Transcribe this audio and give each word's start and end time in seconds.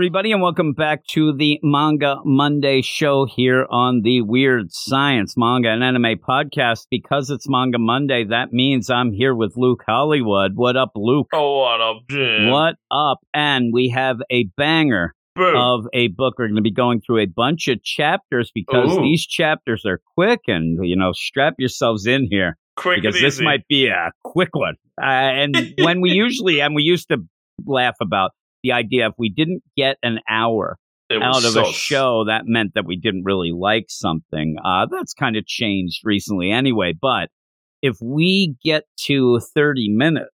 Everybody, 0.00 0.32
and 0.32 0.40
welcome 0.40 0.72
back 0.72 1.04
to 1.08 1.34
the 1.36 1.60
Manga 1.62 2.20
Monday 2.24 2.80
show 2.80 3.26
here 3.26 3.66
on 3.68 4.00
the 4.00 4.22
Weird 4.22 4.72
Science 4.72 5.34
Manga 5.36 5.68
and 5.68 5.84
Anime 5.84 6.18
Podcast. 6.26 6.86
Because 6.90 7.28
it's 7.28 7.46
Manga 7.46 7.78
Monday, 7.78 8.24
that 8.24 8.50
means 8.50 8.88
I'm 8.88 9.12
here 9.12 9.34
with 9.34 9.58
Luke 9.58 9.82
Hollywood. 9.86 10.52
What 10.54 10.78
up, 10.78 10.92
Luke? 10.96 11.28
Oh, 11.34 11.58
what 11.58 11.82
up, 11.82 11.96
Jim? 12.08 12.48
What 12.48 12.76
up? 12.90 13.18
And 13.34 13.74
we 13.74 13.90
have 13.90 14.16
a 14.30 14.44
banger 14.56 15.14
Boom. 15.36 15.54
of 15.54 15.84
a 15.92 16.08
book. 16.08 16.36
We're 16.38 16.46
going 16.46 16.56
to 16.56 16.62
be 16.62 16.72
going 16.72 17.02
through 17.02 17.18
a 17.18 17.26
bunch 17.26 17.68
of 17.68 17.82
chapters 17.82 18.50
because 18.54 18.96
Ooh. 18.96 19.02
these 19.02 19.26
chapters 19.26 19.84
are 19.84 20.00
quick, 20.16 20.40
and 20.46 20.78
you 20.82 20.96
know, 20.96 21.12
strap 21.12 21.56
yourselves 21.58 22.06
in 22.06 22.26
here 22.30 22.56
Quick 22.74 23.02
because 23.02 23.20
this 23.20 23.38
might 23.38 23.68
be 23.68 23.88
a 23.88 24.12
quick 24.24 24.54
one. 24.54 24.76
Uh, 24.98 25.04
and 25.04 25.74
when 25.78 26.00
we 26.00 26.12
usually, 26.12 26.62
and 26.62 26.74
we 26.74 26.84
used 26.84 27.08
to 27.08 27.18
laugh 27.66 27.96
about 28.00 28.30
the 28.62 28.72
idea 28.72 29.06
if 29.08 29.14
we 29.18 29.30
didn't 29.30 29.62
get 29.76 29.96
an 30.02 30.18
hour 30.28 30.78
out 31.12 31.44
of 31.44 31.56
a 31.56 31.64
show, 31.72 32.24
that 32.26 32.42
meant 32.46 32.72
that 32.74 32.86
we 32.86 32.96
didn't 32.96 33.24
really 33.24 33.52
like 33.52 33.86
something. 33.88 34.56
Uh, 34.64 34.86
that's 34.90 35.12
kind 35.12 35.36
of 35.36 35.44
changed 35.46 36.00
recently 36.04 36.50
anyway. 36.52 36.92
But 37.00 37.30
if 37.82 37.96
we 38.02 38.54
get 38.62 38.84
to 39.06 39.40
30 39.54 39.88
minutes, 39.90 40.28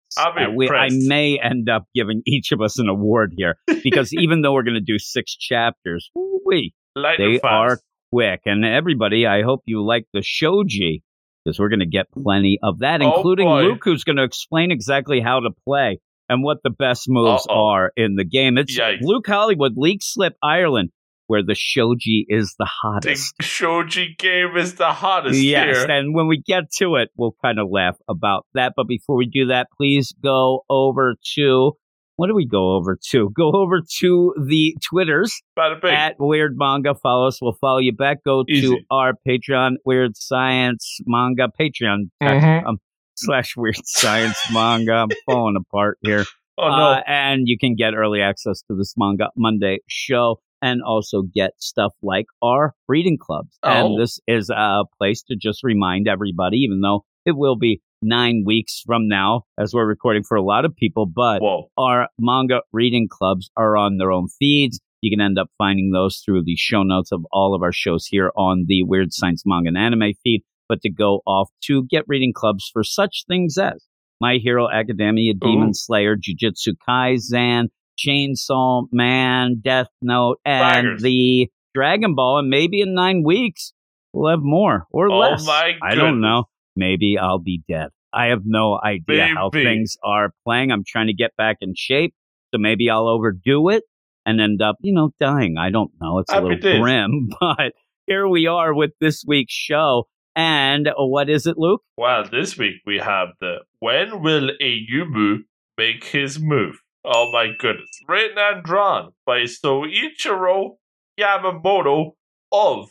we, 0.54 0.68
I 0.68 0.88
may 0.90 1.38
end 1.38 1.68
up 1.70 1.84
giving 1.94 2.20
each 2.26 2.52
of 2.52 2.60
us 2.60 2.78
an 2.78 2.88
award 2.88 3.32
here 3.36 3.56
because 3.82 4.12
even 4.18 4.42
though 4.42 4.52
we're 4.52 4.64
going 4.64 4.74
to 4.74 4.80
do 4.80 4.98
six 4.98 5.34
chapters, 5.36 6.10
we 6.44 6.74
they 7.18 7.38
fast. 7.38 7.44
are 7.44 7.78
quick. 8.12 8.40
And 8.44 8.64
everybody, 8.64 9.26
I 9.26 9.42
hope 9.42 9.62
you 9.66 9.84
like 9.84 10.06
the 10.12 10.22
shoji 10.22 11.02
because 11.44 11.58
we're 11.58 11.68
going 11.68 11.80
to 11.80 11.86
get 11.86 12.06
plenty 12.10 12.58
of 12.62 12.80
that, 12.80 13.00
Oh, 13.00 13.16
including 13.16 13.46
boy. 13.46 13.62
Luke, 13.62 13.80
who's 13.84 14.04
going 14.04 14.16
to 14.16 14.24
explain 14.24 14.70
exactly 14.72 15.20
how 15.20 15.40
to 15.40 15.50
play 15.64 16.00
and 16.28 16.42
what 16.42 16.58
the 16.64 16.70
best 16.70 17.04
moves 17.08 17.46
Uh-oh. 17.48 17.54
are 17.68 17.92
in 17.96 18.16
the 18.16 18.24
game. 18.24 18.58
It's 18.58 18.78
Yikes. 18.78 18.98
Luke 19.02 19.26
Hollywood, 19.26 19.76
Leixlip, 19.76 20.32
Ireland, 20.42 20.90
where 21.28 21.42
the 21.42 21.54
shoji 21.56 22.24
is 22.28 22.54
the 22.58 22.68
hottest. 22.82 23.04
The 23.04 23.10
hottest. 23.10 23.34
shoji 23.42 24.14
game 24.18 24.56
is 24.56 24.74
the 24.74 24.92
hottest 24.92 25.40
Yes, 25.40 25.76
here. 25.76 25.86
and 25.90 26.14
when 26.14 26.26
we 26.28 26.40
get 26.44 26.64
to 26.78 26.96
it, 26.96 27.10
we'll 27.16 27.34
kind 27.44 27.58
of 27.58 27.68
laugh 27.70 27.96
about 28.08 28.46
that. 28.54 28.72
But 28.76 28.86
before 28.88 29.16
we 29.16 29.26
do 29.26 29.46
that, 29.46 29.68
please 29.76 30.14
go 30.22 30.62
over 30.70 31.14
to 31.34 31.72
what 32.18 32.28
do 32.28 32.34
we 32.34 32.46
go 32.46 32.76
over 32.76 32.96
to? 33.10 33.28
Go 33.36 33.50
over 33.52 33.82
to 33.98 34.34
the 34.48 34.74
Twitters 34.88 35.42
at 35.84 36.14
Weird 36.18 36.54
Manga. 36.56 36.94
Follow 36.94 37.26
us. 37.26 37.42
We'll 37.42 37.58
follow 37.60 37.76
you 37.76 37.92
back. 37.92 38.24
Go 38.24 38.42
to 38.48 38.78
our 38.90 39.12
Patreon, 39.28 39.72
Weird 39.84 40.16
Science 40.16 40.98
Manga 41.06 41.48
Patreon 41.60 42.08
Mhm. 42.22 42.66
um, 42.66 42.78
slash 43.16 43.56
Weird 43.56 43.76
Science 43.84 44.38
Manga. 44.52 44.92
I'm 44.92 45.08
falling 45.26 45.56
apart 45.56 45.98
here. 46.02 46.24
oh, 46.58 46.68
no. 46.68 46.74
Uh, 46.74 47.02
and 47.06 47.42
you 47.46 47.58
can 47.58 47.74
get 47.74 47.94
early 47.94 48.20
access 48.20 48.62
to 48.62 48.76
this 48.76 48.94
Manga 48.96 49.30
Monday 49.36 49.78
show 49.88 50.40
and 50.62 50.82
also 50.82 51.22
get 51.22 51.52
stuff 51.58 51.92
like 52.02 52.26
our 52.42 52.74
reading 52.88 53.18
clubs. 53.20 53.58
Oh. 53.62 53.70
And 53.70 54.00
this 54.02 54.18
is 54.26 54.50
a 54.50 54.84
place 54.98 55.22
to 55.24 55.36
just 55.36 55.62
remind 55.62 56.08
everybody, 56.08 56.58
even 56.58 56.80
though 56.80 57.04
it 57.24 57.36
will 57.36 57.56
be 57.56 57.80
nine 58.02 58.44
weeks 58.46 58.82
from 58.84 59.08
now, 59.08 59.42
as 59.58 59.72
we're 59.72 59.86
recording 59.86 60.22
for 60.22 60.36
a 60.36 60.42
lot 60.42 60.64
of 60.64 60.76
people, 60.76 61.06
but 61.06 61.40
Whoa. 61.40 61.70
our 61.76 62.08
manga 62.18 62.60
reading 62.72 63.08
clubs 63.10 63.50
are 63.56 63.76
on 63.76 63.98
their 63.98 64.12
own 64.12 64.28
feeds. 64.38 64.80
You 65.02 65.16
can 65.16 65.24
end 65.24 65.38
up 65.38 65.48
finding 65.58 65.90
those 65.90 66.22
through 66.24 66.44
the 66.44 66.56
show 66.56 66.82
notes 66.82 67.12
of 67.12 67.24
all 67.30 67.54
of 67.54 67.62
our 67.62 67.72
shows 67.72 68.06
here 68.06 68.32
on 68.36 68.64
the 68.66 68.82
Weird 68.82 69.12
Science 69.12 69.42
Manga 69.44 69.68
and 69.68 69.78
Anime 69.78 70.14
feed. 70.22 70.42
But 70.68 70.80
to 70.82 70.90
go 70.90 71.20
off 71.26 71.48
to 71.64 71.84
get 71.86 72.04
reading 72.08 72.32
clubs 72.34 72.68
for 72.72 72.82
such 72.82 73.24
things 73.28 73.56
as 73.58 73.84
My 74.20 74.36
Hero 74.36 74.68
Academia, 74.70 75.32
mm-hmm. 75.34 75.48
Demon 75.48 75.68
Ooh. 75.68 75.74
Slayer, 75.74 76.16
Jujutsu 76.16 76.74
Kaisen, 76.88 77.68
Chainsaw 77.98 78.86
Man, 78.92 79.60
Death 79.62 79.88
Note, 80.02 80.38
and 80.44 80.72
Bangers. 80.84 81.02
the 81.02 81.48
Dragon 81.74 82.14
Ball. 82.14 82.38
And 82.38 82.48
maybe 82.50 82.80
in 82.80 82.94
nine 82.94 83.22
weeks, 83.24 83.72
we'll 84.12 84.30
have 84.30 84.42
more 84.42 84.86
or 84.90 85.10
Oh, 85.10 85.18
less. 85.18 85.46
my 85.46 85.74
I 85.82 85.94
don't 85.94 86.20
know. 86.20 86.44
Maybe 86.74 87.16
I'll 87.18 87.38
be 87.38 87.62
dead. 87.68 87.88
I 88.12 88.26
have 88.26 88.42
no 88.44 88.78
idea 88.82 89.26
how 89.34 89.50
things 89.50 89.96
are 90.02 90.30
playing. 90.44 90.70
I'm 90.72 90.84
trying 90.86 91.08
to 91.08 91.14
get 91.14 91.32
back 91.36 91.58
in 91.60 91.74
shape, 91.76 92.14
so 92.52 92.58
maybe 92.58 92.88
I'll 92.88 93.08
overdo 93.08 93.68
it 93.68 93.82
and 94.24 94.40
end 94.40 94.62
up, 94.62 94.76
you 94.80 94.92
know, 94.94 95.10
dying. 95.20 95.56
I 95.58 95.70
don't 95.70 95.90
know. 96.00 96.18
It's 96.18 96.30
a 96.30 96.34
Happy 96.36 96.46
little 96.46 96.60
days. 96.60 96.80
grim, 96.80 97.28
but 97.40 97.72
here 98.06 98.26
we 98.26 98.46
are 98.46 98.72
with 98.74 98.92
this 99.00 99.22
week's 99.26 99.52
show. 99.52 100.06
And 100.36 100.88
what 100.96 101.30
is 101.30 101.46
it, 101.46 101.56
Luke? 101.56 101.82
Well, 101.96 102.24
this 102.30 102.58
week 102.58 102.76
we 102.86 102.98
have 102.98 103.28
the 103.40 103.60
When 103.80 104.20
Will 104.22 104.50
Ayumu 104.62 105.38
Make 105.78 106.04
His 106.04 106.38
Move? 106.38 106.78
Oh 107.04 107.30
my 107.32 107.48
goodness. 107.58 107.88
Written 108.06 108.36
and 108.38 108.62
drawn 108.62 109.12
by 109.24 109.44
Soichiro 109.44 110.76
Yamamoto 111.18 112.12
of 112.52 112.90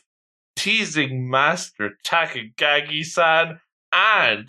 Teasing 0.55 1.29
Master 1.29 1.91
Takagagi-san 2.05 3.59
and 3.93 4.47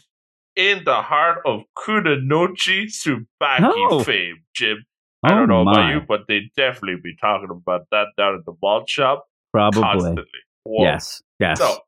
in 0.54 0.84
the 0.84 1.02
heart 1.02 1.38
of 1.44 1.62
Kunanochi 1.76 2.86
Tsubaki 2.86 3.70
Oh. 3.90 4.02
fame, 4.02 4.36
Jim. 4.54 4.86
I 5.22 5.30
don't 5.30 5.50
Oh, 5.50 5.56
know 5.56 5.64
my. 5.64 5.72
about 5.72 5.90
you, 5.94 6.00
but 6.06 6.20
they 6.28 6.50
definitely 6.56 7.00
be 7.02 7.16
talking 7.20 7.48
about 7.50 7.82
that 7.90 8.06
down 8.16 8.36
at 8.36 8.44
the 8.46 8.54
malt 8.62 8.88
shop 8.88 9.26
Probably. 9.52 9.82
constantly. 9.82 10.24
Whoa. 10.64 10.84
Yes. 10.84 11.22
Yes. 11.40 11.58
So, 11.58 11.78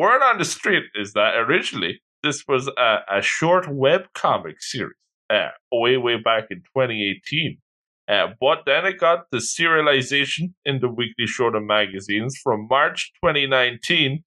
word 0.00 0.22
on 0.22 0.38
the 0.38 0.44
street 0.46 0.84
is 0.94 1.12
that 1.12 1.36
originally 1.36 2.00
this 2.22 2.44
was 2.48 2.68
a, 2.68 3.00
a 3.12 3.20
short 3.20 3.68
web 3.68 4.06
comic 4.14 4.62
series, 4.62 4.96
uh, 5.28 5.50
way, 5.70 5.98
way 5.98 6.16
back 6.16 6.44
in 6.50 6.58
2018. 6.74 7.58
Uh, 8.08 8.28
but 8.40 8.62
then 8.64 8.86
it 8.86 8.98
got 8.98 9.26
the 9.30 9.38
serialization 9.38 10.54
in 10.64 10.80
the 10.80 10.88
weekly 10.88 11.26
Shonen 11.26 11.66
magazines 11.66 12.40
from 12.42 12.66
March 12.68 13.12
2019. 13.22 14.24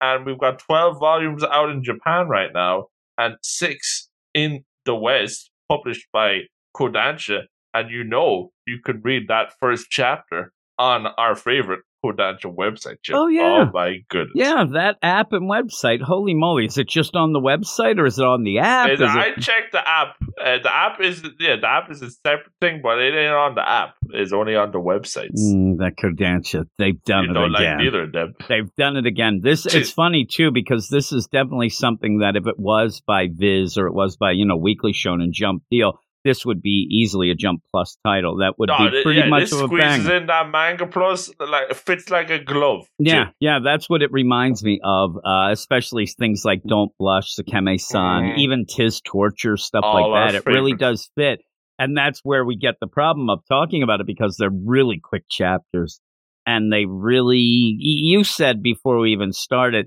And 0.00 0.24
we've 0.24 0.38
got 0.38 0.60
12 0.60 1.00
volumes 1.00 1.42
out 1.42 1.70
in 1.70 1.82
Japan 1.82 2.28
right 2.28 2.52
now 2.54 2.86
and 3.18 3.34
six 3.42 4.08
in 4.32 4.64
the 4.84 4.94
West, 4.94 5.50
published 5.68 6.06
by 6.12 6.42
Kodansha. 6.76 7.42
And 7.74 7.90
you 7.90 8.04
know 8.04 8.52
you 8.64 8.78
can 8.84 9.02
read 9.02 9.26
that 9.26 9.54
first 9.58 9.88
chapter 9.90 10.52
on 10.78 11.06
our 11.18 11.34
favorite 11.34 11.80
Kodansha 12.12 12.54
website, 12.54 12.96
Jim. 13.02 13.16
Oh, 13.16 13.28
yeah. 13.28 13.66
Oh, 13.68 13.70
my 13.72 13.98
goodness. 14.08 14.32
yeah, 14.34 14.64
that 14.72 14.96
app 15.02 15.32
and 15.32 15.50
website. 15.50 16.00
Holy 16.02 16.34
moly. 16.34 16.66
Is 16.66 16.78
it 16.78 16.88
just 16.88 17.14
on 17.16 17.32
the 17.32 17.40
website 17.40 17.98
or 17.98 18.06
is 18.06 18.18
it 18.18 18.24
on 18.24 18.42
the 18.44 18.58
app? 18.58 18.90
Is 18.90 19.00
I 19.00 19.26
it- 19.36 19.40
checked 19.40 19.72
the 19.72 19.86
app. 19.88 20.16
Uh, 20.38 20.58
the 20.62 20.74
app 20.74 21.00
is 21.00 21.22
yeah, 21.40 21.56
the 21.60 21.66
app 21.68 21.90
is 21.90 22.02
a 22.02 22.10
separate 22.10 22.52
thing, 22.60 22.80
but 22.82 22.98
it 22.98 23.14
ain't 23.14 23.32
on 23.32 23.54
the 23.54 23.66
app. 23.68 23.94
It's 24.10 24.32
only 24.32 24.54
on 24.54 24.70
the 24.70 24.78
websites. 24.78 25.40
Mm, 25.40 25.78
that 25.78 25.96
Kodansha. 25.96 26.66
They've 26.78 27.02
done 27.04 27.24
you 27.24 27.30
it 27.30 27.34
don't 27.34 27.54
again. 27.54 27.76
like 27.76 27.84
neither 27.84 28.02
of 28.04 28.12
them. 28.12 28.34
They've 28.48 28.74
done 28.76 28.96
it 28.96 29.06
again. 29.06 29.40
This 29.42 29.64
it's 29.74 29.90
funny 29.90 30.26
too 30.30 30.50
because 30.50 30.88
this 30.88 31.10
is 31.12 31.26
definitely 31.26 31.70
something 31.70 32.18
that 32.18 32.36
if 32.36 32.46
it 32.46 32.58
was 32.58 33.00
by 33.06 33.28
Viz 33.32 33.78
or 33.78 33.86
it 33.86 33.94
was 33.94 34.16
by 34.16 34.32
you 34.32 34.44
know 34.46 34.56
Weekly 34.56 34.92
Shonen 34.92 35.30
Jump 35.32 35.62
Deal, 35.70 35.98
this 36.26 36.44
would 36.44 36.60
be 36.60 36.86
easily 36.90 37.30
a 37.30 37.34
Jump 37.34 37.62
Plus 37.70 37.96
title. 38.04 38.36
That 38.38 38.54
would 38.58 38.68
No, 38.68 38.90
be 38.90 39.02
pretty 39.02 39.20
yeah, 39.20 39.28
much 39.28 39.52
of 39.52 39.60
a 39.62 39.64
squeezes 39.66 40.04
banger. 40.04 40.16
in 40.16 40.26
that 40.26 40.50
manga 40.50 40.86
plus 40.86 41.30
like 41.38 41.70
it 41.70 41.76
fits 41.76 42.10
like 42.10 42.28
a 42.30 42.38
glove. 42.38 42.86
Yeah, 42.98 43.24
Jim. 43.26 43.32
yeah, 43.40 43.58
that's 43.64 43.88
what 43.88 44.02
it 44.02 44.10
reminds 44.12 44.62
me 44.64 44.80
of. 44.84 45.16
Uh, 45.24 45.48
especially 45.52 46.06
things 46.06 46.44
like 46.44 46.62
"Don't 46.66 46.90
Blush," 46.98 47.34
Sekime-san, 47.36 48.22
Mhm. 48.34 48.38
even 48.38 48.66
"Tis 48.66 49.00
Torture," 49.00 49.56
stuff 49.56 49.82
All 49.84 49.94
like 50.10 50.20
our 50.20 50.32
that. 50.32 50.38
It 50.38 50.46
really 50.46 50.74
does 50.74 51.10
fit, 51.16 51.40
and 51.78 51.96
that's 51.96 52.20
where 52.24 52.44
we 52.44 52.56
get 52.56 52.74
the 52.80 52.86
problem 52.88 53.30
of 53.30 53.40
talking 53.48 53.82
about 53.82 54.00
it 54.00 54.06
because 54.06 54.36
they're 54.36 54.50
really 54.50 54.98
quick 55.02 55.24
chapters, 55.30 56.00
and 56.44 56.72
they 56.72 56.84
really. 56.86 57.38
You 57.78 58.24
said 58.24 58.62
before 58.62 58.98
we 58.98 59.12
even 59.12 59.32
started, 59.32 59.86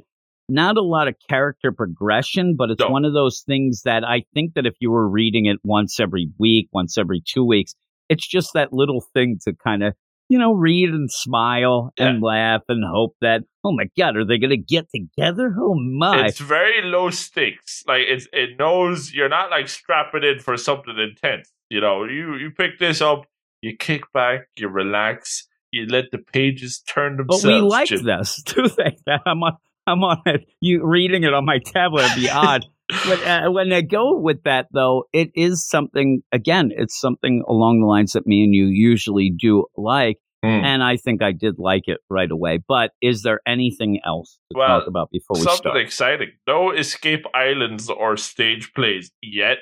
not 0.50 0.78
a 0.78 0.81
lot 0.81 1.07
of 1.07 1.16
character 1.30 1.72
progression, 1.72 2.56
but 2.57 2.69
it's 2.69 2.80
No. 2.80 2.90
one 2.90 3.06
of 3.06 3.13
those 3.13 3.42
things 3.46 3.84
that 3.84 4.04
I 4.04 4.24
think 4.34 4.54
that 4.56 4.66
if 4.66 4.74
you 4.80 4.92
were 4.92 5.07
reading 5.10 5.46
it 5.46 5.57
once 5.63 6.00
every 6.00 6.30
week, 6.38 6.69
once 6.74 6.98
every 6.98 7.22
two 7.25 7.46
weeks, 7.46 7.74
it's 8.10 8.28
just 8.28 8.54
that 8.54 8.74
little 8.74 9.01
thing 9.13 9.40
to 9.46 9.54
kind 9.54 9.84
of 9.84 9.94
you 10.31 10.38
know, 10.38 10.54
read 10.54 10.90
and 10.92 11.10
smile 11.12 11.92
and 11.98 12.22
laugh 12.22 12.62
and 12.69 12.84
hope 12.86 13.16
that, 13.19 13.42
oh 13.63 13.72
my 13.72 13.86
God, 13.98 14.16
are 14.16 14.24
they 14.24 14.38
going 14.38 14.51
to 14.51 14.57
get 14.57 14.86
together? 14.94 15.56
Oh 15.60 15.74
my. 15.74 16.28
It's 16.28 16.38
very 16.38 16.84
low 16.84 17.10
stakes. 17.10 17.81
Like 17.88 18.04
it's 18.07 18.28
it 18.31 18.60
knows 18.60 19.12
you're 19.12 19.28
not 19.28 19.50
like 19.50 19.68
strapping 19.68 20.24
in 20.24 20.38
for 20.38 20.56
something 20.56 20.95
intense. 21.00 21.52
You 21.72 21.81
know, 21.81 22.04
you 22.04 22.36
you 22.36 22.52
pick 22.52 22.78
this 22.78 23.02
up, 23.02 23.25
you 23.63 23.75
kick 23.75 24.04
back, 24.13 24.42
you 24.56 24.68
relax, 24.68 25.48
you 25.72 25.88
let 25.88 26.12
the 26.12 26.19
pages 26.19 26.80
turn 26.88 27.18
themselves. 27.18 27.44
but 27.45 27.52
we 27.52 27.62
like 27.62 27.88
Jim. 27.88 28.04
this, 28.06 28.44
do 28.45 28.68
they? 28.68 28.98
I'm 29.25 29.42
on, 29.42 29.57
I'm 29.89 30.03
on 30.03 30.21
it. 30.25 30.45
You 30.62 30.86
reading 30.86 31.24
it 31.24 31.33
on 31.33 31.45
my 31.45 31.59
tablet 31.59 32.03
would 32.03 32.21
be 32.21 32.30
odd. 32.30 32.65
But 33.06 33.24
uh, 33.24 33.51
when 33.51 33.69
they 33.69 33.83
go 33.83 34.18
with 34.18 34.41
that, 34.45 34.65
though, 34.74 35.03
it 35.13 35.30
is 35.36 35.63
something, 35.63 36.24
again, 36.31 36.71
it's 36.75 37.00
something 37.00 37.44
along 37.47 37.81
the 37.81 37.86
lines 37.86 38.13
that 38.13 38.25
me 38.25 38.44
and 38.44 38.51
you 38.51 38.65
usually 38.65 39.30
do 39.30 39.65
like. 39.77 40.18
Mm. 40.44 40.63
And 40.63 40.83
I 40.83 40.97
think 40.97 41.21
I 41.21 41.31
did 41.31 41.59
like 41.59 41.83
it 41.86 42.00
right 42.09 42.31
away. 42.31 42.59
But 42.68 42.91
is 43.00 43.21
there 43.21 43.41
anything 43.45 44.00
else 44.03 44.39
to 44.51 44.57
Well, 44.57 44.80
talk 44.80 44.88
about 44.88 45.12
before 45.12 45.36
we 45.36 45.41
Something 45.41 45.56
start? 45.57 45.74
Something 45.74 45.86
exciting. 45.86 46.30
No 46.47 46.71
escape 46.71 47.25
islands 47.35 47.92
or 47.92 48.18
stage 48.18 48.71
plays 48.74 49.12
yet, 49.21 49.57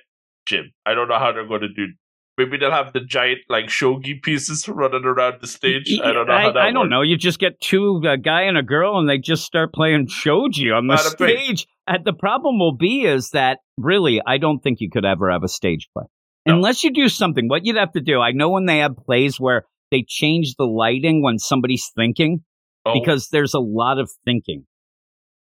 Jim. 0.45 0.71
I 0.85 0.93
don't 0.93 1.09
know 1.09 1.19
how 1.19 1.33
they're 1.33 1.47
going 1.47 1.61
to 1.61 1.67
do 1.67 1.87
Maybe 2.37 2.57
they'll 2.57 2.69
have 2.71 2.93
the 2.93 2.99
giant 2.99 3.39
like 3.49 3.65
shogi 3.65 4.21
pieces 4.21 4.67
running 4.69 5.05
around 5.05 5.41
the 5.41 5.47
stage. 5.47 5.99
I 6.03 6.11
don't 6.11 6.27
know. 6.27 6.33
I, 6.33 6.41
how 6.43 6.51
that 6.51 6.57
I 6.61 6.71
don't 6.71 6.81
works. 6.81 6.89
know. 6.91 7.01
You 7.01 7.17
just 7.17 7.39
get 7.39 7.59
two, 7.59 8.01
a 8.07 8.15
guy 8.17 8.43
and 8.43 8.57
a 8.57 8.63
girl, 8.63 8.99
and 8.99 9.09
they 9.09 9.17
just 9.17 9.43
start 9.43 9.73
playing 9.73 10.07
shogi 10.07 10.71
on 10.75 10.85
the 10.87 11.15
bing. 11.17 11.37
stage. 11.37 11.67
And 11.87 12.05
the 12.05 12.13
problem 12.13 12.59
will 12.59 12.75
be 12.75 13.01
is 13.05 13.31
that 13.31 13.59
really, 13.77 14.21
I 14.25 14.37
don't 14.37 14.59
think 14.59 14.81
you 14.81 14.89
could 14.91 15.05
ever 15.05 15.31
have 15.31 15.43
a 15.43 15.47
stage 15.47 15.87
play 15.93 16.03
No. 16.45 16.55
unless 16.55 16.83
you 16.83 16.91
do 16.93 17.09
something. 17.09 17.47
What 17.47 17.65
you'd 17.65 17.77
have 17.77 17.93
to 17.93 18.01
do, 18.01 18.19
I 18.21 18.33
know 18.33 18.49
when 18.49 18.65
they 18.67 18.79
have 18.79 18.95
plays 18.97 19.39
where 19.39 19.63
they 19.89 20.03
change 20.07 20.55
the 20.57 20.65
lighting 20.65 21.23
when 21.23 21.39
somebody's 21.39 21.89
thinking 21.95 22.43
Oh, 22.85 22.93
because 22.93 23.29
there's 23.29 23.53
a 23.53 23.59
lot 23.59 23.97
of 23.99 24.11
thinking. 24.25 24.65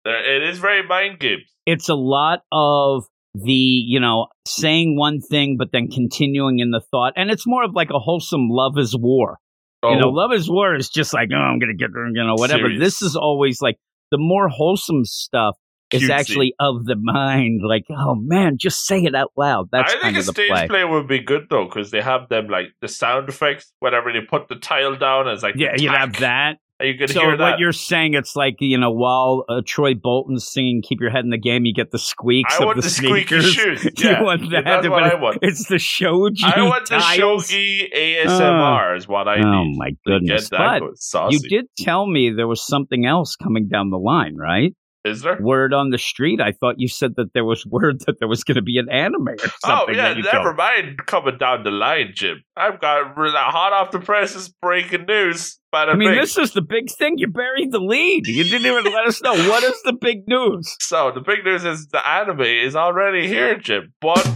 it 0.07 0.43
is 0.43 0.59
very 0.59 0.87
mind 0.87 1.19
games. 1.21 1.43
It's 1.67 1.89
a 1.89 1.95
lot 1.95 2.41
of 2.53 3.05
the, 3.43 3.53
you 3.53 4.01
know, 4.01 4.29
saying 4.47 4.97
one 4.97 5.21
thing 5.21 5.57
but 5.59 5.69
then 5.73 5.89
continuing 5.89 6.59
in 6.59 6.71
the 6.71 6.81
thought, 6.81 7.15
and 7.17 7.31
it's 7.31 7.47
more 7.47 7.65
of 7.65 7.75
like 7.75 7.91
a 7.91 7.99
wholesome 7.99 8.49
love 8.51 8.79
is 8.79 8.97
war. 8.97 9.39
Oh, 9.83 9.93
You 9.93 10.01
know, 10.01 10.09
oh. 10.09 10.11
love 10.11 10.33
is 10.33 10.49
war 10.49 10.75
is 10.75 10.89
just 10.89 11.13
like, 11.13 11.29
oh, 11.33 11.39
I'm 11.39 11.59
gonna 11.59 11.75
get, 11.75 11.91
you 11.95 12.25
know, 12.25 12.35
whatever. 12.35 12.65
Serious. 12.65 12.81
This 12.81 13.03
is 13.03 13.17
always 13.17 13.61
like 13.61 13.77
the 14.11 14.19
more 14.19 14.49
wholesome 14.49 15.05
stuff 15.05 15.57
is 15.93 16.11
actually 16.11 16.55
of 16.59 16.85
the 16.85 16.97
mind. 16.99 17.61
Like, 17.67 17.85
oh 17.91 18.15
man, 18.15 18.57
just 18.59 18.87
say 18.87 19.03
it 19.03 19.15
out 19.15 19.33
loud. 19.37 19.69
That's 19.71 19.95
I 19.95 20.01
think 20.01 20.17
a 20.17 20.23
stage 20.23 20.51
play. 20.51 20.67
play. 20.67 20.85
would 20.85 21.09
be 21.09 21.21
good 21.21 21.47
though 21.49 21.65
because 21.65 21.91
they 21.91 22.01
have 22.01 22.29
them 22.29 22.49
like 22.49 22.67
the 22.81 22.89
sound 22.89 23.29
effects 23.29 23.73
whenever 23.81 24.13
they 24.13 24.21
put 24.21 24.49
the 24.49 24.57
tile 24.57 24.97
down. 24.97 25.29
It's 25.29 25.43
like 25.43 25.55
Yeah, 25.57 25.77
you 25.77 25.91
have 25.91 26.15
that. 26.21 26.57
And 26.79 26.89
you 26.89 26.99
can 26.99 27.09
So 27.09 27.21
hear 27.21 27.37
what 27.39 27.59
you're 27.59 27.73
saying, 27.73 28.15
it's 28.15 28.37
like 28.37 28.57
you 28.61 28.77
know, 28.79 28.91
while 28.91 29.45
uh, 29.49 29.63
Troy 29.67 29.95
Bolton's 29.95 30.47
singing 30.47 30.83
"Keep 30.83 31.01
Your 31.01 31.11
Head 31.11 31.25
in 31.25 31.31
the 31.31 31.39
Game," 31.39 31.65
you 31.65 31.73
get 31.75 31.91
the 31.91 31.99
squeaks 31.99 32.55
I 32.55 32.63
of 32.63 32.67
want 32.67 32.77
the, 32.77 32.83
the 32.83 32.91
squeaky 32.91 33.41
sneakers. 33.41 33.53
shoes. 33.53 33.85
you 33.85 33.93
Yeah, 34.11 34.23
want 34.23 34.51
that? 34.51 34.65
that's 34.65 34.89
what 34.89 35.03
I 35.03 35.15
want. 35.15 35.39
It's 35.43 35.69
the 35.69 35.79
shoji 35.79 36.45
I 36.45 36.63
want 36.63 36.89
the 36.89 36.99
tiles. 36.99 37.49
shogi 37.51 37.93
ASMR 37.95 38.97
is 38.97 39.09
what 39.09 39.29
I 39.29 39.37
Oh 39.43 39.65
need. 39.65 39.77
my 39.79 39.91
goodness! 40.05 40.49
Get 40.51 40.59
that 40.59 40.83
But. 41.13 41.33
You 41.33 41.41
did 41.41 41.67
tell 41.79 42.07
me 42.07 42.31
there 42.37 42.49
was 42.49 42.67
something 42.67 43.07
else 43.07 43.37
coming 43.37 43.69
down 43.69 43.91
the 43.91 43.99
line, 43.99 44.37
right? 44.37 44.75
Is 45.07 45.23
there? 45.23 45.39
Word 45.41 45.73
on 45.73 45.91
the 45.91 45.99
street. 45.99 46.41
I 46.41 46.53
thought 46.53 46.75
you 46.79 46.89
said 46.89 47.15
that 47.17 47.33
there 47.33 47.45
was 47.45 47.65
word 47.67 48.01
that 48.07 48.19
there 48.19 48.29
was 48.29 48.43
going 48.45 48.57
to 48.57 48.63
be 48.63 48.79
an 48.79 48.89
anime 48.91 49.29
or 49.29 49.37
Oh 49.65 49.87
yeah, 49.89 50.09
that 50.09 50.17
you 50.17 50.23
never 50.25 50.45
told. 50.47 50.57
mind 50.57 50.99
coming 51.07 51.39
down 51.39 51.63
the 51.63 51.71
line, 51.71 52.11
Jim. 52.15 52.43
I've 52.57 52.81
got 52.81 53.15
hot 53.15 53.73
off 53.73 53.91
the 53.93 54.01
presses 54.01 54.53
breaking 54.61 55.07
news. 55.07 55.59
I 55.73 55.95
mean, 55.95 56.09
bing. 56.11 56.19
this 56.19 56.39
is 56.39 56.53
the 56.53 56.63
big 56.63 56.91
thing. 56.91 57.19
You 57.19 57.29
buried 57.29 57.71
the 57.71 57.79
lead. 57.81 58.27
You 58.27 58.45
didn't 58.45 58.65
even 58.67 58.91
let 58.93 59.07
us 59.07 59.21
know 59.23 59.35
what 59.35 59.63
is 59.63 59.81
the 59.85 59.93
big 59.93 60.27
news. 60.27 60.75
So 60.81 61.13
the 61.15 61.21
big 61.21 61.45
news 61.45 61.65
is 61.65 61.89
the 61.89 62.07
anime 62.07 62.41
is 62.41 62.75
already 62.75 63.29
here, 63.29 63.59
Jim. 63.59 63.93
But 64.01 64.27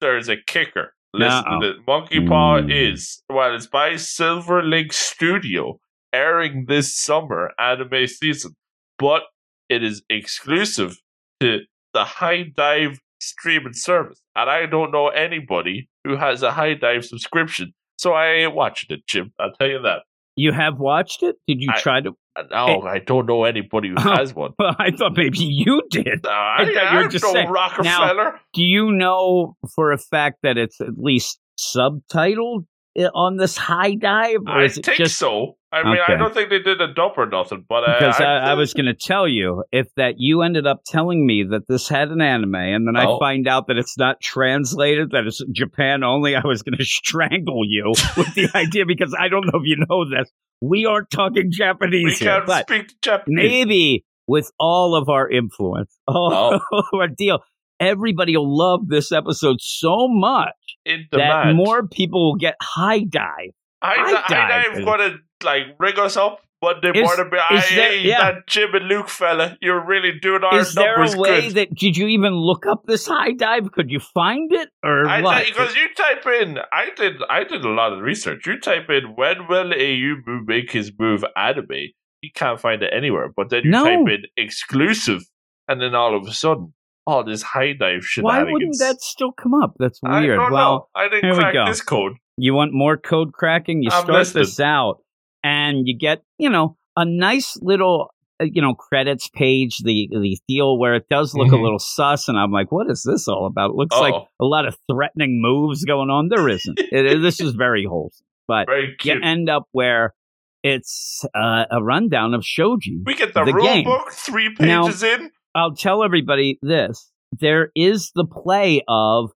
there's 0.00 0.28
a 0.28 0.36
kicker. 0.36 0.94
Listen 1.12 1.44
Uh-oh. 1.46 1.60
to 1.60 1.66
this. 1.74 1.76
Monkey 1.86 2.26
Paw 2.26 2.60
Mm. 2.60 2.92
is 2.92 3.22
well, 3.28 3.54
it's 3.54 3.66
by 3.66 3.96
Silver 3.96 4.62
Link 4.62 4.92
Studio, 4.92 5.78
airing 6.12 6.66
this 6.68 6.96
summer 6.96 7.50
anime 7.58 8.06
season, 8.06 8.54
but 9.00 9.22
it 9.68 9.82
is 9.82 10.02
exclusive 10.08 10.96
to 11.40 11.58
the 11.94 12.04
High 12.04 12.44
Dive 12.56 12.98
streaming 13.20 13.72
service, 13.72 14.20
and 14.36 14.48
I 14.48 14.66
don't 14.66 14.92
know 14.92 15.08
anybody 15.08 15.88
who 16.04 16.16
has 16.16 16.42
a 16.44 16.52
HIDIVE 16.52 17.04
subscription, 17.04 17.72
so 17.98 18.12
I 18.12 18.26
ain't 18.32 18.54
watching 18.54 18.96
it, 18.96 19.06
Jim. 19.08 19.32
I'll 19.40 19.52
tell 19.52 19.68
you 19.68 19.82
that. 19.82 20.02
You 20.36 20.52
have 20.52 20.78
watched 20.78 21.22
it? 21.24 21.36
Did 21.48 21.60
you 21.60 21.70
I- 21.74 21.80
try 21.80 22.00
to? 22.02 22.12
And 22.36 22.48
No, 22.50 22.82
I 22.82 23.00
don't 23.00 23.26
know 23.26 23.42
anybody 23.44 23.88
who 23.88 23.96
Oh. 23.98 24.14
has 24.16 24.32
one. 24.34 24.52
Well, 24.58 24.76
I 24.78 24.92
thought 24.92 25.16
maybe 25.16 25.38
you 25.40 25.82
did. 25.90 26.24
Uh, 26.24 26.30
I, 26.30 26.58
thought 26.64 26.72
you 26.72 26.78
I, 26.78 27.02
were 27.02 27.08
just 27.08 27.26
saying. 27.26 27.48
Rockefeller. 27.50 28.40
Do 28.54 28.62
you 28.62 28.92
know 28.92 29.56
for 29.74 29.90
a 29.90 29.98
fact 29.98 30.38
that 30.44 30.56
it's 30.56 30.80
at 30.80 30.96
least 30.96 31.40
subtitled 31.58 32.62
i- 32.62 32.66
on 32.96 33.36
this 33.36 33.56
HIDIVE, 33.56 34.40
I 34.48 34.68
think 34.68 34.86
just 34.96 35.18
so. 35.18 35.56
I 35.72 35.84
mean, 35.84 35.98
I 36.08 36.16
don't 36.16 36.34
think 36.34 36.50
they 36.50 36.58
did 36.58 36.80
a 36.80 36.92
dump 36.92 37.14
or 37.16 37.26
nothing, 37.26 37.64
but 37.68 37.88
uh, 37.88 37.94
because 38.00 38.20
I, 38.20 38.24
I, 38.24 38.50
I 38.50 38.54
was 38.54 38.74
going 38.74 38.86
to 38.86 38.94
tell 38.94 39.28
you 39.28 39.62
if 39.70 39.86
that 39.96 40.14
you 40.18 40.42
ended 40.42 40.66
up 40.66 40.80
telling 40.84 41.24
me 41.24 41.44
that 41.48 41.68
this 41.68 41.88
had 41.88 42.08
an 42.08 42.20
anime, 42.20 42.56
and 42.56 42.88
then 42.88 42.96
Oh. 42.96 43.16
I 43.16 43.18
find 43.20 43.46
out 43.46 43.68
that 43.68 43.78
it's 43.78 43.96
not 43.96 44.20
translated, 44.20 45.12
that 45.12 45.26
it's 45.28 45.40
Japan 45.52 46.02
only, 46.02 46.34
I 46.34 46.40
was 46.44 46.62
going 46.64 46.76
to 46.78 46.84
strangle 46.84 47.62
you 47.64 47.92
with 48.16 48.34
the 48.34 48.48
idea 48.54 48.84
because 48.84 49.14
I 49.16 49.28
don't 49.28 49.44
know 49.46 49.60
if 49.60 49.62
you 49.64 49.76
know 49.88 50.10
this. 50.10 50.28
We 50.60 50.86
aren't 50.86 51.10
talking 51.10 51.50
Japanese 51.52 52.18
here, 52.18 52.30
can't 52.32 52.46
but 52.46 52.66
speak 52.68 53.00
Japanese. 53.00 53.36
maybe 53.36 54.04
with 54.26 54.50
all 54.58 54.96
of 54.96 55.08
our 55.08 55.30
influence, 55.30 55.96
all 56.08 56.60
Oh. 56.60 56.78
of 56.78 56.84
our 56.94 57.06
deal, 57.08 57.38
everybody 57.78 58.36
will 58.36 58.58
love 58.58 58.88
this 58.88 59.12
episode 59.12 59.56
so 59.60 60.08
much 60.08 60.50
in 60.84 61.06
that 61.12 61.54
more 61.54 61.86
people 61.86 62.30
will 62.30 62.36
get 62.36 62.56
HIDIVE. 62.62 63.52
I, 63.82 63.94
high 63.94 64.24
I, 64.26 64.28
dive 64.28 64.72
I'm 64.72 64.78
is- 64.78 64.84
gonna 64.84 65.16
like 65.42 65.62
ring 65.78 65.98
us 65.98 66.16
up 66.16 66.40
Monday 66.62 66.90
Is- 66.94 67.02
morning. 67.04 67.30
Be, 67.30 67.38
I, 67.38 67.56
is 67.56 67.68
there- 67.70 67.90
hey, 67.92 68.00
yeah. 68.02 68.32
that 68.32 68.46
Jim 68.46 68.74
and 68.74 68.86
Luke 68.88 69.08
fella, 69.08 69.56
you're 69.62 69.82
really 69.84 70.12
doing 70.20 70.44
our 70.44 70.58
Is 70.58 70.74
there 70.74 71.02
a 71.02 71.16
way 71.18 71.42
good. 71.48 71.54
that 71.54 71.74
did 71.74 71.96
you 71.96 72.06
even 72.08 72.34
look 72.34 72.66
up 72.66 72.84
this 72.86 73.08
HIDIVE? 73.08 73.72
Could 73.72 73.90
you 73.90 74.00
find 74.00 74.52
it 74.52 74.68
or 74.84 75.08
I 75.08 75.22
what? 75.22 75.46
because 75.46 75.74
you 75.74 75.88
type 75.96 76.26
in, 76.42 76.58
I 76.72 76.90
did, 76.94 77.14
I 77.30 77.44
did 77.44 77.64
a 77.64 77.68
lot 77.70 77.94
of 77.94 78.00
research. 78.00 78.46
You 78.46 78.60
type 78.60 78.90
in 78.90 79.14
when 79.16 79.48
will 79.48 79.70
Ayumu 79.72 80.46
make 80.46 80.70
his 80.70 80.92
move 80.98 81.24
anime? 81.36 81.88
You 82.20 82.30
can't 82.34 82.60
find 82.60 82.82
it 82.82 82.92
anywhere. 82.94 83.30
But 83.34 83.48
then 83.48 83.62
you 83.64 83.70
No. 83.70 83.84
type 83.84 84.08
in 84.12 84.24
exclusive, 84.36 85.22
and 85.68 85.80
then 85.80 85.94
all 85.94 86.14
of 86.14 86.26
a 86.26 86.32
sudden, 86.34 86.74
all 87.10 87.24
this 87.24 87.42
HIDIVE 87.42 88.02
Why 88.20 88.42
wouldn't 88.44 88.78
that 88.78 89.00
still 89.00 89.32
come 89.32 89.54
up? 89.54 89.74
That's 89.78 89.98
I 90.04 90.20
weird. 90.20 90.38
don't 90.38 90.52
well, 90.52 90.88
know. 90.94 91.00
I 91.00 91.02
here 91.08 91.10
didn't 91.20 91.30
we 91.36 91.42
crack 91.42 91.54
go. 91.54 91.66
this 91.66 91.82
code. 91.82 92.12
you 92.36 92.54
want 92.54 92.72
more 92.72 92.96
code 92.96 93.32
cracking? 93.32 93.82
You 93.82 93.90
I'm 93.92 94.02
start 94.04 94.18
listening. 94.18 94.44
this 94.44 94.60
out, 94.60 95.02
and 95.42 95.86
you 95.86 95.96
get 95.98 96.22
you 96.38 96.50
know 96.50 96.76
a 96.96 97.04
nice 97.04 97.56
little 97.60 98.14
uh, 98.40 98.44
you 98.44 98.62
know 98.62 98.74
credits 98.74 99.28
page. 99.28 99.78
The 99.84 100.08
the 100.10 100.38
deal 100.48 100.78
where 100.78 100.94
it 100.94 101.06
does 101.10 101.34
look 101.34 101.52
a 101.52 101.56
little 101.56 101.78
sus, 101.78 102.28
and 102.28 102.38
I'm 102.38 102.52
like, 102.52 102.70
what 102.72 102.90
is 102.90 103.02
this 103.02 103.28
all 103.28 103.46
about? 103.46 103.70
It 103.70 103.76
looks 103.76 103.96
like 103.96 104.14
Oh. 104.14 104.28
a 104.40 104.44
lot 104.44 104.66
of 104.66 104.76
threatening 104.90 105.40
moves 105.42 105.84
going 105.84 106.10
on. 106.10 106.28
There 106.28 106.48
isn't. 106.48 106.78
it, 106.78 107.20
this 107.22 107.40
is 107.40 107.52
very 107.54 107.84
wholesome, 107.84 108.26
but 108.48 108.66
Very 108.66 108.96
you 109.04 109.20
end 109.22 109.48
up 109.50 109.64
where 109.72 110.14
it's 110.62 111.24
uh, 111.34 111.64
a 111.70 111.82
rundown 111.82 112.34
of 112.34 112.44
shoji. 112.44 113.00
we 113.06 113.14
get 113.14 113.32
the, 113.32 113.44
the 113.44 113.52
rule 113.54 113.64
game. 113.64 113.84
book 113.84 114.10
three 114.12 114.54
Now- 114.60 114.84
pages 114.84 115.02
in. 115.02 115.30
I'll 115.54 115.74
tell 115.74 116.02
everybody 116.04 116.58
this. 116.62 117.10
There 117.38 117.70
is 117.74 118.10
the 118.14 118.24
play 118.24 118.82
of 118.88 119.30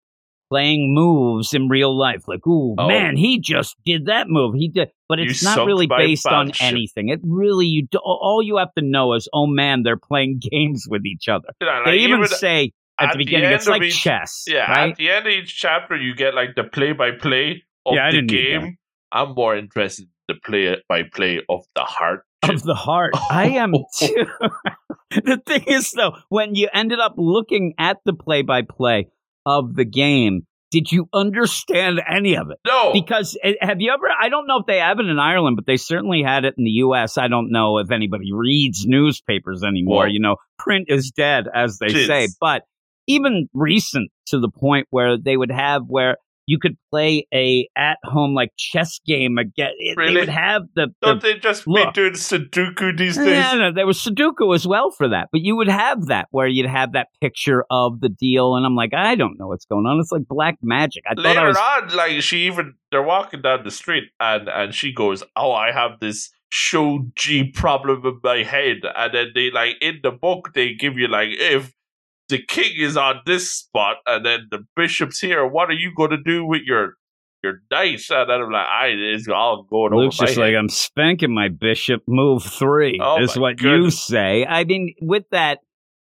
playing 0.50 0.94
moves 0.94 1.54
in 1.54 1.68
real 1.68 1.96
life. 1.96 2.28
Like, 2.28 2.46
ooh, 2.46 2.74
Oh. 2.78 2.86
man, 2.88 3.16
he 3.16 3.40
just 3.40 3.76
did 3.84 4.06
that 4.06 4.26
move. 4.28 4.54
He 4.54 4.68
did, 4.68 4.88
but 5.08 5.18
it's 5.18 5.42
not 5.42 5.66
really 5.66 5.86
based 5.86 6.26
on 6.26 6.52
anything. 6.60 7.08
It 7.08 7.20
really, 7.24 7.66
you 7.66 7.86
do, 7.90 7.98
all 8.04 8.42
you 8.42 8.58
have 8.58 8.72
to 8.78 8.84
know 8.84 9.14
is, 9.14 9.28
oh 9.32 9.46
man, 9.46 9.82
they're 9.82 9.96
playing 9.96 10.40
games 10.50 10.86
with 10.88 11.04
each 11.06 11.28
other. 11.28 11.48
Yeah, 11.60 11.82
They 11.84 11.92
like, 11.92 12.00
even, 12.00 12.26
say 12.26 12.72
at, 13.00 13.06
at 13.08 13.12
the 13.12 13.18
the 13.18 13.24
beginning, 13.24 13.46
end 13.46 13.54
it's 13.54 13.66
like 13.68 13.82
each- 13.82 14.00
chess, 14.00 14.44
Yeah, 14.46 14.70
right? 14.70 14.90
at 14.90 14.96
the 14.96 15.10
end 15.10 15.26
of 15.26 15.32
each 15.32 15.56
chapter, 15.56 15.96
you 15.96 16.14
get 16.14 16.34
like 16.34 16.54
the 16.56 16.64
play 16.64 16.92
by 16.92 17.10
play 17.12 17.62
of 17.86 17.94
Yeah, 17.94 18.10
the 18.10 18.16
didn't 18.18 18.30
need 18.30 18.54
that. 18.54 18.60
game. 18.60 18.76
I'm 19.12 19.34
more 19.34 19.56
interested 19.56 20.02
in 20.28 20.34
the 20.36 20.40
play 20.44 20.76
by 20.88 21.02
play 21.04 21.40
of 21.48 21.64
the 21.74 21.82
heart. 21.82 22.24
Of 22.50 22.62
the 22.62 22.74
heart. 22.74 23.14
I 23.30 23.50
am 23.50 23.72
too. 23.98 24.26
the 25.10 25.40
thing 25.44 25.64
is, 25.66 25.90
though, 25.92 26.16
when 26.28 26.54
you 26.54 26.68
ended 26.72 27.00
up 27.00 27.14
looking 27.16 27.74
at 27.78 27.98
the 28.04 28.12
play-by-play 28.12 29.08
of 29.46 29.74
the 29.74 29.84
game, 29.84 30.46
did 30.70 30.90
you 30.90 31.08
understand 31.12 32.00
any 32.08 32.36
of 32.36 32.50
it? 32.50 32.58
No, 32.66 32.92
Because 32.92 33.38
uh, 33.44 33.52
have 33.60 33.80
you 33.80 33.92
ever? 33.92 34.06
I 34.20 34.28
don't 34.28 34.48
know 34.48 34.58
if 34.58 34.66
they 34.66 34.78
have 34.78 34.98
it 34.98 35.06
in 35.06 35.18
Ireland, 35.20 35.56
but 35.56 35.66
they 35.66 35.76
certainly 35.76 36.22
had 36.22 36.44
it 36.44 36.54
in 36.58 36.64
the 36.64 36.70
U.S. 36.70 37.16
I 37.16 37.28
don't 37.28 37.52
know 37.52 37.78
if 37.78 37.92
anybody 37.92 38.32
reads 38.32 38.84
newspapers 38.84 39.62
anymore. 39.62 40.08
You 40.08 40.18
know, 40.18 40.36
print 40.58 40.86
is 40.88 41.12
dead, 41.12 41.46
as 41.54 41.78
they 41.78 41.90
say. 42.06 42.28
But 42.40 42.62
even 43.06 43.48
recent 43.54 44.10
to 44.26 44.40
the 44.40 44.48
point 44.50 44.88
where 44.90 45.16
they 45.16 45.36
would 45.36 45.52
have 45.52 45.82
where 45.86 46.16
you 46.46 46.58
could 46.58 46.76
play 46.90 47.26
a 47.32 47.68
at-home 47.76 48.34
like 48.34 48.50
chess 48.56 49.00
game 49.06 49.38
again. 49.38 49.72
They 49.78 49.94
Really? 49.96 50.20
would 50.20 50.28
have 50.28 50.62
the, 50.74 50.88
the 51.00 51.06
don't 51.06 51.22
they 51.22 51.38
just 51.38 51.66
look. 51.66 51.94
be 51.94 52.00
doing 52.00 52.12
Sudoku 52.14 52.96
these 52.96 53.16
days? 53.16 53.28
yeah, 53.28 53.54
no, 53.54 53.72
there 53.72 53.86
was 53.86 53.98
Sudoku 53.98 54.54
as 54.54 54.66
well 54.66 54.90
for 54.90 55.08
that, 55.08 55.28
but 55.32 55.40
you 55.42 55.56
would 55.56 55.68
have 55.68 56.06
that 56.06 56.28
where 56.30 56.46
you'd 56.46 56.66
have 56.68 56.92
that 56.92 57.08
picture 57.20 57.64
of 57.70 58.00
the 58.00 58.08
deal, 58.08 58.56
and 58.56 58.64
I'm 58.66 58.76
like, 58.76 58.92
I 58.94 59.14
don't 59.14 59.38
know 59.38 59.46
what's 59.48 59.64
going 59.66 59.86
on. 59.86 59.98
It's 60.00 60.12
like 60.12 60.26
black 60.28 60.58
magic. 60.62 61.04
I 61.08 61.14
thought 61.14 61.36
I 61.36 61.46
was. 61.48 61.56
on, 61.56 61.96
like 61.96 62.22
she 62.22 62.46
even 62.46 62.74
they're 62.90 63.02
walking 63.02 63.42
down 63.42 63.64
the 63.64 63.70
street 63.70 64.04
and 64.20 64.48
and 64.48 64.74
she 64.74 64.92
goes, 64.92 65.22
"Oh, 65.36 65.52
I 65.52 65.72
have 65.72 66.00
this 66.00 66.30
shoji 66.50 67.44
problem 67.52 68.04
in 68.06 68.20
my 68.22 68.42
head," 68.42 68.78
and 68.96 69.14
then 69.14 69.32
they 69.34 69.50
like 69.50 69.76
in 69.80 70.00
the 70.02 70.10
book 70.10 70.50
they 70.54 70.74
give 70.74 70.96
you 70.98 71.08
like 71.08 71.28
if 71.32 71.73
the 72.28 72.42
king 72.42 72.72
is 72.76 72.96
on 72.96 73.20
this 73.26 73.52
spot 73.52 73.96
and 74.06 74.24
then 74.24 74.48
the 74.50 74.64
bishop's 74.76 75.20
here, 75.20 75.46
what 75.46 75.70
are 75.70 75.74
you 75.74 75.92
going 75.96 76.10
to 76.10 76.22
do 76.22 76.44
with 76.44 76.62
your 76.64 76.94
your 77.42 77.60
dice? 77.70 78.10
And 78.10 78.30
I'm 78.30 78.50
like, 78.50 78.66
I 78.66 78.86
it's 78.88 79.28
all 79.28 79.66
going 79.68 79.92
Luke's 79.92 80.16
over 80.16 80.24
my 80.24 80.26
just 80.26 80.38
head. 80.38 80.44
like, 80.46 80.54
I'm 80.56 80.68
spanking 80.68 81.34
my 81.34 81.48
bishop. 81.48 82.02
Move 82.06 82.42
three 82.42 82.98
Oh 83.02 83.22
is 83.22 83.38
what 83.38 83.60
you 83.60 83.90
say. 83.90 84.46
I 84.46 84.64
mean, 84.64 84.94
with 85.00 85.24
that, 85.30 85.58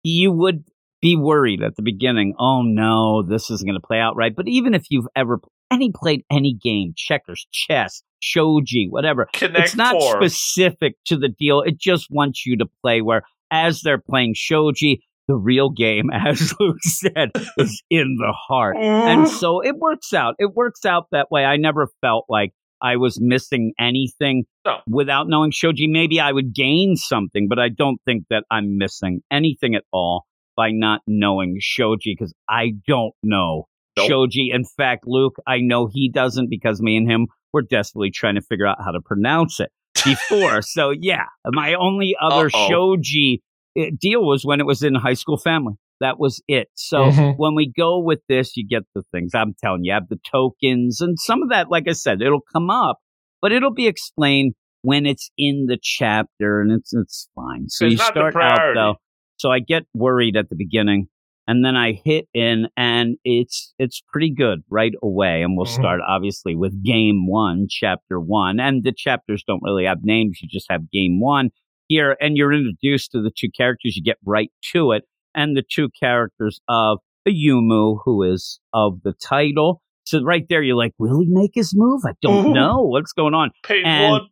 you 0.04 0.32
would 0.32 0.64
be 1.02 1.16
worried 1.16 1.62
at 1.64 1.76
the 1.76 1.82
beginning. 1.82 2.36
Oh 2.40 2.62
no, 2.62 3.24
this 3.24 3.50
isn't 3.50 3.68
going 3.68 3.80
to 3.80 3.86
play 3.86 4.00
out 4.00 4.16
right. 4.16 4.36
But 4.36 4.48
even 4.48 4.74
if 4.74 4.86
you've 4.90 5.08
ever 5.16 5.40
he 5.80 5.92
played 5.92 6.24
any 6.32 6.54
game, 6.54 6.94
checkers, 6.96 7.48
chess, 7.52 8.04
shogi, 8.22 8.90
whatever. 8.90 9.28
Connect 9.34 9.66
it's 9.66 9.76
not 9.76 9.94
four. 9.94 10.16
specific 10.18 10.96
to 11.06 11.18
the 11.18 11.30
deal. 11.30 11.62
It 11.62 11.80
just 11.80 12.08
wants 12.10 12.46
you 12.46 12.58
to 12.58 12.66
play 12.82 13.02
where 13.02 13.24
as 13.52 13.82
they're 13.82 13.98
playing 13.98 14.36
shogi, 14.36 15.00
the 15.28 15.36
real 15.36 15.70
game, 15.70 16.10
as 16.14 16.54
Luke 16.60 16.78
said, 16.82 17.32
is 17.58 17.82
in 17.90 18.18
the 18.20 18.34
heart. 18.48 18.78
And 18.78 19.28
so 19.28 19.62
it 19.62 19.76
works 19.78 20.14
out. 20.14 20.36
It 20.40 20.54
works 20.54 20.86
out 20.86 21.08
that 21.12 21.32
way. 21.32 21.46
I 21.46 21.58
never 21.58 21.88
felt 22.02 22.26
like 22.30 22.52
I 22.82 22.98
was 22.98 23.20
missing 23.22 23.72
anything 23.80 24.44
No. 24.66 24.78
without 24.88 25.28
knowing 25.30 25.52
Shoji. 25.52 25.88
Maybe 25.88 26.20
I 26.20 26.32
would 26.32 26.54
gain 26.54 26.96
something, 26.98 27.48
but 27.48 27.58
I 27.60 27.70
don't 27.70 27.98
think 28.06 28.26
that 28.30 28.44
I'm 28.52 28.78
missing 28.78 29.22
anything 29.32 29.74
at 29.76 29.84
all 29.94 30.26
by 30.58 30.72
not 30.72 31.02
knowing 31.08 31.58
Shoji 31.60 32.16
because 32.18 32.34
I 32.50 32.74
don't 32.86 33.14
know 33.24 33.68
Nope. 33.98 34.10
shogi. 34.10 34.54
In 34.54 34.66
fact, 34.66 35.06
Luke, 35.08 35.36
I 35.48 35.60
know 35.60 35.88
he 35.92 36.10
doesn't 36.14 36.50
because 36.50 36.82
me 36.82 36.98
and 36.98 37.10
him 37.10 37.28
were 37.54 37.62
desperately 37.62 38.12
trying 38.12 38.36
to 38.36 38.42
figure 38.42 38.66
out 38.68 38.78
how 38.84 38.92
to 38.92 39.00
pronounce 39.00 39.60
it 39.60 39.70
before. 40.04 40.62
so 40.64 40.90
yeah, 40.90 41.26
my 41.46 41.76
only 41.76 42.16
other 42.20 42.48
Uh-oh. 42.48 42.70
shogi 42.70 43.36
uh, 43.36 43.42
deal 44.00 44.26
was 44.26 44.46
when 44.46 44.60
it 44.60 44.66
was 44.66 44.84
in 44.84 44.96
High 44.96 45.14
School 45.14 45.38
Family. 45.38 45.74
That 46.00 46.20
was 46.20 46.42
it. 46.48 46.68
So 46.76 47.12
Mhm. 47.12 47.36
when 47.38 47.56
we 47.56 47.72
go 47.72 48.00
with 48.00 48.20
this, 48.28 48.58
you 48.58 48.68
get 48.68 48.84
the 48.94 49.04
things. 49.12 49.34
I'm 49.34 49.54
telling 49.64 49.84
you, 49.84 49.90
you 49.90 49.94
have 49.94 50.10
the 50.10 50.20
tokens 50.30 51.00
and 51.02 51.18
some 51.20 51.42
of 51.42 51.50
that, 51.50 51.70
like 51.70 51.88
I 51.88 51.94
said, 51.94 52.22
it'll 52.22 52.42
come 52.52 52.70
up, 52.70 52.98
but 53.42 53.52
it'll 53.52 53.74
be 53.74 53.88
explained 53.88 54.54
when 54.82 55.06
it's 55.06 55.30
in 55.38 55.68
the 55.68 55.78
chapter 55.82 56.60
and 56.62 56.72
it's 56.72 56.94
it's 56.94 57.30
fine. 57.36 57.70
So 57.70 57.86
It's 57.86 57.94
you 57.94 57.98
start 58.00 58.36
out 58.36 58.60
though. 58.76 58.96
So 59.38 59.50
I 59.52 59.60
get 59.60 59.84
worried 59.94 60.36
at 60.36 60.50
the 60.50 60.56
beginning 60.58 61.08
and 61.48 61.64
then 61.64 61.76
I 61.76 61.94
hit 62.04 62.28
in 62.34 62.68
and 62.76 63.18
it's 63.24 63.74
it's 63.80 64.02
pretty 64.12 64.34
good 64.34 64.64
right 64.70 64.94
away. 65.02 65.42
And 65.42 65.56
we'll 65.56 65.66
Mhm. 65.66 65.70
start 65.80 66.02
obviously 66.06 66.56
with 66.56 66.84
game 66.84 67.28
one, 67.28 67.68
chapter 67.70 68.20
one. 68.20 68.60
And 68.60 68.84
the 68.84 68.94
chapters 68.96 69.44
don't 69.48 69.64
really 69.64 69.86
have 69.86 70.00
names, 70.04 70.40
you 70.42 70.50
just 70.50 70.68
have 70.70 70.92
game 70.92 71.22
one 71.22 71.52
here, 71.94 72.18
and 72.20 72.36
you're 72.38 72.52
introduced 72.54 73.12
to 73.12 73.22
the 73.22 73.32
two 73.36 73.50
characters, 73.56 73.96
you 73.96 74.04
get 74.04 74.18
right 74.26 74.52
to 74.72 74.92
it, 74.94 75.04
and 75.36 75.56
the 75.56 75.64
two 75.70 75.90
characters 76.00 76.60
of 76.68 76.98
Ayumu, 77.28 78.00
who 78.04 78.24
is 78.24 78.60
of 78.74 79.02
the 79.04 79.14
title. 79.14 79.82
So 80.06 80.22
right 80.24 80.46
there 80.50 80.62
you're 80.62 80.76
like, 80.76 80.94
will 80.98 81.20
he 81.20 81.28
make 81.30 81.52
his 81.54 81.74
move? 81.76 82.02
I 82.06 82.14
don't 82.22 82.48
Mhm. 82.48 82.54
know. 82.56 82.82
What's 82.82 83.14
going 83.14 83.34
on? 83.34 83.52
Page 83.64 83.84
and- 83.86 84.12
one. 84.12 84.28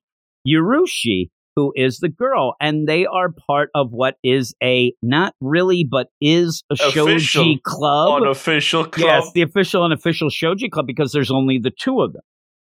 Urushi, 0.48 1.30
who 1.56 1.72
is 1.75 2.00
the 2.00 2.10
girl, 2.10 2.56
and 2.60 2.88
they 2.88 3.06
are 3.06 3.30
part 3.48 3.70
of 3.75 3.91
what 3.91 4.15
is 4.24 4.53
a 4.63 4.94
not 5.01 5.34
really, 5.39 5.86
but 5.89 6.08
is 6.20 6.63
a 6.70 6.74
Official 6.74 7.18
shoji 7.20 7.62
club. 7.63 8.22
Unofficial 8.24 8.86
club. 8.86 9.06
Yes, 9.06 9.32
the 9.34 9.41
official 9.44 9.84
and 9.86 9.94
official 9.94 10.30
shoji 10.30 10.70
club 10.70 10.88
because 10.88 11.12
there's 11.12 11.32
only 11.32 11.60
the 11.60 11.72
two 11.72 12.01
of 12.01 12.13
them. 12.13 12.24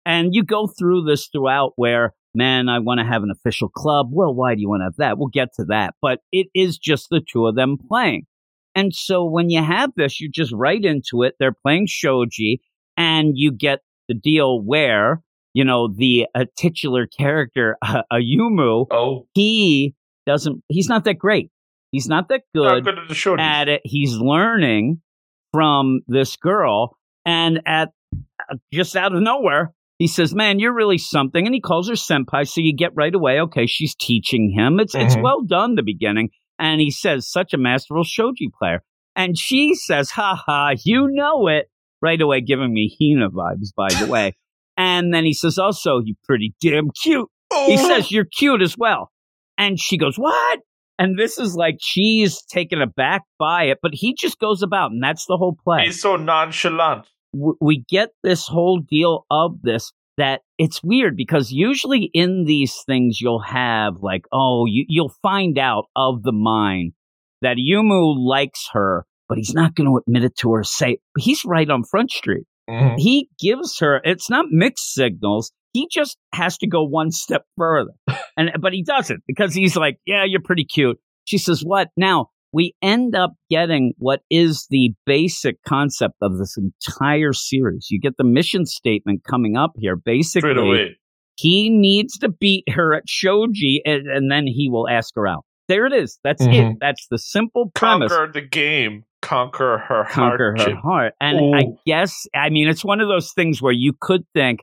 And 0.05 0.35
you 0.35 0.43
go 0.43 0.67
through 0.67 1.03
this 1.05 1.27
throughout 1.27 1.73
where, 1.77 2.13
man, 2.33 2.69
I 2.69 2.79
want 2.79 2.99
to 2.99 3.05
have 3.05 3.23
an 3.23 3.31
official 3.31 3.69
club. 3.69 4.09
Well, 4.11 4.33
why 4.33 4.55
do 4.55 4.61
you 4.61 4.69
want 4.69 4.81
to 4.81 4.85
have 4.85 4.97
that? 4.97 5.17
We'll 5.17 5.27
get 5.27 5.49
to 5.55 5.65
that. 5.65 5.95
But 6.01 6.19
it 6.31 6.47
is 6.53 6.77
just 6.77 7.09
the 7.09 7.21
two 7.21 7.47
of 7.47 7.55
them 7.55 7.77
playing. 7.89 8.25
And 8.75 8.93
so 8.93 9.23
when 9.23 9.49
you 9.49 9.63
have 9.63 9.91
this, 9.95 10.19
you're 10.19 10.31
just 10.33 10.51
right 10.51 10.83
into 10.83 11.23
it. 11.23 11.35
They're 11.39 11.53
playing 11.53 11.87
shoji 11.87 12.61
and 12.97 13.33
you 13.35 13.51
get 13.51 13.79
the 14.07 14.15
deal 14.15 14.61
where, 14.61 15.21
you 15.53 15.63
know, 15.63 15.87
the 15.87 16.27
uh, 16.33 16.45
titular 16.57 17.05
character, 17.07 17.77
uh, 17.81 18.03
Ayumu, 18.11 18.87
oh, 18.89 19.27
he 19.33 19.93
doesn't, 20.25 20.63
he's 20.69 20.89
not 20.89 21.03
that 21.05 21.19
great. 21.19 21.51
He's 21.93 22.07
not 22.07 22.27
that 22.29 22.41
not 22.55 22.83
good 22.83 22.85
good 22.85 23.39
at 23.39 23.39
at 23.39 23.69
it. 23.69 23.81
He's 23.83 24.15
learning 24.15 24.99
from 25.51 26.01
this 26.07 26.35
girl, 26.35 26.97
and 27.23 27.61
at 27.67 27.89
uh, 28.49 28.55
just 28.73 28.95
out 28.95 29.13
of 29.13 29.21
nowhere, 29.21 29.71
he 30.03 30.07
says, 30.07 30.35
"Man, 30.35 30.59
you're 30.59 30.73
really 30.75 30.97
something." 30.97 31.45
And 31.45 31.53
he 31.55 31.61
calls 31.61 31.87
her 31.89 31.95
senpai, 31.95 32.47
so 32.47 32.61
you 32.61 32.75
get 32.75 32.91
right 32.95 33.13
away. 33.15 33.39
Okay, 33.39 33.65
she's 33.65 33.95
teaching 33.95 34.51
him. 34.55 34.79
It's 34.79 34.93
it's 34.95 35.15
Mhm. 35.15 35.23
well 35.23 35.41
done. 35.41 35.75
The 35.75 35.83
beginning, 35.83 36.29
and 36.59 36.79
he 36.81 36.91
says, 36.91 37.29
"Such 37.31 37.53
a 37.53 37.57
masterful 37.57 38.03
shoji 38.03 38.49
player." 38.59 38.83
And 39.15 39.37
she 39.37 39.73
says, 39.75 40.11
"Ha 40.11 40.41
ha, 40.45 40.73
you 40.83 41.07
know 41.11 41.47
it." 41.47 41.65
Right 42.01 42.19
away, 42.21 42.41
giving 42.41 42.73
me 42.73 42.95
Hina 42.99 43.29
vibes, 43.29 43.69
by 43.75 43.87
the 43.99 44.11
way. 44.11 44.33
And 44.77 45.13
then 45.13 45.23
he 45.23 45.33
says, 45.33 45.57
"Also, 45.59 45.99
you're 46.03 46.17
pretty 46.25 46.53
damn 46.61 46.89
cute." 47.03 47.29
He 47.67 47.75
Oh. 47.77 47.87
says, 47.87 48.11
You're 48.11 48.25
cute 48.25 48.61
as 48.63 48.75
well. 48.77 49.11
And 49.59 49.79
she 49.79 49.97
goes, 49.97 50.15
What? 50.17 50.59
And 50.97 51.17
this 51.19 51.37
is 51.37 51.55
like 51.55 51.77
she's 51.79 52.41
taken 52.45 52.81
aback 52.81 53.21
by 53.37 53.65
it, 53.65 53.77
but 53.83 53.91
he 53.93 54.15
just 54.15 54.39
goes 54.39 54.63
about, 54.63 54.91
and 54.91 55.03
that's 55.03 55.25
the 55.27 55.37
whole 55.37 55.55
play. 55.63 55.83
He's 55.85 56.01
so 56.01 56.15
nonchalant. 56.15 57.05
W- 57.33 57.57
we 57.61 57.83
get 57.89 58.09
this 58.23 58.47
whole 58.47 58.79
deal 58.79 59.25
of 59.31 59.61
this 59.61 59.91
that 60.17 60.41
it's 60.57 60.83
weird 60.83 61.15
because 61.17 61.51
usually 61.51 62.09
in 62.13 62.45
these 62.45 62.75
things 62.85 63.19
you'll 63.19 63.41
have 63.41 63.95
like, 64.01 64.25
oh, 64.31 64.65
you, 64.67 64.85
you'll 64.87 65.13
find 65.23 65.57
out 65.57 65.85
of 65.95 66.21
the 66.23 66.31
mind 66.31 66.93
that 67.41 67.57
Yumu 67.57 68.15
likes 68.17 68.67
her, 68.73 69.05
but 69.27 69.37
he's 69.37 69.53
not 69.53 69.73
going 69.75 69.89
to 69.89 69.97
admit 70.05 70.23
it 70.23 70.35
to 70.37 70.53
her. 70.53 70.63
Say 70.63 70.99
he's 71.17 71.43
right 71.45 71.69
on 71.69 71.83
Front 71.83 72.11
Street 72.11 72.45
Mhm. 72.69 72.95
he 72.97 73.27
gives 73.41 73.79
her 73.79 73.99
it's 74.05 74.29
not 74.29 74.45
mixed 74.49 74.93
signals 74.93 75.51
he 75.73 75.85
just 75.91 76.17
has 76.33 76.57
to 76.59 76.65
go 76.65 76.85
one 76.85 77.11
step 77.11 77.43
further 77.57 77.91
and 78.37 78.51
but 78.61 78.71
he 78.71 78.83
doesn't 78.83 79.21
because 79.27 79.53
he's 79.53 79.75
like 79.75 79.97
yeah 80.05 80.23
you're 80.25 80.39
pretty 80.41 80.63
cute 80.63 80.97
she 81.25 81.37
says 81.37 81.59
what 81.61 81.89
now 81.97 82.27
we 82.53 82.73
end 82.81 83.15
up 83.15 83.31
getting 83.49 83.93
what 83.97 84.21
is 84.29 84.67
the 84.69 84.91
basic 85.05 85.61
concept 85.67 86.15
of 86.21 86.37
this 86.37 86.55
entire 86.57 87.33
series 87.33 87.87
you 87.89 87.99
get 87.99 88.15
the 88.17 88.23
mission 88.23 88.65
statement 88.65 89.21
coming 89.29 89.57
up 89.57 89.71
here 89.77 89.95
Straight 89.97 90.05
basically 90.05 90.97
he 91.35 91.69
needs 91.69 92.17
to 92.19 92.29
beat 92.29 92.63
her 92.69 92.93
at 92.93 93.03
shoji 93.07 93.81
and, 93.85 94.07
and 94.07 94.31
then 94.31 94.45
he 94.47 94.69
will 94.69 94.87
ask 94.87 95.13
her 95.15 95.27
out 95.27 95.43
there 95.67 95.85
it 95.85 95.93
is 95.93 96.19
that's 96.23 96.43
it 96.43 96.49
Mhm. 96.49 96.75
that's 96.79 97.07
the 97.09 97.17
simple 97.17 97.71
premise 97.73 98.11
Conquer 98.11 98.31
the 98.31 98.41
game. 98.41 99.03
Conquer 99.21 99.77
her 99.77 100.03
conquer 100.11 100.53
heart. 100.57 100.69
her 100.69 100.75
heart. 100.75 101.13
And 101.21 101.55
I 101.55 101.63
guess, 101.85 102.27
I 102.35 102.49
mean, 102.49 102.67
it's 102.67 102.83
one 102.83 102.99
of 102.99 103.07
those 103.07 103.31
things 103.31 103.61
where 103.61 103.71
you 103.71 103.93
could 104.01 104.23
think, 104.33 104.59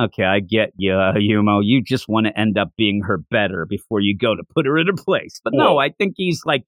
okay, 0.00 0.22
I 0.22 0.38
get 0.38 0.70
you, 0.76 0.92
uh, 0.92 1.14
Yumo. 1.14 1.62
You 1.64 1.82
just 1.82 2.08
want 2.08 2.26
to 2.28 2.38
end 2.38 2.56
up 2.56 2.68
being 2.78 3.02
her 3.08 3.18
better 3.32 3.66
before 3.68 3.98
you 3.98 4.16
go 4.16 4.36
to 4.36 4.44
put 4.54 4.66
her 4.66 4.78
in 4.78 4.88
a 4.88 4.92
place. 4.94 5.40
But 5.42 5.54
no, 5.56 5.78
I 5.78 5.88
think 5.88 6.14
he's 6.16 6.42
like, 6.46 6.62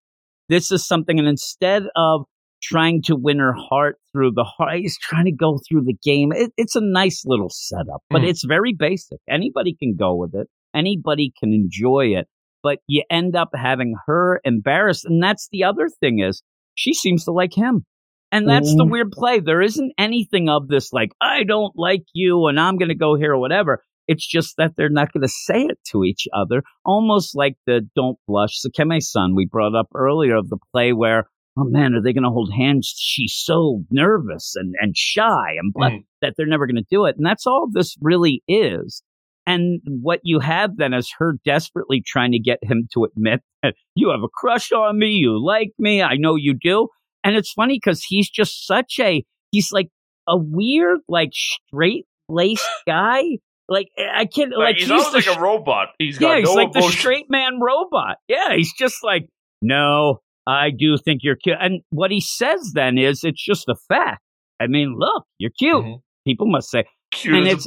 this 0.49 0.71
is 0.71 0.87
something. 0.87 1.19
And 1.19 1.29
instead 1.29 1.85
of 1.97 2.25
trying 2.62 3.03
to 3.03 3.15
win 3.17 3.38
her 3.38 3.53
heart 3.53 3.97
through 4.12 4.33
the 4.33 4.45
heart, 4.45 4.79
he's 4.79 4.99
trying 4.99 5.26
to 5.26 5.33
go 5.33 5.59
through 5.69 5.83
the 5.85 5.97
game. 6.03 6.33
It, 6.35 6.53
it's 6.57 6.75
a 6.76 6.81
nice 6.81 7.25
little 7.26 7.50
setup, 7.50 8.03
but 8.11 8.23
Mm. 8.23 8.29
it's 8.29 8.45
very 8.45 8.73
basic. 8.73 9.19
Anybody 9.29 9.75
can 9.79 9.95
go 9.97 10.15
with 10.15 10.35
it, 10.35 10.49
anybody 10.75 11.33
can 11.38 11.53
enjoy 11.53 12.07
it. 12.17 12.26
But 12.62 12.79
you 12.88 13.05
end 13.11 13.37
up 13.37 13.50
having 13.55 13.95
her 14.07 14.41
embarrassed. 14.45 15.05
And 15.05 15.23
that's 15.23 15.49
the 15.53 15.65
other 15.65 15.88
thing 16.00 16.19
is 16.21 16.43
she 16.75 16.95
seems 16.95 17.25
to 17.25 17.33
like 17.33 17.55
him. 17.55 17.85
And 18.33 18.49
that's 18.49 18.75
the 18.75 18.85
weird 18.85 19.12
play. 19.12 19.38
There 19.38 19.62
isn't 19.62 19.93
anything 19.99 20.49
of 20.49 20.67
this 20.67 20.93
like, 20.93 21.11
I 21.21 21.45
don't 21.45 21.73
like 21.76 22.03
you 22.12 22.47
and 22.49 22.59
I'm 22.59 22.76
going 22.76 22.88
to 22.88 22.97
go 22.97 23.15
here 23.15 23.35
or 23.35 23.38
whatever. 23.38 23.83
It's 24.08 24.26
just 24.26 24.56
that 24.58 24.72
they're 24.76 24.88
not 24.88 25.12
going 25.12 25.22
to 25.22 25.28
say 25.28 25.62
it 25.62 25.78
to 25.90 26.04
each 26.04 26.26
other. 26.34 26.62
Almost 26.84 27.36
like 27.36 27.56
the 27.66 27.80
don't 27.94 28.18
blush 28.26 28.60
Sekime 28.64 29.02
san 29.02 29.34
we 29.34 29.46
brought 29.46 29.75
up 29.75 29.88
earlier 29.94 30.36
of 30.36 30.48
the 30.48 30.58
play 30.72 30.92
where, 30.92 31.28
oh 31.58 31.64
man, 31.64 31.94
are 31.94 32.02
they 32.02 32.12
going 32.12 32.25
to 32.25 32.30
hold 32.30 32.52
hands? 32.56 32.92
She's 32.96 33.34
so 33.34 33.82
nervous 33.90 34.54
and, 34.56 34.75
and 34.80 34.96
shy 34.96 35.54
and 35.58 35.72
blah, 35.72 35.88
Mm. 35.90 36.04
that 36.22 36.34
they're 36.36 36.46
never 36.46 36.66
going 36.66 36.76
to 36.76 36.86
do 36.90 37.04
it. 37.06 37.16
And 37.16 37.26
that's 37.26 37.46
all 37.46 37.68
this 37.70 37.96
really 38.00 38.42
is. 38.46 39.02
And 39.48 39.80
what 39.86 40.20
you 40.25 40.40
have 40.40 40.76
then 40.76 40.92
is 40.92 41.12
her 41.18 41.38
desperately 41.44 42.02
trying 42.04 42.32
to 42.32 42.38
get 42.40 42.58
him 42.62 42.88
to 42.94 43.04
admit 43.04 43.40
that 43.62 43.75
you 43.94 44.10
have 44.10 44.22
a 44.22 44.28
crush 44.28 44.72
on 44.72 44.98
me, 44.98 45.10
you 45.10 45.42
like 45.44 45.70
me, 45.78 46.02
I 46.02 46.16
know 46.16 46.34
you 46.36 46.54
do. 46.54 46.88
And 47.25 47.34
it's 47.36 47.52
funny 47.52 47.76
because 47.82 48.04
he's 48.04 48.28
just 48.28 48.66
such 48.66 48.98
a, 49.00 49.25
he's 49.50 49.72
like 49.72 49.88
a 50.28 50.36
weird, 50.36 51.00
like 51.08 51.30
straight 51.32 52.06
laced 52.28 52.68
guy. 52.86 53.22
Like, 53.68 53.88
I 53.99 54.26
can't, 54.26 54.50
Like, 54.50 54.58
like, 54.58 54.75
he's, 54.76 54.85
he's, 54.85 54.90
almost 54.90 55.12
the 55.12 55.30
like 55.30 55.38
a 55.38 55.40
robot. 55.40 55.88
He's 55.99 56.18
got 56.18 56.28
yeah, 56.28 56.38
he's 56.38 56.49
no 56.49 56.54
like 56.54 56.73
the 56.73 56.82
straight 56.82 57.26
man 57.28 57.58
robot. 57.61 58.16
Yeah, 58.28 58.54
he's 58.56 58.73
just 58.73 59.02
like, 59.02 59.28
no, 59.61 60.20
I 60.46 60.70
do 60.70 60.96
think 60.99 61.20
you're 61.25 61.37
cute. 61.37 61.56
And 61.61 61.82
what 61.90 62.11
he 62.11 62.20
says 62.20 62.73
then 62.75 62.96
is, 62.99 63.25
it's 63.25 63.44
just 63.44 63.68
a 63.68 63.75
fact. 63.88 64.20
I 64.61 64.68
mean, 64.68 64.94
look, 64.96 65.25
you're 65.38 65.50
cute. 65.58 65.85
Mhm. 65.85 66.00
People 66.26 66.46
must 66.49 66.70
say 66.70 66.85
Cute 67.12 67.35
and 67.35 67.46
it's- 67.46 67.66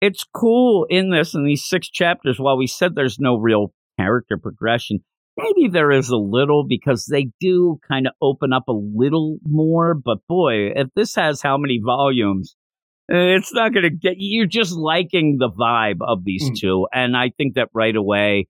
it's 0.00 0.24
cool 0.34 0.86
in 0.88 1.10
this 1.10 1.34
in 1.34 1.44
these 1.44 1.64
six 1.64 1.88
chapters. 1.90 2.38
While 2.38 2.56
we 2.56 2.66
said 2.66 2.94
there's 2.94 3.18
no 3.18 3.36
real 3.36 3.72
character 3.98 4.38
progression, 4.38 5.00
maybe 5.36 5.68
there 5.68 5.90
is 5.90 6.08
a 6.10 6.16
little 6.16 6.64
because 6.66 7.06
they 7.06 7.28
do 7.40 7.78
kind 7.86 8.06
of 8.06 8.12
open 8.22 8.52
up 8.52 8.64
a 8.68 8.72
little 8.72 9.38
more. 9.44 9.94
But 9.94 10.18
boy, 10.28 10.70
if 10.74 10.88
this 10.96 11.14
has 11.16 11.42
how 11.42 11.58
many 11.58 11.78
volumes, 11.84 12.54
eh, 12.54 12.59
it's 13.10 13.52
not 13.52 13.72
going 13.74 13.82
to 13.84 13.90
get 13.90 14.14
you're 14.18 14.46
just 14.46 14.72
liking 14.74 15.36
the 15.38 15.50
vibe 15.50 15.98
of 16.00 16.24
these 16.24 16.50
Mm. 16.50 16.58
two, 16.60 16.86
and 16.92 17.16
I 17.16 17.30
think 17.36 17.54
that 17.54 17.68
right 17.74 17.94
away 17.96 18.46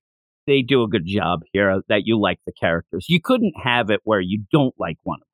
they 0.47 0.63
do 0.63 0.83
a 0.83 0.89
good 0.89 1.07
job 1.07 1.41
here 1.53 1.81
that 1.89 2.03
you 2.07 2.19
like 2.21 2.39
the 2.47 2.53
characters. 2.53 3.07
You 3.09 3.21
couldn't 3.23 3.55
have 3.63 3.91
it 3.91 4.01
where 4.05 4.21
you 4.21 4.45
don't 4.53 4.75
like 4.79 4.97
one 5.03 5.17
of 5.17 5.21
them. 5.21 5.27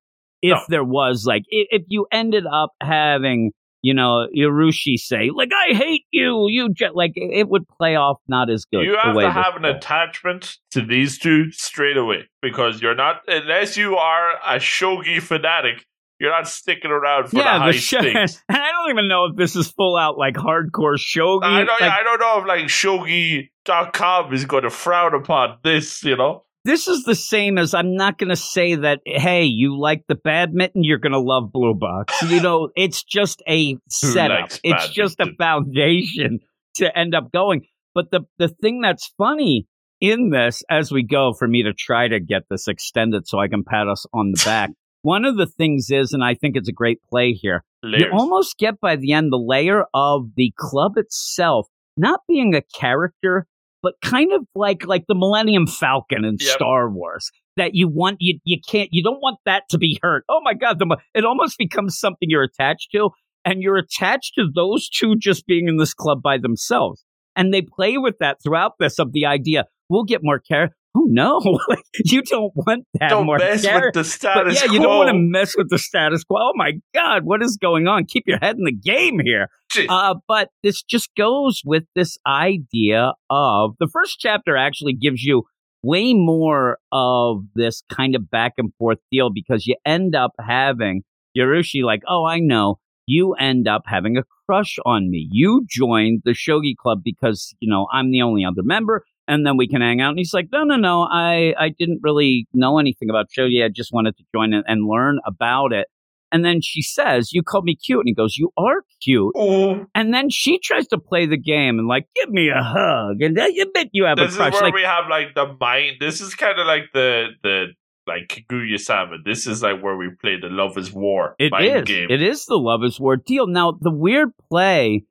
If 0.42 0.56
No. 0.58 0.64
there 0.68 0.84
was 0.84 1.24
like 1.26 1.42
if 1.48 1.82
you 1.88 2.06
ended 2.12 2.44
up 2.46 2.70
having 2.80 3.52
you 3.82 3.94
know, 3.94 4.26
Urushi 4.36 4.96
say, 4.96 5.30
like, 5.32 5.50
I 5.70 5.72
hate 5.74 6.06
you, 6.10 6.46
you 6.48 6.70
just 6.74 6.96
like 6.96 7.12
it 7.14 7.48
would 7.48 7.68
play 7.68 7.94
off 7.94 8.18
not 8.26 8.50
as 8.50 8.64
good. 8.64 8.82
You 8.82 8.96
have 9.00 9.14
way 9.14 9.22
to 9.24 9.30
have 9.30 9.54
an 9.54 9.62
goes. 9.62 9.76
attachment 9.76 10.56
to 10.72 10.80
these 10.82 11.18
two 11.20 11.52
straight 11.52 11.96
away 11.96 12.24
because 12.42 12.82
you're 12.82 12.96
not, 12.96 13.20
unless 13.28 13.76
you 13.76 13.96
are 13.96 14.30
a 14.44 14.56
shogi 14.56 15.22
fanatic, 15.22 15.84
you're 16.18 16.30
not 16.30 16.48
sticking 16.48 16.90
around 16.90 17.28
for 17.28 17.36
yeah, 17.36 17.54
the 17.54 17.58
high 17.58 17.72
the 17.72 17.78
show, 17.78 18.00
stakes. 18.00 18.42
and 18.48 18.58
I 18.58 18.70
don't 18.72 18.90
even 18.90 19.08
know 19.08 19.26
if 19.26 19.36
this 19.36 19.56
is 19.56 19.70
full 19.70 19.96
out 19.96 20.18
like 20.18 20.34
hardcore 20.34 20.96
shogi. 20.96 21.44
I 21.44 21.64
don't, 21.64 21.80
like, 21.80 21.90
I 21.90 22.02
don't 22.02 22.20
know 22.20 22.40
if 22.40 22.46
like 22.46 22.64
shogi.com 22.66 24.32
is 24.32 24.44
going 24.44 24.62
to 24.64 24.70
frown 24.70 25.14
upon 25.14 25.58
this, 25.62 26.02
you 26.04 26.16
know? 26.16 26.44
this 26.66 26.88
is 26.88 27.04
the 27.04 27.14
same 27.14 27.58
as 27.58 27.74
I'm 27.74 27.94
not 27.94 28.18
going 28.18 28.28
to 28.28 28.36
say 28.36 28.74
that, 28.74 29.00
hey, 29.06 29.44
you 29.44 29.78
like 29.78 30.02
the 30.08 30.16
badminton, 30.16 30.82
you're 30.82 30.98
going 30.98 31.12
to 31.12 31.20
love 31.20 31.52
Blue 31.52 31.74
Box. 31.74 32.14
You 32.26 32.40
know, 32.40 32.70
it's 32.74 33.04
just 33.04 33.40
a 33.48 33.76
setup. 33.88 34.50
It's 34.64 34.88
just 34.88 35.20
a 35.20 35.28
foundation 35.38 36.40
to 36.74 36.98
end 36.98 37.14
up 37.14 37.30
going. 37.32 37.66
But 37.94 38.10
the, 38.10 38.22
the 38.38 38.48
thing 38.48 38.80
that's 38.80 39.12
funny 39.16 39.68
in 40.00 40.30
this 40.30 40.64
as 40.68 40.90
we 40.90 41.04
go 41.04 41.32
for 41.38 41.46
me 41.46 41.62
to 41.62 41.72
try 41.72 42.08
to 42.08 42.18
get 42.18 42.42
this 42.50 42.66
extended 42.66 43.28
so 43.28 43.38
I 43.38 43.46
can 43.46 43.62
pat 43.62 43.86
us 43.86 44.04
on 44.12 44.32
the 44.32 44.42
back. 44.44 44.70
One 45.06 45.24
of 45.24 45.36
the 45.36 45.46
things 45.46 45.88
is, 45.88 46.12
and 46.12 46.24
I 46.24 46.34
think 46.34 46.56
it's 46.56 46.68
a 46.68 46.72
great 46.72 46.98
play 47.08 47.32
here, 47.32 47.62
Layers. 47.84 48.02
you 48.02 48.10
almost 48.12 48.58
get 48.58 48.80
by 48.80 48.96
the 48.96 49.12
end 49.12 49.32
the 49.32 49.36
layer 49.36 49.84
of 49.94 50.30
the 50.34 50.52
club 50.58 50.94
itself 50.96 51.68
not 51.96 52.20
being 52.26 52.56
a 52.56 52.62
character 52.74 53.46
but 53.84 53.94
kind 54.02 54.32
of 54.32 54.42
like 54.56 54.84
like 54.84 55.04
the 55.06 55.14
millennium 55.14 55.66
falcon 55.68 56.24
in 56.24 56.36
Yep. 56.40 56.48
star 56.50 56.90
wars 56.90 57.30
that 57.56 57.74
you 57.74 57.86
want 57.88 58.16
you 58.18 58.40
you 58.44 58.58
can't 58.68 58.88
you 58.92 59.00
don't 59.02 59.20
want 59.20 59.38
that 59.46 59.62
to 59.70 59.78
be 59.78 59.98
hurt 60.02 60.24
oh 60.28 60.40
my 60.42 60.54
god 60.54 60.78
the, 60.80 60.96
it 61.14 61.24
almost 61.24 61.56
becomes 61.56 61.96
something 61.96 62.28
you're 62.28 62.42
attached 62.42 62.88
to 62.92 63.10
and 63.44 63.62
you're 63.62 63.76
attached 63.76 64.34
to 64.34 64.46
those 64.54 64.88
two 64.88 65.14
just 65.16 65.46
being 65.46 65.68
in 65.68 65.76
this 65.76 65.94
club 65.94 66.20
by 66.20 66.36
themselves 66.36 67.04
and 67.36 67.54
they 67.54 67.62
play 67.62 67.96
with 67.96 68.16
that 68.18 68.42
throughout 68.42 68.72
this 68.80 68.98
of 68.98 69.12
the 69.12 69.24
idea 69.24 69.66
we'll 69.88 70.04
get 70.04 70.20
more 70.22 70.40
care 70.40 70.74
oh 70.96 71.06
no 71.08 71.38
Like, 71.68 71.84
you 72.04 72.22
don't 72.22 72.52
want 72.54 72.84
that 73.00 73.10
don't 73.10 73.26
mess 73.26 73.64
with 73.64 73.94
the 73.94 74.00
but 74.00 74.06
status 74.06 74.60
yeah, 74.60 74.66
quo. 74.66 74.74
you 74.74 74.80
don't 74.80 74.96
want 74.96 75.08
to 75.08 75.18
mess 75.18 75.56
with 75.56 75.68
the 75.70 75.78
status 75.78 76.24
quo. 76.24 76.38
Oh 76.40 76.52
my 76.54 76.72
God, 76.94 77.24
what 77.24 77.42
is 77.42 77.58
going 77.60 77.86
on? 77.86 78.04
Keep 78.06 78.24
your 78.26 78.38
head 78.40 78.56
in 78.56 78.64
the 78.64 78.72
game 78.72 79.20
here. 79.24 79.48
Uh, 79.88 80.14
but 80.26 80.48
this 80.62 80.82
just 80.82 81.10
goes 81.16 81.60
with 81.64 81.84
this 81.94 82.16
idea 82.26 83.12
of 83.28 83.72
the 83.78 83.88
first 83.92 84.18
chapter 84.18 84.56
actually 84.56 84.94
gives 84.94 85.22
you 85.22 85.42
way 85.82 86.14
more 86.14 86.78
of 86.92 87.42
this 87.54 87.82
kind 87.92 88.14
of 88.14 88.30
back 88.30 88.54
and 88.58 88.72
forth 88.78 88.98
deal 89.12 89.30
because 89.32 89.66
you 89.66 89.76
end 89.84 90.14
up 90.14 90.32
having 90.40 91.02
Urushi 91.36 91.82
like, 91.82 92.02
oh, 92.08 92.24
I 92.24 92.38
know. 92.40 92.76
You 93.06 93.34
end 93.34 93.68
up 93.68 93.82
having 93.86 94.16
a 94.16 94.24
crush 94.46 94.78
on 94.84 95.10
me. 95.10 95.28
You 95.30 95.64
joined 95.68 96.22
the 96.24 96.32
Shogi 96.32 96.74
Club 96.74 97.02
because, 97.04 97.54
you 97.60 97.70
know, 97.70 97.86
I'm 97.92 98.10
the 98.10 98.22
only 98.22 98.44
other 98.44 98.62
member 98.64 99.04
and 99.28 99.46
then 99.46 99.56
we 99.56 99.68
can 99.68 99.80
hang 99.80 100.00
out. 100.00 100.10
And 100.10 100.18
he's 100.18 100.32
like, 100.34 100.48
no, 100.52 100.64
no, 100.64 100.76
no, 100.76 101.02
I, 101.10 101.54
I 101.58 101.70
didn't 101.70 102.00
really 102.02 102.46
know 102.54 102.78
anything 102.78 103.10
about 103.10 103.26
shogi. 103.36 103.64
I 103.64 103.68
just 103.74 103.92
wanted 103.92 104.16
to 104.16 104.24
join 104.34 104.52
and 104.54 104.86
learn 104.86 105.18
about 105.26 105.72
it. 105.72 105.88
And 106.32 106.44
then 106.44 106.60
she 106.60 106.82
says, 106.82 107.32
you 107.32 107.42
called 107.42 107.64
me 107.64 107.76
cute. 107.76 108.00
And 108.00 108.08
he 108.08 108.14
goes, 108.14 108.36
you 108.36 108.50
are 108.58 108.82
cute. 109.02 109.32
Ooh, 109.36 109.86
And 109.94 110.12
then 110.12 110.28
she 110.28 110.58
tries 110.58 110.86
to 110.88 110.98
play 110.98 111.26
the 111.26 111.36
game 111.38 111.78
and 111.78 111.86
like, 111.86 112.08
give 112.16 112.30
me 112.30 112.48
a 112.48 112.62
hug. 112.62 113.22
And 113.22 113.36
then 113.36 113.52
you 113.54 113.62
admit 113.62 113.90
you 113.92 114.04
have 114.04 114.16
this 114.18 114.34
a 114.34 114.36
crush. 114.36 114.50
This 114.52 114.56
is 114.56 114.62
where 114.62 114.70
Like, 114.70 114.74
we 114.74 114.82
have 114.82 115.04
like 115.08 115.34
the 115.34 115.56
mind. 115.60 115.96
This 116.00 116.20
is 116.20 116.34
kind 116.34 116.58
of 116.58 116.66
like 116.66 116.84
the 116.92 117.28
the 117.42 117.66
like 118.08 118.28
Kaguya 118.28 118.78
Sama. 118.78 119.16
This 119.24 119.46
is 119.46 119.62
like 119.62 119.80
where 119.82 119.96
we 119.96 120.10
play 120.20 120.36
the 120.40 120.48
Love 120.48 120.76
Is 120.76 120.92
War 120.92 121.36
It 121.38 121.52
is. 121.60 121.84
game. 121.84 122.08
It 122.10 122.22
is 122.22 122.44
the 122.46 122.56
love 122.56 122.84
is 122.84 122.98
war 123.00 123.16
deal. 123.16 123.46
Now 123.46 123.72
the 123.80 123.90
weird 123.92 124.30
play 124.50 125.04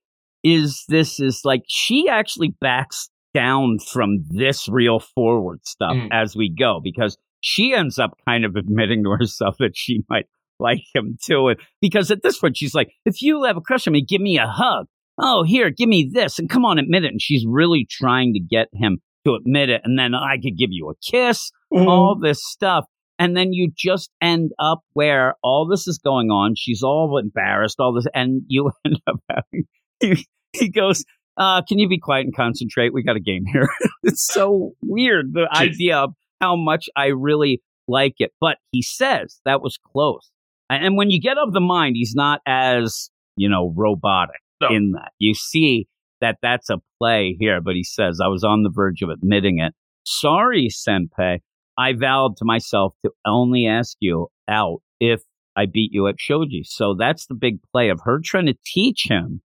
is 0.43 0.83
this 0.89 1.19
is 1.19 1.41
like 1.43 1.63
she 1.67 2.07
actually 2.09 2.53
backs 2.61 3.09
down 3.35 3.77
from 3.79 4.23
this 4.29 4.67
real 4.69 4.99
forward 4.99 5.59
stuff 5.65 5.93
Mm. 5.95 6.07
as 6.11 6.35
we 6.35 6.49
go 6.49 6.79
because 6.83 7.17
she 7.41 7.73
ends 7.73 7.99
up 7.99 8.17
kind 8.27 8.45
of 8.45 8.55
admitting 8.55 9.03
to 9.03 9.09
herself 9.19 9.57
that 9.59 9.75
she 9.75 10.01
might 10.09 10.25
like 10.59 10.81
him 10.95 11.17
too. 11.23 11.49
And 11.49 11.59
because 11.81 12.09
at 12.11 12.23
this 12.23 12.39
point 12.39 12.55
she's 12.57 12.73
like, 12.73 12.89
if 13.05 13.21
you 13.21 13.43
have 13.43 13.57
a 13.57 13.61
crush 13.61 13.85
on 13.87 13.93
me, 13.93 14.01
give 14.03 14.21
me 14.21 14.37
a 14.37 14.47
hug. 14.47 14.85
Oh, 15.19 15.43
here, 15.43 15.69
give 15.69 15.87
me 15.87 16.09
this, 16.11 16.39
and 16.39 16.49
come 16.49 16.65
on, 16.65 16.77
admit 16.77 17.05
it. 17.05 17.11
And 17.11 17.21
she's 17.21 17.45
really 17.47 17.87
trying 17.89 18.33
to 18.33 18.39
get 18.39 18.67
him 18.73 18.99
to 19.25 19.35
admit 19.35 19.69
it, 19.69 19.81
and 19.85 19.97
then 19.97 20.13
I 20.13 20.35
could 20.41 20.57
give 20.57 20.69
you 20.71 20.89
a 20.89 20.95
kiss 21.09 21.51
Ooh. 21.75 21.87
all 21.87 22.19
this 22.21 22.41
stuff. 22.45 22.85
And 23.17 23.35
then 23.37 23.53
you 23.53 23.71
just 23.77 24.11
end 24.21 24.51
up 24.59 24.81
where 24.93 25.35
all 25.41 25.67
this 25.69 25.87
is 25.87 25.97
going 25.99 26.31
on. 26.31 26.55
She's 26.57 26.83
all 26.83 27.17
embarrassed, 27.17 27.77
all 27.79 27.93
this, 27.93 28.07
and 28.13 28.41
you 28.47 28.71
end 28.85 28.99
up 29.07 29.15
having, 29.29 29.63
he, 30.01 30.25
he 30.51 30.69
goes, 30.69 31.05
uh, 31.37 31.61
can 31.67 31.79
you 31.79 31.87
be 31.87 31.99
quiet 31.99 32.25
and 32.25 32.35
concentrate? 32.35 32.93
We 32.93 33.03
got 33.03 33.15
a 33.15 33.19
game 33.21 33.45
here. 33.45 33.67
it's 34.03 34.25
so 34.25 34.71
weird, 34.81 35.33
the 35.33 35.47
Jeez. 35.53 35.57
idea 35.71 35.97
of 35.97 36.13
how 36.41 36.55
much 36.55 36.89
I 36.95 37.07
really 37.07 37.61
like 37.87 38.15
it. 38.19 38.31
But 38.39 38.57
he 38.71 38.81
says 38.81 39.39
that 39.45 39.61
was 39.61 39.77
close. 39.77 40.29
And 40.69 40.83
and 40.85 40.97
when 40.97 41.11
you 41.11 41.19
get 41.21 41.37
of 41.37 41.53
the 41.53 41.61
mind, 41.61 41.95
he's 41.97 42.13
not 42.15 42.41
as, 42.47 43.09
you 43.37 43.49
know, 43.49 43.73
robotic 43.75 44.41
No. 44.61 44.69
in 44.69 44.91
that. 44.93 45.11
You 45.19 45.33
see 45.33 45.87
that 46.21 46.37
that's 46.41 46.69
a 46.69 46.77
play 46.99 47.35
here, 47.39 47.61
but 47.61 47.75
he 47.75 47.83
says, 47.83 48.19
I 48.23 48.27
was 48.27 48.43
on 48.43 48.63
the 48.63 48.71
verge 48.73 49.01
of 49.01 49.09
admitting 49.09 49.59
it. 49.59 49.73
Sorry, 50.05 50.69
Senpai. 50.69 51.39
I 51.77 51.93
vowed 51.93 52.37
to 52.37 52.45
myself 52.45 52.93
to 53.05 53.11
only 53.25 53.67
ask 53.67 53.97
you 53.99 54.27
out 54.47 54.81
if 55.01 55.21
I 55.57 55.65
beat 55.65 55.91
you 55.93 56.07
at 56.07 56.15
Shoji. 56.17 56.63
So 56.63 56.95
that's 56.97 57.25
the 57.27 57.33
big 57.35 57.57
play 57.71 57.89
of 57.89 57.99
her 58.05 58.19
trying 58.23 58.45
to 58.45 58.55
teach 58.65 59.07
him. 59.09 59.41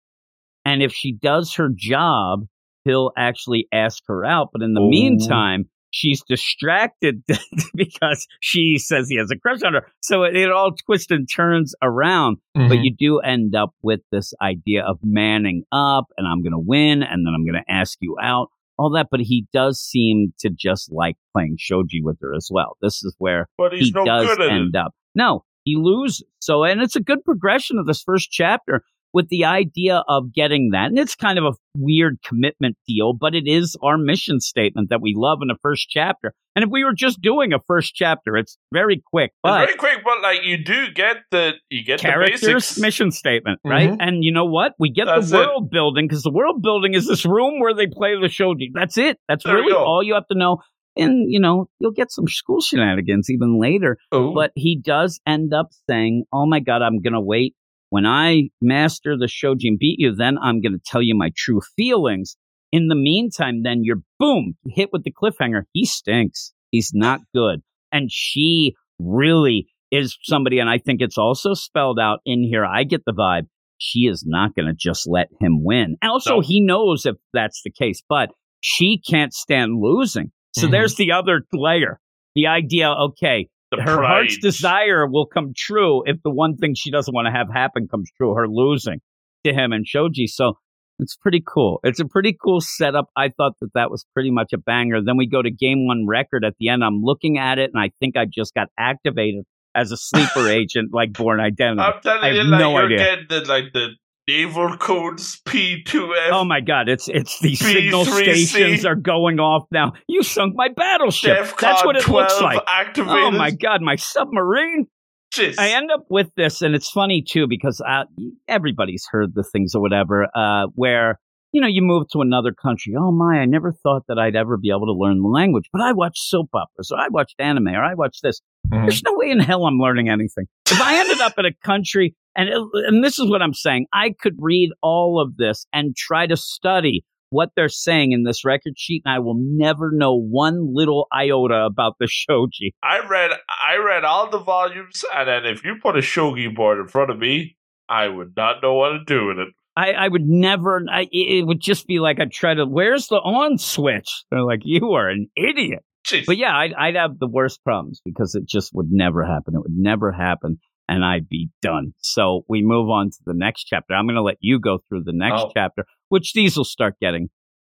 And 0.64 0.82
if 0.82 0.92
she 0.92 1.12
does 1.12 1.54
her 1.54 1.70
job, 1.74 2.46
he'll 2.84 3.12
actually 3.16 3.66
ask 3.72 4.02
her 4.06 4.24
out. 4.24 4.50
But 4.52 4.62
in 4.62 4.74
the 4.74 4.80
Ooh. 4.80 4.90
meantime, 4.90 5.68
she's 5.90 6.22
distracted 6.22 7.22
because 7.74 8.26
she 8.40 8.78
says 8.78 9.08
he 9.08 9.18
has 9.18 9.30
a 9.30 9.38
crush 9.38 9.62
on 9.62 9.74
her. 9.74 9.86
So 10.00 10.22
it, 10.22 10.36
it 10.36 10.50
all 10.50 10.72
twists 10.72 11.10
and 11.10 11.28
turns 11.28 11.74
around. 11.82 12.38
Mm-hmm. 12.56 12.68
But 12.68 12.78
you 12.78 12.94
do 12.96 13.18
end 13.18 13.54
up 13.54 13.74
with 13.82 14.00
this 14.10 14.32
idea 14.40 14.84
of 14.84 14.98
manning 15.02 15.64
up 15.72 16.06
and 16.16 16.26
I'm 16.26 16.42
going 16.42 16.52
to 16.52 16.64
win 16.64 17.02
and 17.02 17.26
then 17.26 17.34
I'm 17.34 17.44
going 17.44 17.62
to 17.62 17.72
ask 17.72 17.98
you 18.00 18.16
out, 18.22 18.48
all 18.78 18.90
that. 18.90 19.08
But 19.10 19.20
he 19.20 19.46
does 19.52 19.80
seem 19.80 20.32
to 20.40 20.50
just 20.50 20.92
like 20.92 21.16
playing 21.32 21.58
shogi 21.58 22.02
with 22.02 22.18
her 22.20 22.34
as 22.34 22.48
well. 22.50 22.76
This 22.80 23.02
is 23.02 23.14
where 23.18 23.48
but 23.58 23.72
he 23.72 23.90
no 23.94 24.04
does 24.04 24.38
end 24.38 24.74
it. 24.74 24.78
up. 24.78 24.94
No, 25.14 25.44
he 25.64 25.76
loses. 25.76 26.24
So, 26.40 26.64
and 26.64 26.80
it's 26.80 26.96
a 26.96 27.02
good 27.02 27.24
progression 27.24 27.78
of 27.78 27.86
this 27.86 28.02
first 28.02 28.30
chapter 28.30 28.82
with 29.12 29.28
the 29.28 29.44
idea 29.44 30.02
of 30.08 30.32
getting 30.32 30.70
that. 30.72 30.86
And 30.86 30.98
it's 30.98 31.14
kind 31.14 31.38
of 31.38 31.44
a 31.44 31.52
weird 31.76 32.18
commitment 32.24 32.76
deal, 32.86 33.12
but 33.12 33.34
it 33.34 33.46
is 33.46 33.76
our 33.82 33.98
mission 33.98 34.40
statement 34.40 34.90
that 34.90 35.00
we 35.00 35.14
love 35.16 35.38
in 35.42 35.48
the 35.48 35.56
first 35.62 35.88
chapter. 35.88 36.32
And 36.56 36.64
if 36.64 36.70
we 36.70 36.84
were 36.84 36.92
just 36.94 37.20
doing 37.20 37.52
a 37.52 37.58
first 37.66 37.94
chapter, 37.94 38.36
it's 38.36 38.56
very 38.72 39.02
quick, 39.12 39.30
It's 39.30 39.38
but 39.42 39.66
very 39.66 39.76
quick, 39.76 39.98
but 40.04 40.20
like 40.22 40.40
you 40.44 40.62
do 40.62 40.90
get 40.92 41.16
the 41.30 41.52
you 41.70 41.84
get 41.84 41.98
the 42.00 42.08
characters 42.08 42.40
basics. 42.42 42.78
mission 42.78 43.10
statement, 43.10 43.60
right? 43.64 43.90
Mhm. 43.90 43.96
And 44.00 44.24
you 44.24 44.32
know 44.32 44.46
what? 44.46 44.74
We 44.78 44.90
get 44.90 45.06
That's 45.06 45.30
the 45.30 45.42
it. 45.42 45.46
world 45.46 45.70
building 45.70 46.06
because 46.08 46.22
the 46.22 46.32
world 46.32 46.60
building 46.62 46.94
is 46.94 47.06
this 47.06 47.24
room 47.24 47.60
where 47.60 47.74
they 47.74 47.86
play 47.86 48.14
the 48.20 48.26
shogi. 48.28 48.68
That's 48.74 48.98
it. 48.98 49.18
That's 49.28 49.44
There 49.44 49.54
really 49.54 49.72
all 49.72 50.02
you 50.02 50.14
have 50.14 50.26
to 50.28 50.36
know. 50.38 50.58
And 50.96 51.30
you 51.32 51.38
know, 51.38 51.68
you'll 51.78 51.92
get 51.92 52.10
some 52.10 52.26
school 52.26 52.60
shenanigans 52.60 53.30
even 53.30 53.60
later. 53.60 53.96
Oh, 54.10 54.34
But 54.34 54.50
he 54.56 54.76
does 54.76 55.20
end 55.26 55.54
up 55.54 55.68
saying, 55.88 56.24
"Oh 56.32 56.46
my 56.46 56.58
god, 56.58 56.82
I'm 56.82 57.00
gonna 57.00 57.20
wait 57.20 57.54
when 57.90 58.06
I 58.06 58.48
master 58.60 59.16
the 59.16 59.26
shogi 59.26 59.64
and 59.68 59.78
beat 59.78 59.96
you. 59.98 60.14
Then 60.14 60.38
I'm 60.38 60.60
gonna 60.60 60.78
tell 60.84 61.02
you 61.02 61.14
my 61.14 61.30
true 61.36 61.60
feelings. 61.76 62.36
In 62.72 62.88
the 62.88 62.94
meantime, 62.94 63.62
then 63.62 63.80
you're 63.82 64.02
boom 64.18 64.54
hit 64.68 64.90
with 64.92 65.02
the 65.04 65.12
cliffhanger. 65.12 65.62
He 65.72 65.84
stinks. 65.84 66.52
He's 66.70 66.92
not 66.94 67.20
good. 67.34 67.60
And 67.92 68.10
she 68.10 68.74
really 68.98 69.66
is 69.90 70.16
somebody, 70.22 70.60
and 70.60 70.70
I 70.70 70.78
think 70.78 71.00
it's 71.02 71.18
also 71.18 71.52
spelled 71.54 71.98
out 71.98 72.20
in 72.24 72.44
here. 72.44 72.64
I 72.64 72.84
get 72.84 73.04
the 73.04 73.12
vibe. 73.12 73.46
She 73.78 74.00
is 74.00 74.24
not 74.24 74.54
going 74.54 74.68
to 74.68 74.74
just 74.78 75.08
let 75.08 75.28
him 75.40 75.64
win. 75.64 75.96
Also, 76.02 76.36
No. 76.36 76.40
he 76.40 76.60
knows 76.60 77.06
if 77.06 77.16
that's 77.32 77.62
the 77.64 77.72
case, 77.72 78.02
but 78.08 78.30
she 78.60 78.98
can't 78.98 79.32
stand 79.32 79.80
losing. 79.80 80.30
So 80.52 80.68
Mhm. 80.68 80.70
there's 80.70 80.94
the 80.94 81.10
other 81.10 81.42
layer. 81.52 81.98
The 82.36 82.46
idea, 82.46 82.90
okay, 82.92 83.48
the 83.70 83.82
her 83.82 84.02
heart's 84.02 84.38
desire 84.38 85.06
will 85.06 85.26
come 85.26 85.52
true 85.56 86.02
if 86.06 86.16
the 86.22 86.30
one 86.30 86.56
thing 86.56 86.74
she 86.74 86.90
doesn't 86.90 87.14
want 87.14 87.26
to 87.26 87.32
have 87.32 87.48
happen 87.52 87.88
comes 87.88 88.10
true, 88.16 88.34
her 88.34 88.48
losing 88.48 89.00
to 89.44 89.52
him 89.52 89.72
and 89.72 89.86
Shoji. 89.86 90.26
So 90.26 90.54
it's 90.98 91.16
pretty 91.16 91.42
cool. 91.46 91.80
It's 91.82 92.00
a 92.00 92.04
pretty 92.04 92.36
cool 92.42 92.60
setup. 92.60 93.06
I 93.16 93.28
thought 93.28 93.52
that 93.60 93.70
that 93.74 93.90
was 93.90 94.04
pretty 94.12 94.30
much 94.30 94.52
a 94.52 94.58
banger. 94.58 95.00
Then 95.02 95.16
we 95.16 95.26
go 95.26 95.40
to 95.40 95.50
game 95.50 95.86
one 95.86 96.06
record 96.06 96.44
at 96.44 96.54
the 96.58 96.68
end. 96.68 96.84
I'm 96.84 97.00
looking 97.02 97.38
at 97.38 97.58
it 97.58 97.70
and 97.72 97.82
I 97.82 97.90
think 98.00 98.16
I 98.16 98.26
just 98.26 98.54
got 98.54 98.68
activated 98.78 99.44
as 99.74 99.92
a 99.92 99.96
sleeper 99.96 100.48
agent 100.50 100.90
like 100.92 101.12
Bourne 101.12 101.40
Identity. 101.40 101.80
I'm 101.80 102.00
telling 102.02 102.22
I 102.22 102.26
have 102.28 102.36
you, 102.36 102.42
like 102.44 102.60
no 102.60 102.72
you're 102.72 102.86
idea. 102.86 102.98
getting 102.98 103.26
the 103.28 103.40
like 103.46 103.72
the 103.72 103.88
naval 104.30 104.76
codes 104.76 105.40
P2F. 105.46 106.30
Oh 106.32 106.44
my 106.44 106.60
god, 106.60 106.88
it's 106.88 107.08
it's 107.08 107.38
the 107.40 107.54
signal 107.56 108.04
B3C. 108.04 108.46
stations 108.46 108.84
are 108.84 108.94
going 108.94 109.40
off 109.40 109.64
now. 109.72 109.92
You 110.08 110.22
sunk 110.22 110.54
my 110.56 110.68
battleship. 110.68 111.36
DEFCON 111.38 111.60
That's 111.60 111.84
what 111.84 111.96
it 111.96 112.02
12 112.02 112.22
looks 112.30 112.40
like. 112.40 112.62
activated. 112.68 113.16
Oh 113.16 113.30
my 113.30 113.50
god, 113.50 113.82
my 113.82 113.96
submarine. 113.96 114.86
Jeez. 115.34 115.58
I 115.58 115.70
end 115.70 115.90
up 115.92 116.04
with 116.10 116.28
this, 116.36 116.60
and 116.62 116.74
it's 116.74 116.90
funny 116.90 117.22
too 117.22 117.46
because 117.48 117.80
uh, 117.86 118.04
everybody's 118.48 119.06
heard 119.10 119.34
the 119.34 119.44
things 119.44 119.74
or 119.74 119.80
whatever, 119.80 120.26
uh, 120.34 120.66
where 120.74 121.18
you 121.52 121.60
know 121.60 121.68
you 121.68 121.82
move 121.82 122.08
to 122.12 122.20
another 122.20 122.52
country. 122.52 122.94
Oh 122.98 123.12
my, 123.12 123.38
I 123.38 123.44
never 123.46 123.72
thought 123.72 124.02
that 124.08 124.18
I'd 124.18 124.36
ever 124.36 124.56
be 124.56 124.70
able 124.70 124.86
to 124.86 124.92
learn 124.92 125.20
the 125.22 125.28
language, 125.28 125.66
but 125.72 125.82
I 125.82 125.92
watched 125.92 126.18
soap 126.18 126.50
operas, 126.54 126.90
or 126.92 126.98
I 126.98 127.08
watched 127.10 127.34
anime, 127.38 127.68
or 127.68 127.82
I 127.82 127.94
watched 127.94 128.22
this. 128.22 128.40
Mhm. 128.72 128.82
There's 128.82 129.02
no 129.02 129.14
way 129.14 129.30
in 129.30 129.40
hell 129.40 129.66
I'm 129.66 129.78
learning 129.78 130.08
anything. 130.08 130.46
If 130.70 130.80
I 130.80 130.98
ended 130.98 131.20
up 131.20 131.32
in 131.38 131.44
a 131.46 131.52
country, 131.64 132.14
and 132.36 132.48
it, 132.48 132.62
and 132.86 133.04
this 133.04 133.18
is 133.18 133.28
what 133.28 133.42
I'm 133.42 133.54
saying, 133.54 133.86
I 133.92 134.14
could 134.20 134.36
read 134.38 134.70
all 134.82 135.20
of 135.20 135.36
this 135.36 135.66
and 135.72 135.96
try 135.96 136.26
to 136.26 136.36
study 136.36 137.04
what 137.30 137.50
they're 137.54 137.68
saying 137.68 138.12
in 138.12 138.24
this 138.24 138.44
record 138.44 138.74
sheet, 138.76 139.02
and 139.04 139.14
I 139.14 139.20
will 139.20 139.36
never 139.38 139.90
know 139.92 140.16
one 140.16 140.74
little 140.74 141.06
iota 141.14 141.64
about 141.64 141.94
the 142.00 142.06
shogi. 142.06 142.72
I 142.82 143.06
read 143.06 143.30
I 143.48 143.76
read 143.76 144.04
all 144.04 144.28
the 144.28 144.40
volumes, 144.40 145.04
and 145.14 145.28
then 145.28 145.46
if 145.46 145.64
you 145.64 145.76
put 145.80 145.96
a 145.96 146.00
shogi 146.00 146.54
board 146.54 146.78
in 146.78 146.88
front 146.88 147.10
of 147.10 147.18
me, 147.18 147.56
I 147.88 148.08
would 148.08 148.32
not 148.36 148.62
know 148.62 148.74
what 148.74 148.90
to 148.90 149.04
do 149.06 149.26
with 149.26 149.38
it. 149.38 149.48
I, 149.76 149.92
I 149.92 150.08
would 150.08 150.26
never. 150.26 150.82
I, 150.90 151.08
it 151.12 151.46
would 151.46 151.60
just 151.60 151.86
be 151.86 152.00
like 152.00 152.20
I 152.20 152.26
try 152.26 152.54
to. 152.54 152.66
Where's 152.66 153.06
the 153.06 153.16
on 153.16 153.56
switch? 153.58 154.24
They're 154.30 154.42
like, 154.42 154.60
you 154.64 154.92
are 154.92 155.08
an 155.08 155.28
idiot. 155.36 155.84
Jeez. 156.06 156.26
But 156.26 156.38
yeah, 156.38 156.56
I'd, 156.56 156.72
I'd 156.74 156.96
have 156.96 157.18
the 157.18 157.28
worst 157.28 157.62
problems 157.62 158.00
because 158.04 158.34
it 158.34 158.46
just 158.46 158.70
would 158.74 158.88
never 158.90 159.24
happen. 159.24 159.54
It 159.54 159.60
would 159.60 159.76
never 159.76 160.10
happen, 160.12 160.58
and 160.90 161.04
I'd 161.04 161.28
be 161.28 161.48
done. 161.62 161.94
So 162.00 162.44
we 162.48 162.60
move 162.62 162.90
on 162.90 163.10
to 163.10 163.18
the 163.24 163.32
next 163.34 163.64
chapter. 163.64 163.94
I'm 163.94 164.06
going 164.06 164.16
to 164.16 164.22
let 164.22 164.38
you 164.40 164.58
go 164.58 164.78
through 164.88 165.04
the 165.04 165.12
next 165.14 165.40
Oh. 165.42 165.50
chapter, 165.54 165.84
which 166.08 166.32
these 166.34 166.56
will 166.56 166.64
start 166.64 166.96
getting 167.00 167.28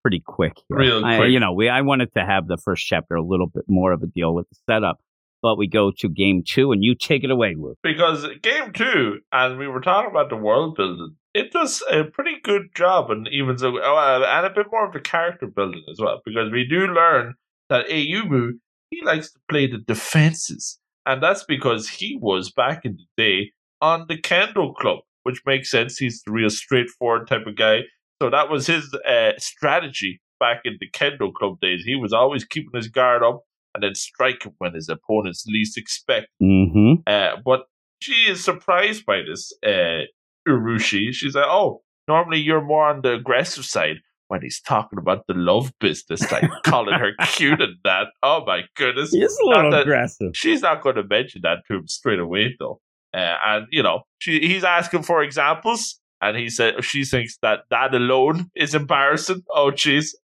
pretty 0.04 0.22
quick. 0.24 0.54
here. 0.70 0.78
Real 0.78 1.04
I- 1.06 1.26
you 1.26 1.40
know, 1.40 1.54
we 1.54 1.70
I 1.70 1.82
wanted 1.82 2.14
to 2.14 2.26
have 2.26 2.48
the 2.48 2.58
first 2.58 2.86
chapter 2.86 3.16
a 3.16 3.24
little 3.26 3.48
bit 3.48 3.64
more 3.68 3.92
of 3.94 4.04
a 4.04 4.08
deal 4.08 4.36
with 4.36 4.48
the 4.50 4.56
setup, 4.70 4.98
but 5.42 5.58
we 5.58 5.68
go 5.68 5.92
to 6.00 6.10
game 6.10 6.44
two, 6.46 6.72
and 6.72 6.84
you 6.84 6.94
take 6.94 7.24
it 7.24 7.32
away, 7.32 7.56
Luke. 7.58 7.78
because 7.82 8.28
game 8.44 8.72
two, 8.74 9.20
and 9.32 9.58
we 9.58 9.68
were 9.68 9.82
talking 9.82 10.12
about 10.12 10.30
the 10.30 10.36
world 10.36 10.76
building, 10.76 11.16
it 11.34 11.52
does 11.52 11.84
a 11.92 12.04
pretty 12.04 12.36
good 12.44 12.64
job, 12.76 13.10
and 13.12 13.28
even 13.32 13.58
so, 13.58 13.74
oh, 13.82 13.96
uh, 13.98 14.26
and 14.28 14.46
a 14.46 14.50
bit 14.50 14.68
more 14.72 14.86
of 14.86 14.94
the 14.94 15.00
character 15.00 15.48
building 15.48 15.84
as 15.90 15.98
well. 16.00 16.22
Because 16.26 16.52
we 16.52 16.66
do 16.70 16.86
learn 16.88 17.34
that 17.70 17.88
Ayumu 17.88 18.52
he 18.92 19.02
likes 19.04 19.32
to 19.34 19.40
play 19.50 19.66
the 19.68 19.80
defenses, 19.80 20.80
and 21.06 21.22
that's 21.22 21.44
because 21.44 21.88
he 21.88 22.18
was 22.22 22.52
back 22.52 22.86
in 22.86 22.98
the 22.98 23.24
day 23.24 23.52
on 23.82 24.06
the 24.08 24.18
Kendo 24.18 24.74
Club, 24.76 25.00
which 25.24 25.42
makes 25.46 25.70
sense. 25.70 25.98
He's 25.98 26.22
the 26.26 26.32
real 26.32 26.50
straightforward 26.50 27.28
type 27.28 27.46
of 27.46 27.56
guy, 27.56 27.82
so 28.22 28.30
that 28.30 28.50
was 28.50 28.68
his 28.68 28.94
uh, 29.08 29.32
strategy 29.38 30.22
back 30.40 30.62
in 30.66 30.78
the 30.80 30.90
Kendo 30.90 31.34
Club 31.34 31.60
days. 31.62 31.84
He 31.86 31.96
was 31.96 32.14
always 32.14 32.46
keeping 32.46 32.72
his 32.74 32.88
guard 32.88 33.24
up 33.24 33.42
and 33.74 33.84
then 33.84 33.96
striking 33.96 34.54
when 34.58 34.74
his 34.74 34.90
opponents 34.90 35.46
least 35.48 35.78
expect. 35.78 36.28
Mm-hmm. 36.42 37.02
Uh, 37.06 37.42
but 37.44 37.66
she 38.00 38.14
is 38.30 38.44
surprised 38.44 39.06
by 39.06 39.22
this, 39.28 39.54
uh, 39.66 40.04
Urushi. 40.48 41.14
She's 41.14 41.36
like, 41.36 41.46
oh, 41.48 41.82
normally 42.08 42.40
you're 42.40 42.64
more 42.64 42.88
on 42.88 43.02
the 43.02 43.14
aggressive 43.14 43.66
side 43.66 43.98
when 44.28 44.42
he's 44.42 44.60
talking 44.62 45.00
about 45.00 45.26
the 45.28 45.34
love 45.36 45.72
business, 45.80 46.32
like 46.32 46.50
calling 46.64 46.98
her 46.98 47.12
cute 47.28 47.62
and 47.62 47.76
that. 47.84 48.08
Oh 48.24 48.44
my 48.46 48.62
goodness. 48.76 49.12
He's 49.12 49.38
a 49.44 49.48
little 49.48 49.72
that- 49.72 49.84
aggressive. 49.84 50.32
She's 50.34 50.62
not 50.62 50.82
going 50.82 50.96
to 50.96 51.04
mention 51.04 51.42
that 51.44 51.60
to 51.68 51.76
him 51.76 51.88
straight 51.88 52.20
away, 52.20 52.56
though. 52.60 52.80
Uh, 53.14 53.38
and 53.46 53.68
you 53.72 53.82
know, 53.84 54.02
she 54.20 54.40
he's 54.42 54.64
asking 54.64 55.04
for 55.04 55.24
examples, 55.24 56.00
and 56.22 56.36
he 56.36 56.50
said 56.50 56.84
she 56.84 57.06
thinks 57.06 57.38
that 57.42 57.60
that 57.70 57.94
alone 57.96 58.50
is 58.56 58.76
embarrassing. 58.76 59.42
Oh, 59.54 59.72
jeez. 59.72 60.16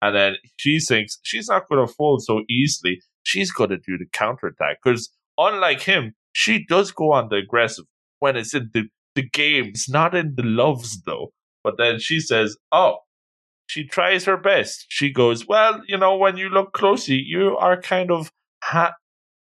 And 0.00 0.14
then 0.14 0.36
she 0.56 0.78
thinks 0.78 1.18
she's 1.24 1.48
not 1.48 1.68
going 1.68 1.84
to 1.86 1.92
fold 1.92 2.22
so 2.22 2.42
easily. 2.48 3.02
She's 3.24 3.50
going 3.50 3.70
to 3.70 3.76
do 3.78 3.98
the 3.98 4.06
counterattack 4.12 4.78
because, 4.82 5.10
unlike 5.36 5.80
him, 5.82 6.14
she 6.32 6.64
does 6.64 6.92
go 6.92 7.12
on 7.12 7.28
the 7.28 7.36
aggressive 7.36 7.84
when 8.20 8.36
it's 8.36 8.54
in 8.54 8.70
the 8.72 8.84
the 9.14 9.28
games, 9.28 9.86
not 9.88 10.14
in 10.14 10.34
the 10.36 10.44
loves, 10.44 11.02
though. 11.02 11.32
But 11.64 11.76
then 11.76 11.98
she 11.98 12.20
says, 12.20 12.56
"Oh." 12.72 12.98
She 13.68 13.86
tries 13.86 14.24
her 14.24 14.36
best. 14.36 14.86
She 14.88 15.10
goes, 15.10 15.46
Well, 15.46 15.82
you 15.86 15.96
know, 15.96 16.16
when 16.16 16.36
you 16.36 16.48
look 16.48 16.72
closely, 16.72 17.22
you 17.24 17.56
are 17.56 17.80
kind 17.80 18.10
of 18.10 18.32
ha- 18.64 18.94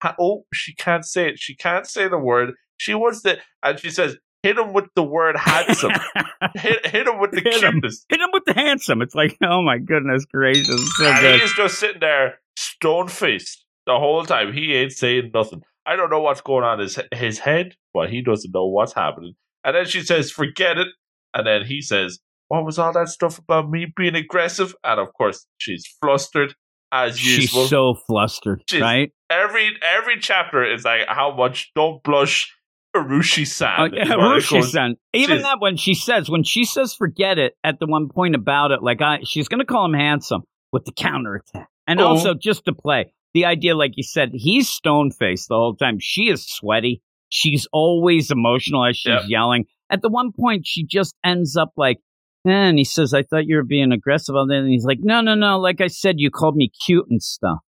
ha- 0.02 0.16
oh, 0.20 0.46
she 0.54 0.74
can't 0.74 1.04
say 1.06 1.30
it. 1.30 1.40
She 1.40 1.56
can't 1.56 1.86
say 1.86 2.08
the 2.08 2.18
word. 2.18 2.54
She 2.78 2.94
wants 2.94 3.22
the, 3.22 3.40
and 3.62 3.80
she 3.80 3.90
says, 3.90 4.18
hit 4.44 4.58
him 4.58 4.74
with 4.74 4.86
the 4.96 5.04
word 5.04 5.38
handsome. 5.38 5.94
hit, 6.56 6.86
hit 6.86 7.08
him 7.08 7.20
with 7.20 7.32
the 7.32 7.42
Hit 7.42 7.64
him. 7.64 7.82
Hit 7.82 8.22
him 8.22 8.30
with 8.32 8.46
the 8.46 8.54
handsome. 8.54 9.02
It's 9.02 9.16
like, 9.16 9.38
oh 9.42 9.64
my 9.64 9.80
goodness 9.80 10.26
gracious, 10.26 10.96
so 10.98 11.06
and 11.06 11.42
he's 11.42 11.54
just 11.54 11.80
sitting 11.80 12.02
there, 12.02 12.40
stone 12.58 13.08
faced 13.08 13.66
the 13.88 13.98
whole 13.98 14.24
time. 14.26 14.54
He 14.54 14.76
ain't 14.76 14.92
saying 14.92 15.32
nothing. 15.34 15.64
I 15.86 15.96
don't 15.96 16.10
know 16.10 16.22
what's 16.22 16.42
going 16.42 16.64
on 16.64 16.80
in 16.80 16.84
his, 16.84 17.00
his 17.14 17.40
head, 17.40 17.76
but 17.94 18.10
he 18.10 18.22
doesn't 18.22 18.54
know 18.54 18.68
what's 18.68 18.94
happening. 18.94 19.36
And 19.64 19.76
then 19.76 19.86
she 19.86 20.02
says, 20.02 20.30
forget 20.32 20.78
it. 20.78 20.88
And 21.34 21.48
then 21.48 21.66
he 21.66 21.82
says, 21.82 22.20
what 22.54 22.66
was 22.66 22.78
all 22.78 22.94
that 22.94 23.10
stuff 23.10 23.40
about 23.40 23.70
me 23.70 23.88
being 23.98 24.16
aggressive? 24.16 24.76
And 24.84 25.00
of 25.00 25.12
course, 25.14 25.46
she's 25.58 25.86
flustered 26.02 26.54
as 26.92 27.18
She's 27.18 27.38
usual. 27.44 27.62
She's 27.64 27.70
so 27.70 27.96
flustered, 28.08 28.62
She's- 28.70 28.82
right? 28.82 29.12
every 29.30 29.72
every 29.82 30.20
chapter 30.20 30.64
is 30.64 30.86
like 30.86 31.08
how 31.08 31.34
much 31.36 31.72
don't 31.76 32.04
blush 32.04 32.52
Urushi 32.96 33.48
san. 33.48 33.74
Oh, 33.80 33.86
yeah, 33.92 34.04
Rushi-san. 34.06 34.96
Even 35.14 35.42
that 35.42 35.60
when 35.60 35.78
she 35.78 35.96
says 35.96 36.30
when 36.30 36.44
she 36.44 36.64
says 36.64 36.94
forget 36.94 37.40
it 37.40 37.54
at 37.64 37.80
the 37.80 37.88
one 37.88 38.08
point 38.10 38.36
about 38.36 38.70
it, 38.72 38.84
like 38.84 39.02
I, 39.02 39.22
she's 39.24 39.48
going 39.48 39.62
to 39.62 39.66
call 39.66 39.86
him 39.86 39.94
handsome 39.96 40.44
with 40.72 40.86
the 40.86 40.92
counterattack, 40.92 41.68
and 41.88 42.00
Oh. 42.00 42.06
also 42.10 42.36
just 42.36 42.66
to 42.66 42.74
play 42.74 43.12
the 43.34 43.46
idea, 43.46 43.76
like 43.76 43.94
you 43.96 44.04
said, 44.04 44.30
he's 44.34 44.70
stone 44.70 45.10
faced 45.10 45.48
the 45.50 45.56
whole 45.56 45.76
time. 45.76 45.98
She 46.00 46.30
is 46.30 46.46
sweaty. 46.48 47.02
She's 47.30 47.68
always 47.74 48.30
emotional 48.30 48.86
as 48.86 48.96
she's 48.96 49.10
Yeah. 49.12 49.26
yelling. 49.28 49.66
At 49.90 50.04
the 50.04 50.10
one 50.10 50.32
point, 50.32 50.68
she 50.68 50.86
just 50.86 51.16
ends 51.26 51.58
up 51.58 51.72
like. 51.76 51.98
"Eh," 52.46 52.52
And 52.52 52.78
he 52.78 52.84
says, 52.84 53.14
I 53.14 53.24
thought 53.24 53.46
you 53.48 53.56
were 53.58 53.64
being 53.64 53.92
aggressive. 53.92 54.36
on 54.36 54.48
that. 54.50 54.56
And 54.58 54.70
he's 54.70 54.86
like, 54.86 55.00
No, 55.02 55.22
no, 55.22 55.36
no. 55.36 55.60
Like 55.60 55.82
I 55.82 55.88
said, 55.88 56.16
you 56.18 56.30
called 56.32 56.56
me 56.56 56.72
cute 56.86 57.06
and 57.10 57.22
stuff. 57.22 57.60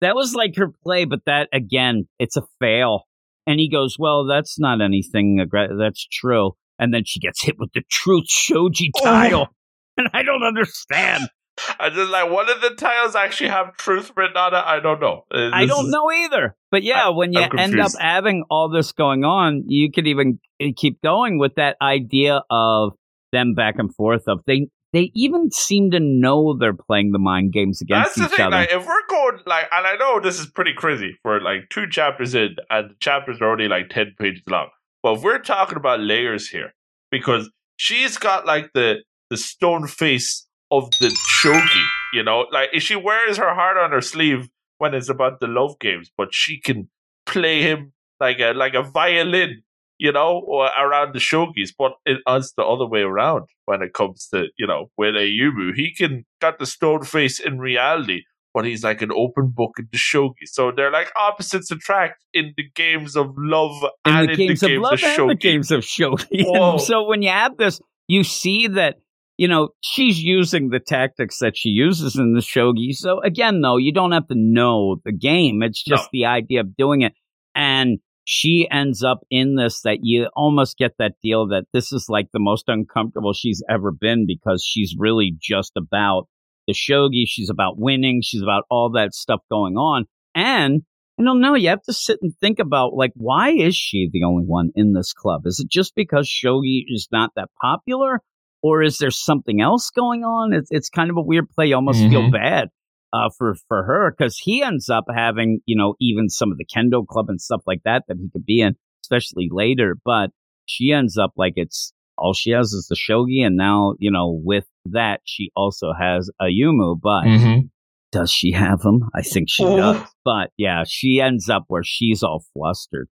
That 0.00 0.14
was 0.14 0.34
like 0.34 0.56
her 0.56 0.72
play, 0.84 1.04
but 1.04 1.20
that 1.26 1.48
again, 1.52 2.08
it's 2.18 2.36
a 2.36 2.42
fail. 2.60 3.04
And 3.46 3.60
he 3.60 3.70
goes, 3.70 3.96
Well, 3.98 4.26
that's 4.26 4.58
not 4.58 4.80
anything. 4.82 5.38
Aggr- 5.40 5.78
that's 5.78 6.06
true. 6.06 6.52
And 6.78 6.92
then 6.92 7.04
she 7.06 7.20
gets 7.20 7.42
hit 7.42 7.56
with 7.58 7.72
the 7.72 7.82
truth 7.90 8.28
shoji 8.28 8.90
Oh. 8.98 9.04
tile. 9.04 9.48
And 9.98 10.10
I 10.12 10.22
don't 10.24 10.42
understand. 10.42 11.22
I 11.80 11.88
just 11.88 12.10
like 12.10 12.30
one 12.30 12.50
of 12.50 12.60
the 12.60 12.74
tiles 12.74 13.16
actually 13.16 13.48
have 13.48 13.74
truth 13.78 14.12
written 14.14 14.36
on 14.36 14.52
it. 14.52 14.58
I 14.62 14.78
don't 14.78 15.00
know. 15.00 15.22
Uh, 15.34 15.48
I 15.54 15.64
don't 15.64 15.90
know 15.90 16.12
either. 16.12 16.54
But 16.70 16.82
yeah, 16.82 17.08
when 17.08 17.32
you 17.32 17.40
end 17.40 17.80
up 17.80 17.92
having 17.98 18.44
all 18.50 18.68
this 18.68 18.92
going 18.92 19.24
on, 19.24 19.64
you 19.66 19.90
could 19.90 20.06
even 20.06 20.38
uh, 20.62 20.66
keep 20.76 21.00
going 21.00 21.38
with 21.38 21.54
that 21.54 21.78
idea 21.80 22.42
of 22.50 22.92
them 23.32 23.54
back 23.54 23.74
and 23.78 23.94
forth 23.94 24.22
of 24.28 24.40
they 24.46 24.68
they 24.92 25.10
even 25.14 25.50
seem 25.50 25.90
to 25.90 26.00
know 26.00 26.56
they're 26.58 26.72
playing 26.72 27.12
the 27.12 27.18
mind 27.18 27.52
games 27.52 27.82
against 27.82 28.16
That's 28.16 28.28
the 28.28 28.32
each 28.32 28.36
thing. 28.36 28.46
other. 28.46 28.56
Like, 28.56 28.72
if 28.72 28.86
we're 28.86 29.06
going 29.08 29.38
like, 29.44 29.66
and 29.70 29.86
I 29.86 29.96
know 29.96 30.20
this 30.20 30.38
is 30.40 30.46
pretty 30.46 30.72
crazy 30.74 31.18
for 31.22 31.40
like 31.40 31.68
two 31.70 31.88
chapters 31.88 32.34
in, 32.34 32.56
and 32.70 32.90
the 32.90 32.94
chapters 33.00 33.38
are 33.40 33.50
only 33.50 33.68
like 33.68 33.90
ten 33.90 34.14
pages 34.18 34.42
long. 34.48 34.68
But 35.02 35.14
if 35.18 35.22
we're 35.22 35.38
talking 35.40 35.76
about 35.76 36.00
layers 36.00 36.48
here, 36.48 36.72
because 37.10 37.50
she's 37.76 38.16
got 38.16 38.46
like 38.46 38.70
the 38.74 39.02
the 39.28 39.36
stone 39.36 39.86
face 39.86 40.46
of 40.70 40.88
the 41.00 41.08
shogi. 41.08 41.84
You 42.14 42.22
know, 42.22 42.46
like 42.52 42.70
she 42.78 42.96
wears 42.96 43.36
her 43.36 43.54
heart 43.54 43.76
on 43.76 43.90
her 43.90 44.00
sleeve 44.00 44.48
when 44.78 44.94
it's 44.94 45.08
about 45.08 45.40
the 45.40 45.46
love 45.46 45.78
games, 45.80 46.10
but 46.16 46.28
she 46.32 46.60
can 46.60 46.88
play 47.26 47.60
him 47.60 47.92
like 48.20 48.38
a 48.38 48.52
like 48.52 48.74
a 48.74 48.82
violin. 48.82 49.62
You 49.98 50.12
know, 50.12 50.42
or 50.46 50.66
around 50.78 51.14
the 51.14 51.18
shogis, 51.20 51.70
but 51.78 51.92
it, 52.04 52.18
it's 52.26 52.52
the 52.52 52.62
other 52.64 52.86
way 52.86 53.00
around 53.00 53.44
when 53.64 53.80
it 53.82 53.94
comes 53.94 54.28
to 54.34 54.46
you 54.58 54.66
know 54.66 54.90
with 54.98 55.14
Ayumu. 55.14 55.72
He 55.74 55.94
can 55.94 56.24
got 56.40 56.58
the 56.58 56.66
stone 56.66 57.02
face 57.04 57.40
in 57.40 57.58
reality, 57.58 58.22
but 58.52 58.66
he's 58.66 58.84
like 58.84 59.00
an 59.00 59.10
open 59.10 59.52
book 59.56 59.72
in 59.78 59.88
the 59.90 59.96
shogi. 59.96 60.44
So 60.46 60.70
they're 60.70 60.90
like 60.92 61.10
opposites 61.18 61.70
attract 61.70 62.22
in 62.34 62.52
the 62.58 62.64
games 62.74 63.16
of 63.16 63.32
love 63.38 63.82
in 64.04 64.12
and 64.14 64.28
the 64.28 64.32
in 64.32 64.38
games 64.38 64.60
the 64.60 64.66
of 64.66 64.70
games 64.70 64.82
love 64.82 64.92
of 64.92 65.02
and 65.02 65.30
the 65.30 65.34
shogi. 65.34 65.40
games 65.40 65.70
of 65.70 65.80
shogi. 65.80 66.78
So 66.86 67.04
when 67.04 67.22
you 67.22 67.30
have 67.30 67.56
this, 67.56 67.80
you 68.06 68.22
see 68.22 68.66
that 68.68 68.96
you 69.38 69.48
know 69.48 69.70
she's 69.80 70.22
using 70.22 70.68
the 70.68 70.78
tactics 70.80 71.38
that 71.38 71.56
she 71.56 71.70
uses 71.70 72.16
in 72.16 72.34
the 72.34 72.40
shogi. 72.40 72.92
So 72.94 73.20
again, 73.22 73.62
though, 73.62 73.78
you 73.78 73.92
don't 73.92 74.12
have 74.12 74.28
to 74.28 74.34
know 74.36 74.96
the 75.06 75.12
game. 75.12 75.62
It's 75.62 75.82
just 75.82 76.04
No. 76.04 76.08
the 76.12 76.24
idea 76.26 76.60
of 76.60 76.76
doing 76.76 77.00
it, 77.00 77.14
and 77.54 77.98
she 78.28 78.68
ends 78.72 79.04
up 79.04 79.20
in 79.30 79.54
this 79.54 79.82
that 79.82 79.98
you 80.02 80.28
almost 80.34 80.76
get 80.76 80.90
that 80.98 81.12
deal 81.22 81.46
that 81.46 81.62
this 81.72 81.92
is 81.92 82.06
like 82.08 82.26
the 82.32 82.40
most 82.40 82.64
uncomfortable 82.66 83.32
she's 83.32 83.62
ever 83.70 83.92
been 83.92 84.26
because 84.26 84.64
she's 84.64 84.96
really 84.98 85.32
just 85.40 85.70
about 85.76 86.24
the 86.66 86.72
shogi. 86.74 87.22
She's 87.24 87.50
about 87.50 87.78
winning. 87.78 88.22
She's 88.24 88.42
about 88.42 88.64
all 88.68 88.90
that 88.96 89.14
stuff 89.14 89.42
going 89.48 89.76
on, 89.76 90.06
and 90.34 90.82
I 91.20 91.22
don't 91.22 91.40
know. 91.40 91.54
You 91.54 91.68
have 91.68 91.84
to 91.84 91.92
sit 91.92 92.18
and 92.20 92.32
think 92.40 92.58
about 92.58 92.94
like 92.94 93.12
why 93.14 93.50
is 93.52 93.76
she 93.76 94.10
the 94.12 94.24
only 94.24 94.44
one 94.44 94.70
in 94.74 94.92
this 94.92 95.12
club? 95.12 95.42
Is 95.46 95.60
it 95.60 95.70
just 95.70 95.94
because 95.94 96.28
shogi 96.28 96.82
is 96.88 97.06
not 97.12 97.30
that 97.36 97.50
popular, 97.60 98.20
or 98.60 98.82
is 98.82 98.98
there 98.98 99.12
something 99.12 99.60
else 99.60 99.90
going 99.90 100.24
on? 100.24 100.52
It's 100.52 100.68
it's 100.72 100.88
kind 100.90 101.10
of 101.10 101.16
a 101.16 101.22
weird 101.22 101.48
play. 101.50 101.66
You 101.68 101.76
almost 101.76 102.08
feel 102.08 102.22
Mhm. 102.22 102.32
bad 102.32 102.68
uh, 103.12 103.30
for 103.36 103.56
for 103.68 103.84
her 103.84 104.14
because 104.16 104.38
he 104.38 104.62
ends 104.62 104.88
up 104.88 105.04
having 105.14 105.60
you 105.66 105.76
know 105.76 105.94
even 106.00 106.28
some 106.28 106.50
of 106.52 106.58
the 106.58 106.66
kendo 106.66 107.06
club 107.06 107.26
and 107.28 107.40
stuff 107.40 107.62
like 107.66 107.82
that 107.84 108.04
that 108.08 108.16
he 108.20 108.28
could 108.32 108.44
be 108.44 108.60
in. 108.60 108.74
especially 109.04 109.48
later. 109.50 109.96
But 110.04 110.30
she 110.66 110.92
ends 110.92 111.16
up 111.16 111.32
like 111.36 111.54
it's 111.56 111.92
all 112.18 112.32
she 112.34 112.50
has 112.50 112.72
is 112.72 112.86
the 112.88 112.96
shogi, 112.96 113.44
and 113.46 113.56
now 113.56 113.94
you 113.98 114.10
know 114.10 114.40
with 114.44 114.64
that 114.86 115.20
she 115.24 115.50
also 115.54 115.92
has 115.98 116.30
Ayumu. 116.40 116.98
But 117.00 117.24
Mm-hmm. 117.24 117.66
does 118.12 118.30
she 118.30 118.52
have 118.52 118.80
him? 118.82 119.08
I 119.14 119.22
think 119.22 119.48
she 119.50 119.64
Oh. 119.64 119.76
does. 119.76 120.02
But 120.24 120.50
yeah, 120.56 120.84
she 120.86 121.20
ends 121.20 121.48
up 121.48 121.64
where 121.68 121.84
she's 121.84 122.22
all 122.22 122.44
flustered. 122.54 123.08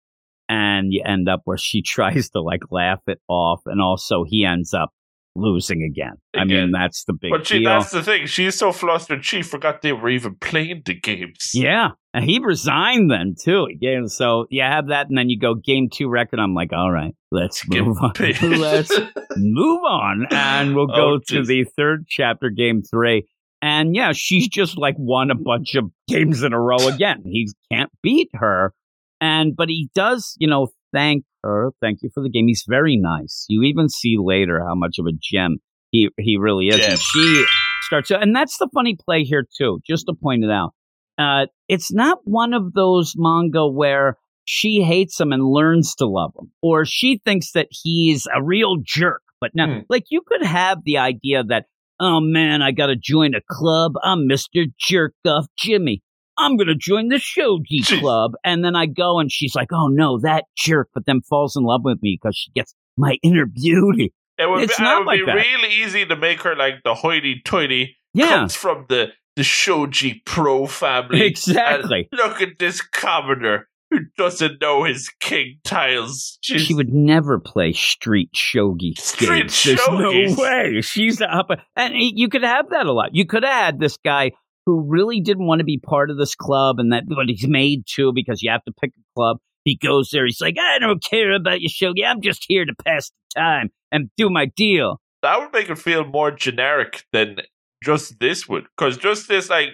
And 0.50 0.92
you 0.92 1.02
end 1.06 1.30
up 1.30 1.42
where 1.46 1.58
she 1.58 1.82
tries 1.96 2.30
to 2.32 2.42
like 2.42 2.62
laugh 2.72 3.00
it 3.08 3.20
off. 3.28 3.62
And 3.66 3.82
also 3.82 4.24
he 4.28 4.46
ends 4.46 4.74
up 4.74 4.90
losing 5.36 5.82
again. 5.84 6.14
I 6.36 6.44
mean, 6.46 6.72
that's 6.72 7.04
the 7.06 7.14
big 7.14 7.32
But 7.32 7.48
she, 7.48 7.60
deal. 7.60 7.70
that's 7.70 7.92
the 7.92 8.04
thing. 8.04 8.28
She's 8.28 8.56
so 8.58 8.72
flustered, 8.72 9.26
she 9.26 9.42
forgot 9.42 9.82
they 9.82 9.94
were 9.94 10.10
even 10.10 10.36
playing 10.36 10.84
the 10.86 10.94
games. 10.94 11.52
Yeah. 11.54 11.90
And 12.14 12.24
he 12.26 12.40
resigned 12.40 13.10
then 13.10 13.36
too. 13.40 13.66
Again, 13.66 14.08
so 14.08 14.46
you 14.52 14.62
have 14.62 14.88
that, 14.90 15.10
and 15.10 15.18
then 15.18 15.30
you 15.30 15.40
go 15.40 15.56
game 15.56 15.90
two 15.92 16.08
record. 16.10 16.40
I'm 16.40 16.54
like, 16.54 16.72
all 16.72 16.92
right, 16.92 17.16
let's 17.32 17.64
Get 17.64 17.84
move 17.84 17.98
on. 18.02 18.14
let's 18.60 18.96
move 19.36 19.82
on. 19.84 20.28
And 20.30 20.76
we'll 20.76 20.88
go 20.96 21.14
Oh, 21.16 21.20
to 21.30 21.44
the 21.44 21.66
third 21.76 22.06
chapter, 22.08 22.50
game 22.52 22.84
three. 22.84 23.26
And 23.64 23.96
yeah, 23.96 24.12
she's 24.14 24.48
just 24.48 24.78
like 24.78 24.96
won 25.00 25.32
a 25.32 25.36
bunch 25.36 25.76
of 25.76 25.86
games 26.08 26.44
in 26.44 26.54
a 26.54 26.60
row 26.60 26.88
again. 26.88 27.24
He 27.26 27.50
can't 27.72 27.90
beat 28.04 28.30
her. 28.34 28.74
And, 29.22 29.56
but 29.56 29.70
he 29.70 29.90
does, 29.96 30.36
you 30.38 30.48
know, 30.50 30.68
thank 30.92 31.24
her. 31.44 31.72
Thank 31.82 32.00
you 32.02 32.10
for 32.14 32.24
the 32.24 32.30
game. 32.30 32.48
He's 32.48 32.66
very 32.68 32.98
nice. 32.98 33.46
You 33.50 33.64
even 33.64 33.90
see 33.90 34.16
later 34.20 34.64
how 34.66 34.76
much 34.76 34.98
of 35.00 35.06
a 35.06 35.12
gem 35.12 35.58
he, 35.92 36.10
he 36.18 36.38
really 36.38 36.68
is. 36.68 36.78
Gem. 36.78 36.92
And 36.92 37.00
she 37.00 37.46
starts, 37.84 38.12
and 38.12 38.36
that's 38.36 38.58
the 38.58 38.70
funny 38.74 38.96
play 39.04 39.24
here 39.24 39.46
too, 39.58 39.80
just 39.86 40.06
to 40.08 40.14
point 40.14 40.44
it 40.44 40.50
out. 40.50 40.74
Uh, 41.18 41.46
it's 41.68 41.94
not 41.94 42.20
one 42.24 42.54
of 42.54 42.74
those 42.74 43.14
manga 43.16 43.68
where 43.68 44.18
she 44.46 44.82
hates 44.82 45.20
him 45.20 45.32
and 45.32 45.44
learns 45.46 45.96
to 45.96 46.08
love 46.08 46.32
him, 46.40 46.52
or 46.62 46.86
she 46.86 47.22
thinks 47.24 47.52
that 47.52 47.68
he's 47.70 48.28
a 48.36 48.44
real 48.44 48.78
jerk. 48.84 49.22
But 49.40 49.52
now, 49.54 49.68
Hmm. 49.68 49.80
like 49.90 50.06
you 50.10 50.22
could 50.26 50.44
have 50.44 50.80
the 50.86 50.98
idea 50.98 51.44
that, 51.44 51.66
oh 52.00 52.20
man, 52.20 52.62
I 52.62 52.72
got 52.72 52.88
to 52.88 52.96
join 52.96 53.36
a 53.36 53.42
club. 53.50 53.94
I'm 54.04 54.26
Mister 54.28 54.66
Jerk 54.80 55.14
Off 55.28 55.46
Jimmy. 55.58 56.02
I'm 56.38 56.58
gonna 56.58 56.76
join 56.76 57.10
the 57.10 57.16
shogi 57.18 57.86
club, 58.00 58.34
and 58.44 58.64
then 58.66 58.76
I 58.76 58.86
go, 58.88 59.20
and 59.20 59.32
she's 59.32 59.56
like, 59.56 59.70
"Oh 59.72 59.88
no, 59.88 60.20
that 60.22 60.46
jerk!" 60.58 60.90
But 60.94 61.06
then 61.06 61.22
falls 61.22 61.56
in 61.56 61.64
love 61.64 61.82
with 61.84 62.02
me 62.02 62.18
because 62.22 62.36
she 62.36 62.52
gets 62.52 62.74
my 62.98 63.18
inner 63.24 63.46
beauty. 63.46 64.14
It 64.38 64.50
would, 64.50 64.64
It's 64.64 64.78
be, 64.78 64.84
not 64.84 64.96
it 64.96 65.00
would 65.02 65.08
like 65.08 65.20
be 65.20 65.26
that. 65.28 65.36
really 65.36 65.74
easy 65.74 66.06
to 66.08 66.16
make 66.16 66.42
her 66.42 66.56
like 66.56 66.76
the 66.84 66.96
hoity-toity 66.96 67.96
Yeah, 68.16 68.30
comes 68.30 68.56
from 68.56 68.86
the 68.90 69.10
the 69.36 69.44
Shoji 69.44 70.22
Pro 70.26 70.66
family. 70.68 71.22
exactly. 71.26 72.08
And 72.12 72.20
look 72.20 72.42
at 72.42 72.60
this 72.60 72.82
commoner 72.82 73.68
who 73.92 74.00
doesn't 74.18 74.60
know 74.62 74.84
his 74.84 75.10
king 75.20 75.58
tiles. 75.64 76.38
She's, 76.42 76.64
She 76.64 76.74
would 76.74 76.92
never 76.94 77.40
play 77.40 77.74
street 77.74 78.32
shogi 78.36 78.98
Street 78.98 79.28
games. 79.28 79.64
There's 79.64 79.88
no 79.88 80.36
way. 80.42 80.82
She's 80.82 81.22
up, 81.22 81.50
and 81.76 81.94
you 81.96 82.28
could 82.30 82.44
have 82.44 82.70
that 82.72 82.86
a 82.88 82.92
lot. 82.92 83.10
You 83.14 83.26
could 83.28 83.46
add 83.46 83.80
this 83.80 83.98
guy 84.04 84.32
who 84.66 84.82
really 84.82 85.20
didn't 85.20 85.46
want 85.46 85.60
to 85.60 85.66
be 85.66 85.78
part 85.78 86.10
of 86.10 86.18
this 86.18 86.36
club, 86.36 86.80
and 86.80 86.92
that 86.94 87.04
but 87.08 87.28
he's 87.28 87.48
made 87.48 87.86
to 87.96 88.14
because 88.14 88.42
you 88.42 88.50
have 88.50 88.64
to 88.64 88.72
pick 88.72 88.92
a 88.92 89.04
club. 89.16 89.38
He 89.66 89.76
goes 89.76 90.10
there. 90.12 90.26
He's 90.26 90.42
like, 90.42 90.58
I 90.60 90.80
don't 90.80 91.02
care 91.04 91.32
about 91.34 91.62
your 91.62 91.70
show. 91.70 91.94
Yeah, 91.96 92.12
I'm 92.12 92.22
just 92.22 92.46
here 92.48 92.66
to 92.66 92.74
pass 92.86 93.10
the 93.10 93.40
time 93.40 93.70
and 93.92 94.10
do 94.18 94.30
my 94.30 94.46
deal. 94.46 95.00
that 95.22 95.40
would 95.40 95.54
make 95.54 95.70
it 95.70 95.78
feel 95.80 96.06
more 96.06 96.32
generic 96.32 97.06
than 97.14 97.38
just 97.84 98.20
this 98.20 98.48
would. 98.48 98.66
Because 98.78 98.98
just 98.98 99.28
this, 99.28 99.50
like, 99.50 99.70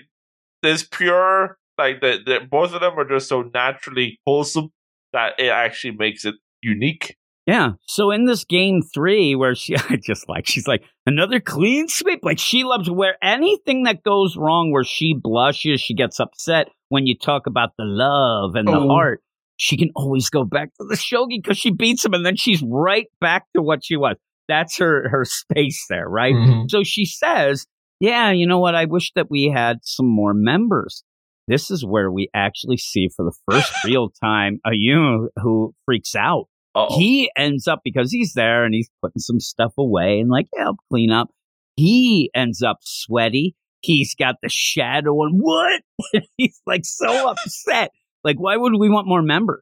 this 0.61 0.83
pure, 0.83 1.57
like, 1.77 2.01
the, 2.01 2.19
the, 2.25 2.39
both 2.49 2.73
of 2.73 2.81
them 2.81 2.97
are 2.97 3.07
just 3.07 3.27
so 3.27 3.49
naturally 3.53 4.19
wholesome 4.25 4.69
that 5.11 5.33
it 5.39 5.49
actually 5.49 5.95
makes 5.97 6.23
it 6.23 6.35
unique. 6.61 7.15
Yeah. 7.49 7.71
So 7.87 8.11
in 8.11 8.25
this 8.25 8.43
game 8.45 8.81
three, 8.93 9.33
where 9.35 9.55
she, 9.55 9.75
I 9.89 9.95
just 9.95 10.29
like, 10.29 10.45
she's 10.47 10.67
like, 10.67 10.83
another 11.05 11.39
clean 11.39 11.87
sweep. 11.87 12.19
Like 12.23 12.37
she 12.39 12.63
loves 12.63 12.89
where 12.89 13.15
anything 13.23 13.83
that 13.83 14.03
goes 14.03 14.37
wrong, 14.37 14.71
where 14.71 14.83
she 14.83 15.15
blushes, 15.19 15.81
she 15.81 15.93
gets 15.95 16.19
upset 16.19 16.67
when 16.89 17.07
you 17.07 17.17
talk 17.17 17.47
about 17.47 17.71
the 17.77 17.85
love 17.85 18.55
and 18.55 18.67
the 18.67 18.73
Oh. 18.79 18.87
heart. 18.87 19.21
She 19.57 19.75
can 19.77 19.89
always 19.95 20.29
go 20.29 20.45
back 20.45 20.69
to 20.79 20.85
the 20.87 20.95
shogi 20.95 21.41
because 21.41 21.57
she 21.57 21.71
beats 21.71 22.05
him 22.05 22.13
and 22.13 22.25
then 22.25 22.37
she's 22.37 22.63
right 22.65 23.07
back 23.19 23.43
to 23.55 23.61
what 23.61 23.83
she 23.83 23.97
was. 23.97 24.15
That's 24.47 24.77
her, 24.77 25.09
her 25.09 25.25
space 25.25 25.85
there, 25.89 26.07
right? 26.07 26.33
Mm-hmm. 26.33 26.67
So 26.69 26.83
she 26.83 27.05
says, 27.05 27.65
Yeah, 27.99 28.31
you 28.31 28.47
know 28.47 28.59
what? 28.59 28.75
I 28.75 28.85
wish 28.85 29.11
that 29.15 29.29
we 29.29 29.51
had 29.53 29.79
some 29.81 30.07
more 30.07 30.33
members. 30.33 31.03
This 31.47 31.69
is 31.71 31.83
where 31.85 32.11
we 32.11 32.29
actually 32.33 32.77
see 32.77 33.09
for 33.15 33.25
the 33.25 33.35
first 33.51 33.71
real 33.85 34.11
time 34.23 34.59
a 34.65 34.69
Ayumu 34.69 35.27
who 35.41 35.73
freaks 35.85 36.15
out 36.15 36.45
Uh-oh. 36.83 36.97
he 36.97 37.31
ends 37.35 37.67
up 37.67 37.79
because 37.83 38.11
he's 38.11 38.33
there 38.33 38.63
and 38.65 38.73
he's 38.73 38.89
putting 39.01 39.19
some 39.19 39.39
stuff 39.39 39.73
away 39.77 40.19
and 40.19 40.29
like 40.29 40.47
yeah, 40.55 40.65
I'll 40.65 40.77
clean 40.91 41.11
up. 41.11 41.29
He 41.75 42.29
ends 42.35 42.61
up 42.61 42.77
sweaty. 42.81 43.55
He's 43.81 44.13
got 44.15 44.35
the 44.41 44.49
shadow 44.49 45.23
and 45.23 45.39
what? 45.39 45.81
he's 46.37 46.59
like 46.65 46.81
so 46.83 47.29
upset. 47.31 47.91
Like, 48.23 48.37
why 48.37 48.57
would 48.57 48.73
we 48.77 48.89
want 48.89 49.07
more 49.07 49.21
members? 49.21 49.61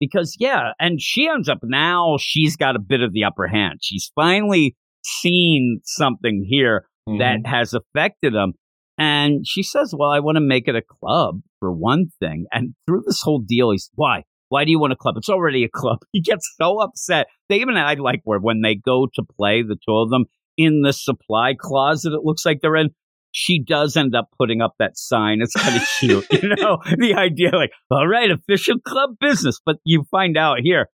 Because 0.00 0.36
yeah, 0.38 0.72
and 0.80 1.00
she 1.00 1.28
ends 1.28 1.48
up 1.48 1.58
now. 1.62 2.16
She's 2.20 2.56
got 2.56 2.76
a 2.76 2.80
bit 2.80 3.02
of 3.02 3.12
the 3.12 3.24
upper 3.24 3.46
hand. 3.46 3.80
She's 3.82 4.10
finally 4.14 4.76
seen 5.04 5.80
something 5.84 6.44
here 6.48 6.86
Mhm. 7.08 7.18
that 7.18 7.46
has 7.48 7.74
affected 7.74 8.34
him. 8.34 8.54
And 8.96 9.46
she 9.46 9.62
says, 9.62 9.94
Well, 9.96 10.10
I 10.10 10.20
want 10.20 10.36
to 10.36 10.40
make 10.40 10.68
it 10.68 10.74
a 10.76 10.82
club 10.82 11.40
for 11.60 11.72
one 11.72 12.06
thing. 12.20 12.46
And 12.52 12.74
through 12.86 13.02
this 13.06 13.22
whole 13.22 13.40
deal, 13.40 13.70
he's, 13.70 13.90
Why? 13.94 14.24
Why 14.48 14.64
do 14.64 14.70
you 14.70 14.78
want 14.80 14.92
a 14.92 14.96
club? 14.96 15.16
It's 15.16 15.28
already 15.28 15.64
a 15.64 15.68
club. 15.68 15.98
He 16.12 16.20
gets 16.20 16.52
so 16.60 16.80
upset. 16.80 17.26
They 17.48 17.56
even, 17.56 17.76
I 17.76 17.94
like 17.94 18.20
where 18.24 18.38
when 18.38 18.62
they 18.62 18.74
go 18.74 19.06
to 19.14 19.22
play, 19.22 19.62
the 19.62 19.76
two 19.76 19.96
of 19.96 20.10
them 20.10 20.24
in 20.56 20.82
the 20.82 20.92
supply 20.92 21.54
closet, 21.58 22.12
it 22.12 22.24
looks 22.24 22.44
like 22.46 22.60
they're 22.62 22.76
in. 22.76 22.90
She 23.30 23.62
does 23.62 23.96
end 23.96 24.14
up 24.16 24.30
putting 24.38 24.62
up 24.62 24.74
that 24.78 24.96
sign. 24.96 25.40
It's 25.42 25.52
kind 25.54 25.76
of 25.76 25.82
cute. 25.98 26.26
You 26.42 26.54
know, 26.56 26.78
the 26.96 27.14
idea 27.14 27.50
like, 27.52 27.70
all 27.90 28.08
right, 28.08 28.30
official 28.30 28.78
club 28.80 29.10
business. 29.20 29.60
But 29.64 29.76
you 29.84 30.04
find 30.10 30.36
out 30.36 30.58
here, 30.62 30.88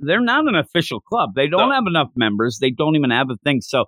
they're 0.00 0.20
not 0.20 0.48
an 0.48 0.56
official 0.56 1.00
club. 1.00 1.30
They 1.36 1.46
don't 1.46 1.68
No. 1.68 1.74
have 1.74 1.84
enough 1.86 2.08
members. 2.16 2.58
They 2.60 2.70
don't 2.72 2.96
even 2.96 3.10
have 3.10 3.30
a 3.30 3.36
thing. 3.44 3.60
So 3.60 3.84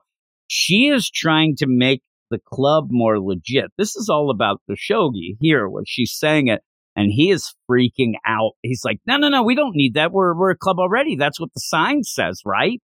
she 0.46 0.86
is 0.88 1.10
trying 1.10 1.56
to 1.56 1.66
make 1.68 2.02
the 2.30 2.38
club 2.38 2.86
more 2.90 3.20
legit. 3.20 3.66
This 3.76 3.96
is 3.96 4.08
all 4.08 4.30
about 4.30 4.60
the 4.68 4.74
shogi 4.76 5.36
here, 5.40 5.68
where 5.68 5.82
she's 5.86 6.12
saying 6.16 6.46
it, 6.48 6.60
and 6.98 7.12
he 7.12 7.30
is 7.30 7.54
freaking 7.70 8.14
out. 8.26 8.52
He's 8.62 8.82
like, 8.84 8.98
"No, 9.06 9.16
no, 9.16 9.28
no, 9.28 9.44
we 9.44 9.54
don't 9.54 9.76
need 9.76 9.94
that. 9.94 10.10
We're 10.10 10.36
we're 10.36 10.50
a 10.50 10.56
club 10.56 10.80
already. 10.80 11.14
That's 11.14 11.38
what 11.38 11.50
the 11.54 11.60
sign 11.60 12.02
says, 12.02 12.42
right?" 12.44 12.80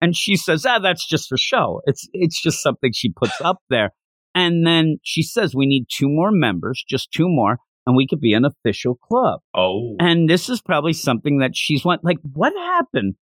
And 0.00 0.16
she 0.16 0.36
says, 0.36 0.66
"Ah, 0.66 0.80
that's 0.80 1.06
just 1.06 1.28
for 1.28 1.38
show. 1.38 1.80
It's 1.86 2.08
it's 2.12 2.42
just 2.42 2.60
something 2.60 2.90
she 2.92 3.12
puts 3.12 3.40
up 3.40 3.58
there." 3.70 3.90
And 4.34 4.66
then 4.66 4.98
she 5.04 5.22
says, 5.22 5.54
"We 5.54 5.66
need 5.66 5.86
two 5.88 6.08
more 6.08 6.32
members, 6.32 6.84
just 6.88 7.12
two 7.12 7.28
more, 7.28 7.58
and 7.86 7.94
we 7.96 8.08
could 8.08 8.20
be 8.20 8.34
an 8.34 8.44
official 8.44 8.96
club." 8.96 9.40
Oh. 9.54 9.94
And 10.00 10.28
this 10.28 10.48
is 10.48 10.60
probably 10.60 10.92
something 10.92 11.38
that 11.38 11.52
she's 11.54 11.84
went 11.84 12.02
like, 12.02 12.18
what 12.32 12.52
happened 12.56 13.14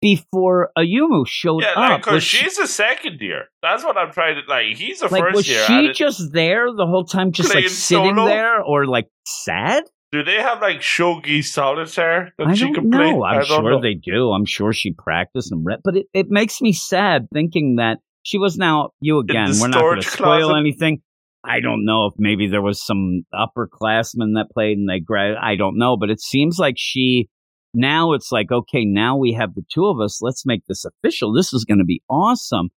before 0.00 0.70
Ayumu 0.76 1.26
showed 1.26 1.62
Yeah, 1.62 1.78
like, 1.78 1.90
up? 1.92 2.00
because 2.00 2.14
Was 2.14 2.24
she, 2.24 2.38
she's 2.38 2.58
a 2.58 2.66
second 2.66 3.20
year. 3.20 3.46
That's 3.62 3.84
what 3.84 3.96
I'm 3.96 4.12
trying 4.12 4.36
to, 4.36 4.42
like, 4.48 4.76
he's 4.76 5.02
a 5.02 5.08
like, 5.08 5.22
first 5.22 5.34
was 5.36 5.48
year. 5.48 5.64
she 5.64 5.86
and 5.86 5.94
just 5.94 6.32
there 6.32 6.66
the 6.74 6.86
whole 6.86 7.04
time, 7.04 7.32
just 7.32 7.54
like 7.54 7.68
sitting 7.68 8.14
solo? 8.16 8.26
there, 8.26 8.60
or 8.62 8.86
like 8.86 9.08
sad? 9.26 9.84
do 10.10 10.22
they 10.24 10.36
have, 10.36 10.62
like, 10.62 10.78
Shogi 10.80 11.44
Solitaire 11.44 12.32
that 12.38 12.46
I 12.46 12.54
she 12.54 12.72
can 12.72 12.90
play? 12.90 13.12
know. 13.12 13.24
I'm 13.24 13.44
sure 13.44 13.72
know. 13.72 13.80
they 13.82 13.94
do. 13.94 14.30
I'm 14.30 14.46
sure 14.46 14.72
she 14.72 14.94
practiced 14.94 15.52
and 15.52 15.66
read, 15.66 15.80
but 15.84 15.96
it, 15.98 16.06
it 16.14 16.26
makes 16.30 16.62
me 16.62 16.72
sad 16.72 17.26
thinking 17.32 17.76
that 17.76 17.98
she 18.22 18.38
was 18.38 18.56
now 18.56 18.90
you 19.00 19.18
again. 19.18 19.50
We're 19.60 19.68
not 19.68 19.80
going 19.80 20.00
to 20.00 20.08
spoil 20.08 20.56
anything. 20.56 21.02
I 21.44 21.60
don't 21.60 21.84
know 21.84 22.06
if 22.06 22.14
maybe 22.18 22.48
there 22.48 22.62
was 22.62 22.84
some 22.84 23.22
upperclassmen 23.34 24.34
that 24.34 24.46
played 24.52 24.76
and 24.78 24.88
they 24.88 25.00
grad. 25.00 25.36
I 25.40 25.56
don't 25.56 25.78
know, 25.78 25.96
but 25.96 26.10
it 26.10 26.20
seems 26.20 26.58
like 26.58 26.74
she 26.76 27.28
now 27.74 28.12
it's 28.12 28.32
like 28.32 28.50
okay, 28.50 28.84
now 28.84 29.16
we 29.16 29.32
have 29.32 29.54
the 29.54 29.64
two 29.72 29.86
of 29.86 30.00
us. 30.00 30.20
Let's 30.22 30.46
make 30.46 30.66
this 30.66 30.84
official. 30.84 31.32
This 31.32 31.52
is 31.52 31.64
going 31.64 31.78
to 31.78 31.84
be 31.84 32.02
awesome. 32.08 32.70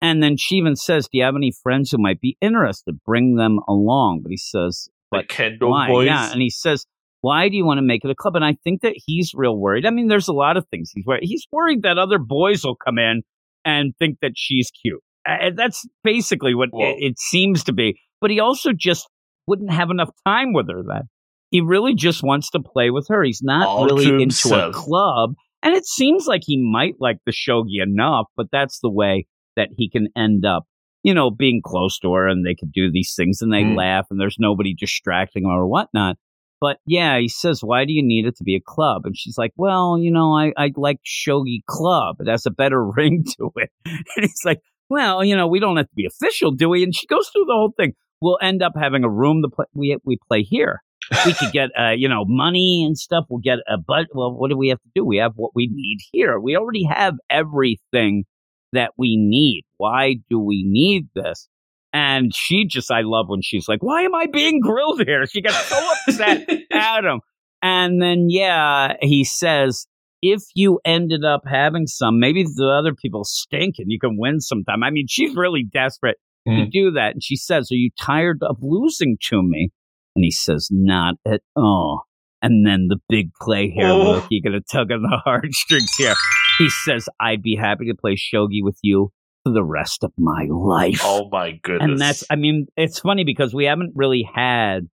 And 0.00 0.22
then 0.22 0.36
she 0.36 0.56
even 0.56 0.76
says, 0.76 1.08
"Do 1.10 1.18
you 1.18 1.24
have 1.24 1.36
any 1.36 1.52
friends 1.62 1.90
who 1.90 1.98
might 1.98 2.20
be 2.20 2.36
interested? 2.40 3.00
Bring 3.04 3.34
them 3.36 3.60
along." 3.68 4.20
But 4.22 4.30
he 4.30 4.36
says, 4.36 4.88
The 5.10 5.18
but 5.18 5.28
Kendo 5.28 5.68
why? 5.68 5.88
boys. 5.88 6.06
Yeah, 6.06 6.30
and 6.32 6.40
he 6.40 6.50
says, 6.50 6.86
"Why 7.20 7.48
do 7.48 7.56
you 7.56 7.64
want 7.64 7.78
to 7.78 7.82
make 7.82 8.04
it 8.04 8.10
a 8.10 8.14
club?" 8.14 8.36
And 8.36 8.44
I 8.44 8.56
think 8.64 8.82
that 8.82 8.94
he's 8.94 9.32
real 9.34 9.56
worried. 9.56 9.86
I 9.86 9.90
mean, 9.90 10.08
there's 10.08 10.28
a 10.28 10.32
lot 10.32 10.56
of 10.56 10.66
things 10.68 10.90
he's 10.94 11.04
worried. 11.04 11.24
He's 11.24 11.46
worried 11.50 11.82
that 11.82 11.98
other 11.98 12.18
boys 12.18 12.64
will 12.64 12.76
come 12.76 12.98
in 12.98 13.22
and 13.64 13.92
think 13.98 14.18
that 14.22 14.32
she's 14.36 14.70
cute. 14.70 15.02
Uh, 15.28 15.50
that's 15.54 15.86
basically 16.04 16.54
what 16.54 16.70
it, 16.72 16.96
it 17.00 17.18
seems 17.18 17.64
to 17.64 17.72
be. 17.72 18.00
But 18.20 18.30
he 18.30 18.40
also 18.40 18.72
just 18.72 19.08
wouldn't 19.46 19.70
have 19.70 19.90
enough 19.90 20.10
time 20.24 20.52
with 20.52 20.68
her. 20.70 20.82
Then 20.86 21.08
he 21.50 21.60
really 21.60 21.94
just 21.94 22.22
wants 22.22 22.50
to 22.50 22.60
play 22.60 22.90
with 22.90 23.06
her. 23.08 23.22
He's 23.22 23.42
not 23.42 23.66
All 23.68 23.84
really 23.86 24.06
into 24.06 24.20
himself. 24.20 24.74
a 24.74 24.78
club, 24.78 25.34
and 25.62 25.74
it 25.74 25.86
seems 25.86 26.26
like 26.26 26.42
he 26.44 26.56
might 26.62 26.94
like 27.00 27.18
the 27.26 27.32
shogi 27.32 27.82
enough. 27.82 28.26
But 28.36 28.46
that's 28.52 28.80
the 28.80 28.90
way 28.90 29.26
that 29.56 29.68
he 29.76 29.88
can 29.90 30.08
end 30.16 30.44
up 30.44 30.64
you 31.04 31.14
know, 31.14 31.30
being 31.30 31.62
close 31.64 31.96
to 32.00 32.12
her 32.12 32.26
and 32.26 32.44
they 32.44 32.56
could 32.56 32.72
do 32.72 32.90
these 32.90 33.14
things 33.16 33.40
and 33.40 33.52
they 33.52 33.62
Mm. 33.62 33.76
laugh 33.76 34.06
and 34.10 34.20
there's 34.20 34.36
nobody 34.38 34.74
distracting 34.74 35.46
or 35.46 35.66
whatnot. 35.68 36.16
but 36.60 36.78
yeah, 36.86 37.16
he 37.20 37.28
says, 37.28 37.60
why 37.62 37.84
do 37.84 37.92
you 37.92 38.02
need 38.02 38.26
it 38.26 38.34
to 38.36 38.42
be 38.42 38.56
a 38.56 38.60
club? 38.60 39.02
And 39.04 39.16
she's 39.16 39.38
like, 39.38 39.52
well, 39.56 39.96
you 39.96 40.10
know, 40.10 40.32
I, 40.36 40.52
I 40.56 40.72
like 40.76 40.98
Shogi 41.06 41.60
Club. 41.68 42.16
It 42.18 42.26
has 42.28 42.46
a 42.46 42.50
better 42.50 42.84
ring 42.96 43.24
to 43.38 43.52
it. 43.54 43.70
And 43.86 44.02
he's 44.24 44.42
like, 44.44 44.58
well, 44.90 45.22
you 45.24 45.36
know, 45.36 45.46
we 45.46 45.60
don't 45.60 45.76
have 45.76 45.86
to 45.86 45.94
be 45.94 46.04
official, 46.04 46.50
do 46.50 46.68
we? 46.68 46.82
And 46.82 46.92
she 46.94 47.06
goes 47.06 47.28
through 47.28 47.44
the 47.46 47.54
whole 47.54 47.72
thing. 47.76 47.92
We'll 48.20 48.38
end 48.42 48.60
up 48.60 48.72
having 48.76 49.04
a 49.04 49.08
room 49.08 49.40
to 49.42 49.48
play. 49.48 49.66
We, 49.74 49.96
we 50.04 50.18
play 50.28 50.42
here. 50.42 50.82
We 51.24 51.32
could 51.34 51.52
get, 51.52 51.70
uh, 51.78 51.90
you 51.90 52.08
know, 52.08 52.24
money 52.26 52.84
and 52.86 52.96
stuff. 52.96 53.24
We'll 53.28 53.40
get 53.40 53.58
a 53.68 53.78
but. 53.78 54.06
Well, 54.14 54.32
what 54.32 54.50
do 54.50 54.56
we 54.56 54.68
have 54.68 54.80
to 54.82 54.88
do? 54.94 55.04
We 55.04 55.18
have 55.18 55.32
what 55.36 55.52
we 55.54 55.68
need 55.72 55.98
here. 56.12 56.38
We 56.38 56.56
already 56.56 56.84
have 56.84 57.14
everything 57.30 58.24
that 58.72 58.92
we 58.96 59.16
need. 59.16 59.64
Why 59.76 60.16
do 60.28 60.38
we 60.38 60.64
need 60.66 61.08
this? 61.14 61.48
And 61.92 62.32
she 62.34 62.66
just, 62.66 62.90
I 62.90 63.00
love 63.02 63.26
when 63.28 63.40
she's 63.42 63.68
like, 63.68 63.82
why 63.82 64.02
am 64.02 64.14
I 64.14 64.26
being 64.26 64.60
grilled 64.60 65.02
here? 65.06 65.26
She 65.26 65.40
gets 65.40 65.56
so 65.56 65.90
upset 66.06 66.48
at 66.72 67.04
him. 67.04 67.20
And 67.62 68.00
then, 68.00 68.26
yeah, 68.28 68.94
he 69.00 69.24
says, 69.24 69.86
if 70.20 70.42
you 70.54 70.80
ended 70.84 71.24
up 71.24 71.42
having 71.46 71.86
some, 71.86 72.20
maybe 72.20 72.42
the 72.42 72.68
other 72.68 72.94
people 72.94 73.24
stink 73.24 73.76
and 73.78 73.90
you 73.90 73.98
can 73.98 74.18
win 74.18 74.40
sometime. 74.40 74.82
I 74.82 74.90
mean, 74.90 75.06
she's 75.08 75.34
really 75.34 75.64
desperate 75.64 76.18
mm. 76.46 76.64
to 76.64 76.70
do 76.70 76.92
that. 76.92 77.14
And 77.14 77.22
she 77.22 77.36
says, 77.36 77.70
Are 77.70 77.76
you 77.76 77.90
tired 77.98 78.42
of 78.42 78.58
losing 78.60 79.16
to 79.28 79.42
me? 79.42 79.70
And 80.18 80.24
he 80.24 80.32
says, 80.32 80.66
Not 80.72 81.14
at 81.24 81.42
all. 81.54 82.02
And 82.42 82.66
then 82.66 82.88
the 82.88 82.98
big 83.08 83.30
play 83.40 83.70
here, 83.70 83.86
oh. 83.86 83.98
look, 83.98 84.26
you're 84.30 84.42
going 84.42 84.60
to 84.60 84.66
tug 84.68 84.90
on 84.90 85.02
the 85.02 85.16
heartstrings 85.24 85.94
here. 85.96 86.14
He 86.58 86.68
says, 86.84 87.08
I'd 87.20 87.40
be 87.40 87.54
happy 87.54 87.86
to 87.86 87.94
play 87.94 88.16
shogi 88.16 88.62
with 88.62 88.78
you 88.82 89.12
for 89.44 89.52
the 89.52 89.62
rest 89.62 90.02
of 90.02 90.12
my 90.18 90.48
life. 90.50 91.02
Oh 91.04 91.28
my 91.30 91.52
goodness. 91.62 91.88
And 91.88 92.00
that's, 92.00 92.24
I 92.30 92.34
mean, 92.34 92.66
it's 92.76 92.98
funny 92.98 93.22
because 93.22 93.54
we 93.54 93.66
haven't 93.66 93.92
really 93.94 94.28
had 94.34 94.88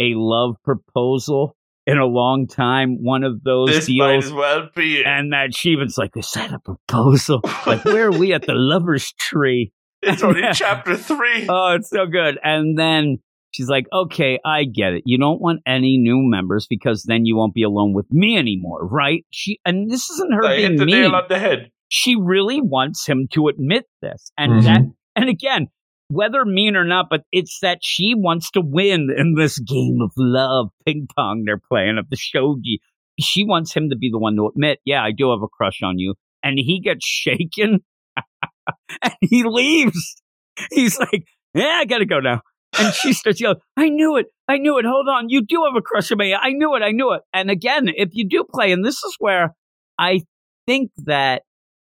a 0.00 0.12
love 0.16 0.56
proposal 0.62 1.56
in 1.86 1.96
a 1.96 2.04
long 2.04 2.46
time. 2.46 3.02
One 3.02 3.24
of 3.24 3.42
those 3.42 3.70
this 3.70 3.86
deals. 3.86 3.98
Might 4.00 4.24
as 4.24 4.32
well 4.32 4.68
be. 4.76 5.02
And 5.02 5.32
that 5.32 5.54
Sheevan's 5.54 5.96
like, 5.96 6.10
is 6.14 6.30
that 6.32 6.52
a 6.52 6.58
proposal? 6.58 7.40
like, 7.66 7.86
where 7.86 8.08
are 8.08 8.18
we 8.18 8.34
at 8.34 8.42
the 8.42 8.52
lover's 8.54 9.14
tree? 9.18 9.72
It's 10.02 10.22
only 10.22 10.42
chapter 10.52 10.94
three. 10.94 11.46
Oh, 11.48 11.74
it's 11.76 11.88
so 11.88 12.04
good. 12.04 12.38
And 12.42 12.78
then 12.78 13.18
she's 13.50 13.68
like, 13.68 13.86
okay, 13.92 14.38
I 14.44 14.64
get 14.64 14.92
it. 14.92 15.02
You 15.06 15.18
don't 15.18 15.40
want 15.40 15.60
any 15.66 15.98
new 15.98 16.18
members 16.22 16.66
because 16.68 17.04
then 17.04 17.24
you 17.24 17.36
won't 17.36 17.54
be 17.54 17.62
alone 17.62 17.94
with 17.94 18.06
me 18.10 18.36
anymore, 18.36 18.86
right? 18.86 19.24
She 19.30 19.60
and 19.64 19.90
this 19.90 20.08
isn't 20.10 20.32
her 20.32 20.44
I 20.44 20.56
being 20.56 20.70
hit 20.72 20.78
the 20.78 20.86
mean. 20.86 21.02
nail 21.02 21.14
on 21.14 21.24
the 21.28 21.38
head. 21.38 21.70
She 21.88 22.16
really 22.20 22.60
wants 22.60 23.06
him 23.06 23.28
to 23.32 23.48
admit 23.48 23.84
this, 24.02 24.30
and 24.36 24.52
mm-hmm. 24.52 24.64
that, 24.66 24.80
and 25.16 25.28
again, 25.30 25.68
whether 26.08 26.44
mean 26.44 26.76
or 26.76 26.84
not, 26.84 27.06
but 27.10 27.22
it's 27.32 27.58
that 27.60 27.78
she 27.82 28.14
wants 28.16 28.50
to 28.52 28.62
win 28.62 29.08
in 29.16 29.34
this 29.34 29.58
game 29.58 29.98
of 30.02 30.10
love 30.16 30.68
ping 30.86 31.06
pong 31.14 31.44
they're 31.44 31.60
playing 31.70 31.98
of 31.98 32.08
the 32.10 32.16
shogi. 32.16 32.78
She 33.20 33.44
wants 33.44 33.74
him 33.74 33.90
to 33.90 33.96
be 33.96 34.10
the 34.10 34.18
one 34.18 34.36
to 34.36 34.48
admit, 34.48 34.78
yeah, 34.84 35.02
I 35.02 35.10
do 35.12 35.30
have 35.30 35.42
a 35.42 35.48
crush 35.48 35.80
on 35.82 35.98
you. 35.98 36.14
And 36.42 36.58
he 36.58 36.80
gets 36.80 37.04
shaken 37.04 37.80
and 39.02 39.14
he 39.20 39.44
leaves. 39.44 40.22
He's 40.70 40.98
like, 40.98 41.24
yeah, 41.54 41.78
I 41.80 41.84
gotta 41.84 42.06
go 42.06 42.20
now. 42.20 42.42
And 42.76 42.92
she 42.94 43.12
starts 43.14 43.40
yelling, 43.40 43.58
I 43.76 43.88
knew 43.88 44.16
it. 44.16 44.26
I 44.48 44.58
knew 44.58 44.78
it. 44.78 44.84
Hold 44.84 45.08
on. 45.08 45.28
You 45.28 45.44
do 45.44 45.64
have 45.64 45.76
a 45.76 45.82
crush 45.82 46.10
on 46.10 46.18
me. 46.18 46.34
I 46.34 46.50
knew 46.50 46.74
it. 46.74 46.82
I 46.82 46.90
knew 46.90 47.12
it. 47.12 47.22
And 47.32 47.50
again, 47.50 47.88
if 47.88 48.10
you 48.12 48.28
do 48.28 48.44
play, 48.50 48.72
and 48.72 48.84
this 48.84 48.96
is 48.96 49.16
where 49.18 49.54
I 49.98 50.20
think 50.66 50.90
that 51.04 51.42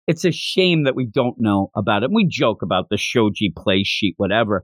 it's 0.08 0.26
a 0.26 0.32
shame 0.32 0.86
that 0.86 0.96
we 0.96 1.06
don't 1.06 1.36
know 1.40 1.70
about 1.76 2.04
it. 2.04 2.10
We 2.12 2.28
joke 2.28 2.64
about 2.64 2.90
the 2.90 2.96
shogi 2.96 3.54
play 3.56 3.84
sheet, 3.84 4.16
whatever. 4.18 4.64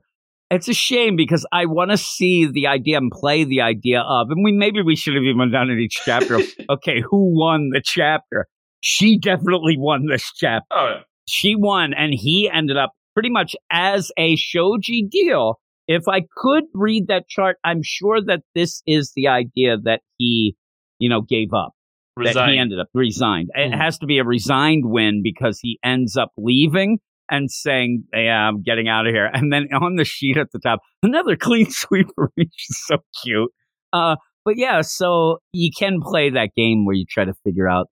It's 0.50 0.68
a 0.68 0.74
shame 0.74 1.16
because 1.16 1.46
I 1.52 1.66
want 1.66 1.90
to 1.90 1.96
see 1.96 2.46
the 2.46 2.68
idea 2.68 2.98
and 2.98 3.10
play 3.10 3.44
the 3.44 3.60
idea 3.60 4.00
of, 4.00 4.28
and 4.30 4.44
we 4.44 4.52
maybe 4.52 4.82
we 4.82 4.96
should 4.96 5.14
have 5.14 5.24
even 5.24 5.50
done 5.50 5.70
it 5.70 5.78
each 5.78 6.00
chapter. 6.04 6.38
okay, 6.70 7.00
who 7.00 7.36
won 7.36 7.70
the 7.72 7.82
chapter? 7.84 8.46
She 8.80 9.18
definitely 9.18 9.76
won 9.78 10.06
this 10.06 10.30
chapter. 10.36 10.66
Oh, 10.70 10.86
yeah. 10.88 11.02
She 11.28 11.56
won, 11.56 11.94
and 11.94 12.12
he 12.14 12.48
ended 12.52 12.76
up 12.76 12.92
pretty 13.14 13.30
much 13.30 13.56
as 13.70 14.12
a 14.16 14.36
shogi 14.36 15.08
deal. 15.10 15.60
If 15.88 16.08
I 16.08 16.22
could 16.36 16.64
read 16.74 17.06
that 17.08 17.28
chart, 17.28 17.56
I'm 17.64 17.80
sure 17.82 18.20
that 18.26 18.40
this 18.54 18.82
is 18.86 19.12
the 19.14 19.28
idea 19.28 19.76
that 19.84 20.00
he, 20.18 20.56
you 20.98 21.08
know, 21.08 21.20
gave 21.20 21.52
up 21.54 21.72
Resigned. 22.16 22.36
that 22.36 22.52
he 22.52 22.58
ended 22.58 22.80
up 22.80 22.88
resigned. 22.94 23.50
Mm. 23.56 23.66
It 23.66 23.74
hmm. 23.74 23.80
has 23.80 23.98
to 23.98 24.06
be 24.06 24.18
a 24.18 24.24
resigned 24.24 24.84
win 24.86 25.20
because 25.22 25.58
he 25.60 25.78
ends 25.84 26.16
up 26.16 26.32
leaving 26.36 26.98
and 27.30 27.50
saying, 27.50 28.04
"Yeah, 28.12 28.48
I'm 28.48 28.62
getting 28.62 28.88
out 28.88 29.06
of 29.06 29.12
here." 29.12 29.28
And 29.32 29.52
then 29.52 29.68
on 29.72 29.96
the 29.96 30.04
sheet 30.04 30.36
at 30.36 30.50
the 30.52 30.58
top, 30.58 30.80
another 31.02 31.36
clean 31.40 31.70
sweep 31.70 32.08
for 32.14 32.30
me. 32.36 32.48
She's 32.54 32.78
so 32.86 32.96
cute. 33.22 33.50
Uh, 33.92 34.16
but 34.44 34.56
yeah, 34.56 34.80
so 34.80 35.38
you 35.52 35.70
can 35.76 36.00
play 36.00 36.30
that 36.30 36.50
game 36.56 36.86
where 36.86 36.94
you 36.94 37.04
try 37.08 37.24
to 37.24 37.34
figure 37.44 37.68
out 37.68 37.88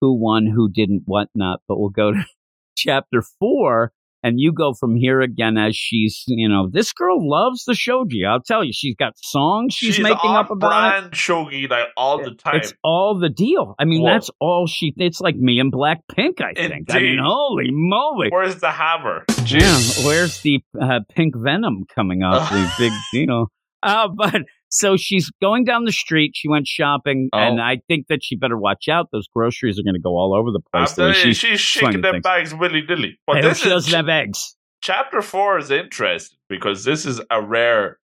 who 0.00 0.18
won, 0.18 0.46
who 0.46 0.70
didn't, 0.70 1.02
whatnot. 1.04 1.60
But 1.68 1.78
we'll 1.78 1.90
go 1.90 2.12
to 2.12 2.24
chapter 2.76 3.22
four, 3.38 3.92
and 4.22 4.40
you 4.40 4.52
go 4.52 4.72
from 4.72 4.96
here 4.96 5.20
again 5.20 5.56
as 5.56 5.76
she's, 5.76 6.24
you 6.26 6.48
know, 6.48 6.68
this 6.70 6.92
girl 6.92 7.18
loves 7.20 7.64
the 7.64 7.72
shogi. 7.72 8.26
I'll 8.28 8.42
tell 8.42 8.64
you, 8.64 8.72
she's 8.72 8.96
got 8.96 9.12
songs 9.16 9.74
she's, 9.74 9.96
she's 9.96 10.02
making 10.02 10.30
up 10.30 10.50
about 10.50 10.68
brand 10.70 11.06
it. 11.06 11.12
shogi 11.12 11.68
like 11.68 11.88
all 11.96 12.22
the 12.22 12.34
time. 12.34 12.56
It's 12.56 12.72
all 12.82 13.18
the 13.18 13.28
deal. 13.28 13.74
I 13.78 13.84
mean, 13.84 14.02
Whoa. 14.02 14.12
that's 14.14 14.30
all 14.40 14.66
she. 14.66 14.92
It's 14.96 15.20
like 15.20 15.36
me 15.36 15.60
and 15.60 15.70
black 15.70 15.98
pink 16.14 16.40
I 16.40 16.52
think. 16.54 16.88
Indeed. 16.88 16.92
I 16.96 17.00
mean, 17.00 17.18
holy 17.22 17.70
moly! 17.70 18.28
Where's 18.30 18.56
the 18.56 18.70
hammer? 18.70 19.24
Jeez. 19.28 20.00
Yeah, 20.00 20.06
where's 20.06 20.40
the 20.42 20.60
uh, 20.80 21.00
pink 21.14 21.34
venom 21.36 21.84
coming 21.94 22.22
off 22.22 22.50
the 22.50 22.70
big 22.78 22.92
deal? 23.12 23.46
Uh, 23.82 24.08
but 24.16 24.42
so 24.70 24.96
she's 24.96 25.30
going 25.40 25.64
down 25.64 25.84
the 25.84 25.92
street. 25.92 26.32
She 26.34 26.48
went 26.48 26.66
shopping, 26.66 27.28
oh. 27.32 27.38
and 27.38 27.60
I 27.60 27.80
think 27.88 28.06
that 28.08 28.20
she 28.22 28.36
better 28.36 28.58
watch 28.58 28.88
out. 28.88 29.08
Those 29.12 29.26
groceries 29.34 29.78
are 29.78 29.82
going 29.82 29.94
to 29.94 30.00
go 30.00 30.10
all 30.10 30.34
over 30.34 30.50
the 30.50 30.60
place. 30.72 31.16
She's, 31.16 31.36
she's 31.36 31.60
shaking 31.60 32.02
them 32.02 32.14
things. 32.14 32.22
bags 32.22 32.54
willy 32.54 32.82
nilly. 32.86 33.18
But 33.26 33.42
this 33.42 33.58
she 33.58 33.68
doesn't 33.68 33.92
have 33.92 34.08
eggs. 34.08 34.56
Chapter 34.82 35.22
four 35.22 35.58
is 35.58 35.70
interesting 35.70 36.38
because 36.48 36.84
this 36.84 37.04
is 37.04 37.20
a 37.30 37.42
rare, 37.42 37.98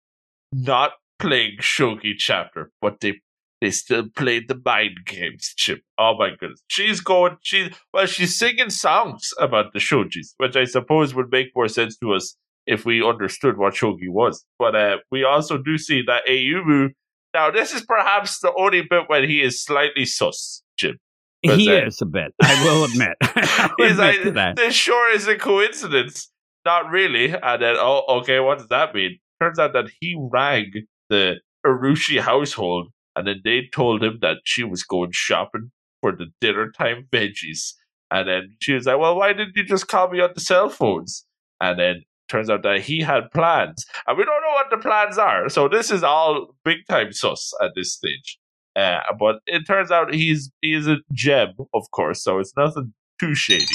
not 0.52 0.92
playing 1.18 1.58
shogi 1.60 2.14
chapter, 2.16 2.70
but 2.80 3.00
they 3.00 3.20
they 3.60 3.70
still 3.70 4.08
played 4.16 4.48
the 4.48 4.60
mind 4.64 4.98
games. 5.06 5.52
Chip, 5.56 5.82
oh 5.98 6.14
my 6.18 6.30
goodness, 6.38 6.62
she's 6.68 7.00
going. 7.00 7.36
She 7.42 7.72
well, 7.92 8.06
she's 8.06 8.38
singing 8.38 8.70
songs 8.70 9.30
about 9.38 9.72
the 9.72 9.78
shogis, 9.78 10.34
which 10.38 10.56
I 10.56 10.64
suppose 10.64 11.14
would 11.14 11.30
make 11.30 11.48
more 11.54 11.68
sense 11.68 11.96
to 11.98 12.14
us 12.14 12.36
if 12.66 12.84
we 12.84 13.04
understood 13.04 13.58
what 13.58 13.74
shogi 13.74 14.08
was. 14.08 14.44
But 14.58 14.74
uh, 14.74 14.96
we 15.10 15.24
also 15.24 15.58
do 15.58 15.78
see 15.78 16.02
that 16.06 16.26
Ayumu. 16.28 16.90
Now, 17.34 17.50
this 17.50 17.72
is 17.72 17.82
perhaps 17.82 18.40
the 18.40 18.52
only 18.58 18.82
bit 18.82 19.04
when 19.08 19.28
he 19.28 19.42
is 19.42 19.62
slightly 19.62 20.04
sus, 20.04 20.62
Jim. 20.76 20.98
He 21.42 21.70
uh, 21.70 21.86
is 21.86 22.00
a 22.00 22.06
bit. 22.06 22.34
I 22.42 22.64
will 22.64 22.84
admit. 22.90 23.16
I 23.22 23.70
will 23.78 23.88
he's 23.88 23.98
admit 23.98 24.34
like, 24.34 24.56
this 24.56 24.74
sure 24.74 25.12
is 25.12 25.26
a 25.26 25.36
coincidence. 25.36 26.30
Not 26.64 26.90
really. 26.90 27.34
And 27.34 27.62
then, 27.62 27.76
oh, 27.78 28.04
okay, 28.20 28.38
what 28.38 28.58
does 28.58 28.68
that 28.68 28.94
mean? 28.94 29.18
Turns 29.40 29.58
out 29.58 29.72
that 29.72 29.90
he 30.00 30.16
rang 30.16 30.70
the 31.10 31.40
Urushi 31.66 32.20
household, 32.20 32.88
and 33.16 33.26
then 33.26 33.40
they 33.44 33.68
told 33.72 34.02
him 34.02 34.18
that 34.22 34.38
she 34.44 34.62
was 34.62 34.84
going 34.84 35.10
shopping 35.12 35.72
for 36.00 36.12
the 36.12 36.26
dinner 36.40 36.70
time 36.70 37.08
veggies. 37.12 37.72
And 38.10 38.28
then 38.28 38.56
she 38.60 38.74
was 38.74 38.86
like, 38.86 38.98
"Well, 38.98 39.16
why 39.16 39.32
didn't 39.32 39.56
you 39.56 39.64
just 39.64 39.88
call 39.88 40.10
me 40.10 40.20
on 40.20 40.30
the 40.34 40.40
cell 40.40 40.68
phones?" 40.68 41.24
And 41.60 41.78
then 41.78 42.02
turns 42.32 42.50
out 42.50 42.62
that 42.64 42.80
he 42.80 43.00
had 43.00 43.30
plans, 43.32 43.86
and 44.06 44.18
we 44.18 44.24
don't 44.24 44.42
know 44.42 44.54
what 44.54 44.70
the 44.70 44.78
plans 44.78 45.18
are. 45.18 45.48
So 45.48 45.68
this 45.68 45.90
is 45.90 46.02
all 46.02 46.56
big 46.64 46.78
time 46.88 47.12
sus 47.12 47.52
at 47.62 47.72
this 47.76 47.92
stage. 47.92 48.38
Uh, 48.74 49.00
but 49.18 49.36
it 49.46 49.64
turns 49.66 49.90
out 49.90 50.14
he's 50.14 50.50
he's 50.62 50.88
a 50.88 50.96
gem, 51.12 51.50
of 51.74 51.90
course, 51.92 52.24
so 52.24 52.38
it's 52.38 52.54
nothing 52.56 52.94
too 53.20 53.34
shady. 53.34 53.66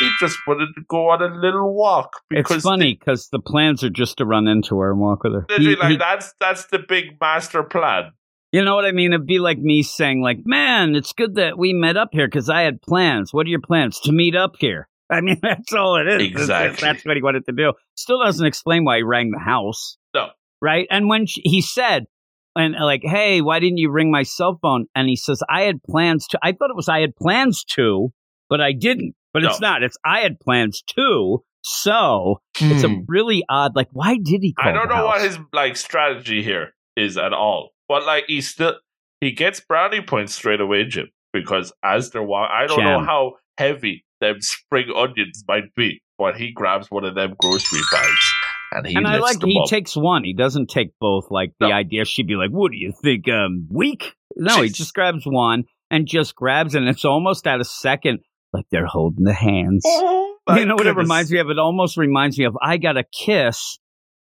He 0.00 0.10
just 0.18 0.36
wanted 0.46 0.68
to 0.74 0.82
go 0.88 1.10
on 1.10 1.22
a 1.22 1.32
little 1.32 1.72
walk. 1.74 2.20
Because 2.28 2.56
it's 2.56 2.64
funny 2.64 2.96
because 2.98 3.28
the, 3.28 3.38
the, 3.38 3.42
plans 3.42 3.84
are 3.84 3.90
just 3.90 4.18
to 4.18 4.26
run 4.26 4.48
into 4.48 4.76
her 4.80 4.90
and 4.90 5.00
walk 5.00 5.22
with 5.22 5.34
her. 5.34 5.46
He, 5.56 5.76
like 5.76 5.92
he, 5.92 5.96
that's 5.96 6.34
that's 6.40 6.66
the 6.66 6.80
big 6.80 7.20
master 7.20 7.62
plan. 7.62 8.10
You 8.50 8.64
know 8.64 8.74
what 8.74 8.84
I 8.84 8.92
mean? 8.92 9.12
It'd 9.12 9.26
be 9.26 9.38
like 9.38 9.58
me 9.58 9.82
saying, 9.82 10.20
like, 10.20 10.40
"Man, 10.44 10.96
it's 10.96 11.12
good 11.12 11.36
that 11.36 11.56
we 11.56 11.72
met 11.72 11.96
up 11.96 12.08
here 12.12 12.26
because 12.26 12.50
I 12.50 12.62
had 12.62 12.82
plans. 12.82 13.32
What 13.32 13.46
are 13.46 13.50
your 13.50 13.60
plans 13.60 14.00
to 14.00 14.12
meet 14.12 14.34
up 14.34 14.56
here?" 14.58 14.88
I 15.12 15.20
mean, 15.20 15.38
that's 15.42 15.72
all 15.72 15.96
it 15.96 16.08
is. 16.08 16.28
Exactly. 16.28 16.80
That's 16.80 17.04
what 17.04 17.16
he 17.16 17.22
wanted 17.22 17.46
to 17.46 17.52
do. 17.52 17.74
Still 17.96 18.22
doesn't 18.22 18.46
explain 18.46 18.84
why 18.84 18.98
he 18.98 19.02
rang 19.02 19.30
the 19.30 19.38
house. 19.38 19.96
No. 20.14 20.28
Right? 20.60 20.86
And 20.90 21.08
when 21.08 21.26
she, 21.26 21.42
he 21.44 21.60
said, 21.60 22.06
and 22.54 22.74
like, 22.74 23.02
hey, 23.04 23.40
why 23.40 23.60
didn't 23.60 23.78
you 23.78 23.90
ring 23.90 24.10
my 24.10 24.22
cell 24.24 24.58
phone? 24.60 24.86
And 24.94 25.08
he 25.08 25.16
says, 25.16 25.42
I 25.48 25.62
had 25.62 25.82
plans 25.82 26.26
to. 26.28 26.38
I 26.42 26.52
thought 26.52 26.70
it 26.70 26.76
was 26.76 26.88
I 26.88 27.00
had 27.00 27.16
plans 27.16 27.64
to, 27.74 28.12
but 28.48 28.60
I 28.60 28.72
didn't. 28.72 29.14
But 29.32 29.42
no. 29.42 29.50
it's 29.50 29.60
not. 29.60 29.82
It's 29.82 29.96
I 30.04 30.20
had 30.20 30.38
plans 30.40 30.82
to. 30.96 31.42
So 31.62 32.40
hmm. 32.56 32.72
it's 32.72 32.84
a 32.84 32.88
hmm. 32.88 33.00
really 33.06 33.44
odd. 33.48 33.74
Like, 33.76 33.88
why 33.92 34.16
did 34.16 34.42
he? 34.42 34.54
I 34.58 34.72
don't 34.72 34.88
know 34.88 34.96
house? 34.96 35.04
what 35.04 35.22
his 35.22 35.38
like 35.52 35.76
strategy 35.76 36.42
here 36.42 36.74
is 36.96 37.16
at 37.16 37.32
all. 37.32 37.70
But 37.88 38.04
like, 38.04 38.24
he 38.26 38.40
still 38.40 38.74
he 39.20 39.32
gets 39.32 39.60
brownie 39.60 40.02
points 40.02 40.34
straight 40.34 40.60
away, 40.60 40.84
Jim, 40.84 41.10
because 41.32 41.72
as 41.82 42.10
they're 42.10 42.22
walking, 42.22 42.54
I 42.54 42.66
don't 42.66 42.78
Jam. 42.78 42.86
know 42.86 43.04
how 43.04 43.32
heavy 43.56 44.04
them 44.22 44.36
spring 44.40 44.86
onions 44.96 45.44
might 45.46 45.74
be, 45.76 46.00
but 46.16 46.36
he 46.36 46.52
grabs 46.52 46.90
one 46.90 47.04
of 47.04 47.14
them 47.14 47.34
grocery 47.38 47.80
bags 47.92 48.32
and 48.72 48.86
he 48.86 48.94
and 48.94 49.06
I 49.06 49.18
like 49.18 49.42
he 49.44 49.60
up. 49.62 49.68
takes 49.68 49.94
one. 49.94 50.24
He 50.24 50.32
doesn't 50.32 50.70
take 50.70 50.92
both. 51.00 51.26
Like 51.30 51.52
the 51.60 51.68
No. 51.68 51.74
idea 51.74 52.04
she'd 52.06 52.26
be 52.26 52.36
like, 52.36 52.50
"What 52.50 52.72
do 52.72 52.78
you 52.78 52.92
think? 53.02 53.28
Um, 53.28 53.66
weak?" 53.70 54.14
No, 54.36 54.62
he 54.62 54.70
just 54.70 54.94
grabs 54.94 55.24
one 55.26 55.64
and 55.90 56.06
just 56.06 56.34
grabs, 56.34 56.74
it, 56.74 56.78
and 56.78 56.88
it's 56.88 57.04
almost 57.04 57.46
at 57.46 57.60
a 57.60 57.64
second, 57.64 58.20
like 58.54 58.64
they're 58.70 58.86
holding 58.86 59.24
the 59.24 59.34
hands. 59.34 59.82
Oh, 59.86 60.36
you 60.56 60.64
know 60.64 60.74
what 60.74 60.86
it 60.86 60.96
reminds 60.96 61.30
me 61.30 61.38
of? 61.38 61.50
It 61.50 61.58
almost 61.58 61.96
reminds 61.98 62.38
me 62.38 62.46
of 62.46 62.56
I 62.62 62.78
got 62.78 62.96
a 62.96 63.04
kiss 63.04 63.78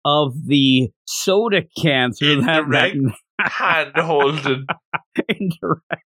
of 0.04 0.32
the 0.46 0.90
soda 1.06 1.62
can 1.76 2.12
through 2.12 2.42
that, 2.42 2.64
that 2.70 2.94
hand 3.40 3.92
holding 3.96 4.64
indirect. 5.28 6.04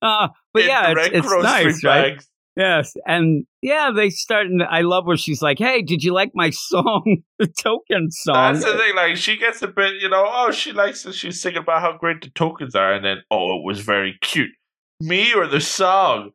Uh, 0.00 0.28
but 0.54 0.64
yeah, 0.64 0.92
it's, 0.96 1.08
it's 1.18 1.26
grocery 1.28 1.42
nice, 1.42 1.84
right? 1.84 2.24
Yes, 2.54 2.94
and 3.06 3.46
yeah, 3.62 3.90
they 3.94 4.10
start. 4.10 4.46
And 4.46 4.62
I 4.62 4.82
love 4.82 5.06
where 5.06 5.16
she's 5.16 5.40
like, 5.40 5.58
"Hey, 5.58 5.80
did 5.80 6.04
you 6.04 6.12
like 6.12 6.32
my 6.34 6.50
song, 6.50 7.22
the 7.38 7.46
token 7.46 8.10
song?" 8.10 8.52
That's 8.54 8.64
the 8.64 8.76
thing. 8.76 8.94
Like 8.94 9.16
she 9.16 9.36
gets 9.38 9.62
a 9.62 9.68
bit, 9.68 9.94
you 10.02 10.08
know. 10.10 10.24
Oh, 10.28 10.50
she 10.50 10.72
likes 10.72 11.06
it. 11.06 11.14
She's 11.14 11.40
singing 11.40 11.58
about 11.62 11.80
how 11.80 11.96
great 11.96 12.20
the 12.22 12.28
tokens 12.30 12.74
are, 12.74 12.92
and 12.92 13.02
then 13.04 13.18
oh, 13.30 13.56
it 13.58 13.64
was 13.64 13.80
very 13.80 14.18
cute. 14.20 14.50
Me 15.00 15.32
or 15.34 15.46
the 15.46 15.60
song? 15.62 16.30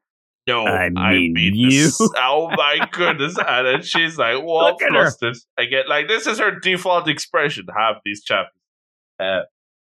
No, 0.47 0.65
I 0.65 0.89
mean 0.89 1.33
the 1.35 1.41
you. 1.53 1.85
s- 1.87 1.99
oh 2.17 2.49
my 2.55 2.79
goodness! 2.91 3.37
And 3.47 3.67
then 3.67 3.81
she's 3.83 4.17
like, 4.17 4.37
"Well, 4.43 4.71
Look 4.71 4.81
at 4.81 4.93
her. 4.93 5.03
flustered." 5.11 5.35
Again, 5.59 5.83
like 5.87 6.07
this 6.07 6.25
is 6.25 6.39
her 6.39 6.57
default 6.59 7.07
expression. 7.07 7.65
Have 7.77 7.97
these 8.03 8.23
chapters. 8.23 8.53
Uh, 9.19 9.41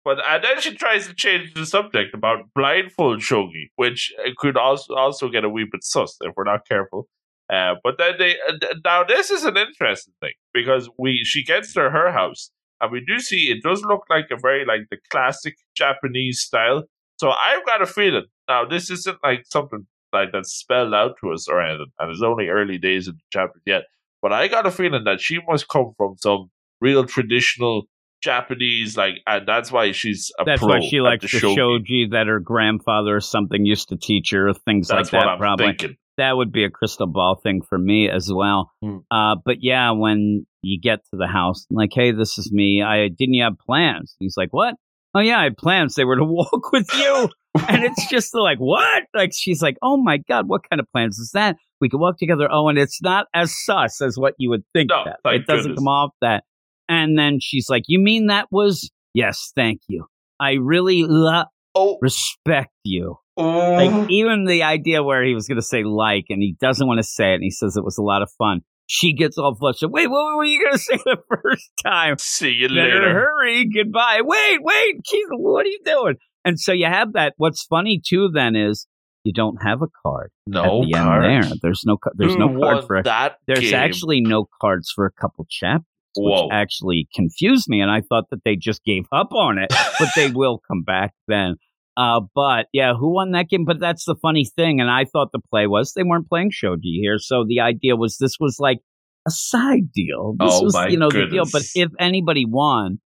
but 0.06 0.18
and 0.28 0.44
then 0.44 0.62
she 0.62 0.76
tries 0.76 1.08
to 1.08 1.14
change 1.14 1.54
the 1.54 1.66
subject 1.66 2.14
about 2.14 2.46
blindfold 2.56 3.20
shogi, 3.20 3.70
which 3.76 4.14
could 4.38 4.58
also 4.58 4.94
also 4.96 5.30
get 5.30 5.44
a 5.44 5.50
wee 5.50 5.68
bit 5.70 5.84
sus 5.84 6.18
if 6.22 6.34
we're 6.36 6.44
not 6.44 6.68
careful. 6.68 7.08
Uh, 7.52 7.76
but 7.84 7.98
then 7.98 8.14
they 8.20 8.38
uh, 8.48 8.54
now 8.86 9.04
this 9.04 9.32
is 9.32 9.44
an 9.44 9.58
interesting 9.58 10.14
thing 10.22 10.34
because 10.54 10.90
we 10.98 11.22
she 11.24 11.44
gets 11.44 11.74
to 11.74 11.90
her 11.90 12.12
house 12.12 12.52
and 12.80 12.92
we 12.92 13.04
do 13.06 13.20
see 13.20 13.50
it 13.50 13.64
does 13.64 13.82
look 13.84 14.04
like 14.10 14.28
a 14.32 14.38
very 14.40 14.66
like 14.66 14.82
the 14.90 14.98
classic 15.10 15.56
Japanese 15.76 16.40
style. 16.40 16.84
So 17.18 17.32
I've 17.32 17.66
got 17.66 17.82
a 17.82 17.86
feeling 17.86 18.26
now 18.48 18.66
this 18.66 18.90
isn't 18.90 19.18
like 19.24 19.46
something 19.46 19.86
like 20.14 20.30
that's 20.32 20.54
spelled 20.54 20.94
out 20.94 21.16
to 21.22 21.32
us 21.32 21.48
or 21.48 21.62
anything, 21.62 21.92
and 22.00 22.12
it's 22.12 22.22
only 22.22 22.48
early 22.48 22.78
days 22.78 23.08
in 23.08 23.16
the 23.16 23.22
chapter 23.32 23.60
yet. 23.66 23.84
But 24.22 24.34
I 24.34 24.48
got 24.48 24.66
a 24.66 24.72
feeling 24.72 25.04
that 25.06 25.22
she 25.22 25.40
must 25.48 25.68
come 25.68 25.94
from 25.98 26.16
some 26.18 26.50
real 26.82 27.06
traditional 27.06 27.84
Japanese 28.22 28.98
like, 28.98 29.16
and 29.28 29.48
that's 29.48 29.72
why 29.72 29.92
she's 29.92 30.32
a 30.40 30.46
That's 30.46 30.60
pro 30.60 30.70
why 30.70 30.80
she 30.82 31.02
likes 31.02 31.32
the 31.32 31.40
shogi. 31.40 31.56
shogi 31.58 32.12
that 32.12 32.28
her 32.28 32.40
grandfather 32.40 33.16
or 33.16 33.22
something 33.22 33.66
used 33.66 33.90
to 33.90 33.98
teach 33.98 34.32
her, 34.32 34.54
things 34.54 34.88
That's 34.88 35.12
like 35.14 35.22
that. 35.24 35.28
I'm 35.30 35.38
probably 35.40 35.68
thinking. 35.68 35.98
that 36.18 36.36
would 36.38 36.52
be 36.52 36.64
a 36.64 36.70
crystal 36.70 37.08
ball 37.08 37.40
thing 37.42 37.62
for 37.62 37.78
me 37.78 38.10
as 38.10 38.32
well. 38.34 38.72
Hmm. 38.82 38.98
Uh, 39.10 39.36
but 39.44 39.58
yeah, 39.64 39.92
when 39.92 40.46
you 40.62 40.80
get 40.80 41.00
to 41.12 41.18
the 41.18 41.28
house, 41.28 41.66
like, 41.70 41.92
hey, 41.94 42.12
this 42.12 42.38
is 42.38 42.52
me. 42.52 42.82
I 42.84 43.08
didn't 43.08 43.34
you 43.36 43.44
have 43.44 43.58
plans. 43.58 44.16
He's 44.20 44.36
like, 44.38 44.50
what? 44.52 44.76
Oh 45.16 45.22
yeah, 45.22 45.40
I 45.40 45.44
had 45.44 45.58
plans. 45.58 45.96
They 45.96 46.06
were 46.06 46.18
to 46.18 46.24
walk 46.26 46.72
with 46.72 46.88
you, 46.94 47.30
and 47.68 47.84
it's 47.84 48.08
just 48.10 48.36
like, 48.36 48.58
what? 48.60 49.04
Like 49.14 49.32
she's 49.34 49.62
like, 49.62 49.78
oh 49.82 49.98
my 49.98 50.18
god, 50.18 50.48
what 50.48 50.62
kind 50.70 50.80
of 50.80 50.92
plans 50.92 51.18
is 51.18 51.32
that? 51.34 51.56
We 51.82 51.88
could 51.90 52.00
walk 52.02 52.18
together. 52.20 52.48
Oh, 52.52 52.68
and 52.68 52.78
it's 52.78 53.02
not 53.02 53.28
as 53.34 53.56
sus 53.66 54.02
as 54.02 54.18
what 54.18 54.34
you 54.38 54.50
would 54.50 54.64
think. 54.74 54.90
No, 54.90 55.06
that 55.24 55.34
it 55.34 55.48
doesn't 55.48 55.62
goodness. 55.64 55.80
come 55.80 55.88
off 55.88 56.12
that. 56.22 56.44
And 56.90 57.18
then 57.18 57.38
she's 57.40 57.68
like, 57.70 57.84
you 57.88 58.00
mean 58.00 58.28
that 58.28 58.48
was? 58.52 58.90
Yes, 59.14 59.52
thank 59.56 59.80
you. 59.88 60.06
I 60.40 60.54
really 60.54 61.04
lo- 61.08 61.44
oh, 61.76 61.98
respect 62.02 62.74
you. 62.84 63.16
oh. 63.38 63.74
Like 63.76 64.10
even 64.10 64.46
the 64.46 64.64
idea 64.64 65.04
where 65.04 65.24
he 65.24 65.34
was 65.36 65.48
going 65.48 65.58
to 65.60 65.62
say 65.66 65.84
like, 65.84 66.26
and 66.30 66.42
he 66.42 66.56
doesn't 66.60 66.86
want 66.88 66.98
to 67.00 67.04
say 67.04 67.32
it, 67.32 67.36
and 67.36 67.44
he 67.44 67.52
says 67.52 67.78
it 67.78 67.84
was 67.86 67.98
a 67.98 68.04
lot 68.04 68.22
of 68.22 68.30
fun. 68.38 68.62
She 68.88 69.14
gets 69.14 69.38
all 69.38 69.54
flustered. 69.56 69.92
Wait, 69.92 70.10
what 70.10 70.36
were 70.36 70.44
you 70.46 70.60
going 70.64 70.74
to 70.78 70.80
say 70.80 70.98
the 71.06 71.18
first 71.44 71.70
time? 71.86 72.16
see 72.18 72.50
you 72.50 72.68
Better 72.70 72.82
later. 72.82 73.14
hurry. 73.14 73.70
Goodbye. 73.72 74.22
Wait, 74.24 74.58
wait, 74.64 74.96
Keith, 75.06 75.28
what 75.32 75.66
are 75.66 75.70
you 75.70 75.80
doing? 75.86 76.16
And 76.44 76.60
so 76.60 76.72
you 76.74 76.86
have 76.88 77.14
that. 77.14 77.34
What's 77.38 77.64
funny 77.66 78.02
too 78.04 78.30
then 78.34 78.56
is 78.56 78.88
you 79.24 79.34
don't 79.34 79.58
have 79.62 79.82
a 79.84 79.88
card 80.04 80.32
No 80.48 80.82
the 80.84 80.94
card. 80.94 81.24
there. 81.24 81.52
There's 81.62 81.84
no 81.86 81.98
there's 82.16 82.34
Who 82.34 82.40
no 82.40 82.60
card 82.60 82.86
for 82.88 82.96
it. 82.96 83.04
that. 83.04 83.36
There's 83.46 83.60
game? 83.60 83.74
actually 83.76 84.22
no 84.22 84.48
cards 84.62 84.92
for 84.96 85.06
a 85.06 85.12
couple 85.12 85.46
chapters, 85.50 85.86
which 86.16 86.34
Whoa. 86.34 86.50
actually 86.52 87.08
confused 87.14 87.68
me, 87.68 87.82
and 87.82 87.92
I 87.92 88.02
thought 88.02 88.26
that 88.32 88.44
they 88.44 88.56
just 88.56 88.84
gave 88.84 89.04
up 89.12 89.32
on 89.32 89.58
it, 89.58 89.72
but 90.00 90.10
they 90.16 90.30
will 90.32 90.62
come 90.68 90.84
back 90.84 91.14
then. 91.28 91.56
Uh, 91.98 92.22
but 92.34 92.68
yeah, 92.72 92.94
who 92.94 93.14
won 93.14 93.32
that 93.32 93.50
game? 93.50 93.66
But 93.66 93.80
that's 93.80 94.06
the 94.06 94.16
funny 94.16 94.46
thing, 94.46 94.80
and 94.80 94.90
I 94.90 95.06
thought 95.06 95.32
the 95.32 95.42
play 95.52 95.68
was 95.68 95.94
they 95.94 96.04
weren't 96.04 96.30
playing 96.30 96.52
shogi 96.52 97.00
here, 97.02 97.18
so 97.20 97.44
the 97.48 97.60
idea 97.60 97.96
was 97.96 98.18
this 98.18 98.38
was 98.40 98.58
like 98.60 98.80
a 99.28 99.32
side 99.32 99.92
deal. 99.94 100.36
This 100.40 100.54
Oh, 100.54 100.64
was, 100.64 100.86
you 100.90 100.98
know, 100.98 101.10
the 101.10 101.28
deal. 101.30 101.46
But 101.52 101.64
if 101.76 101.90
anybody 102.00 102.46
won, 102.46 103.00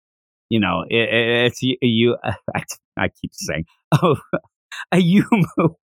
you 0.50 0.60
know, 0.60 0.84
it, 0.88 1.08
it, 1.08 1.46
it's 1.46 1.62
you. 1.62 1.76
you 1.80 2.16
I, 2.54 2.62
I 2.98 3.08
keep 3.08 3.30
saying, 3.32 3.64
oh, 4.02 4.16
Ayumu 4.92 5.24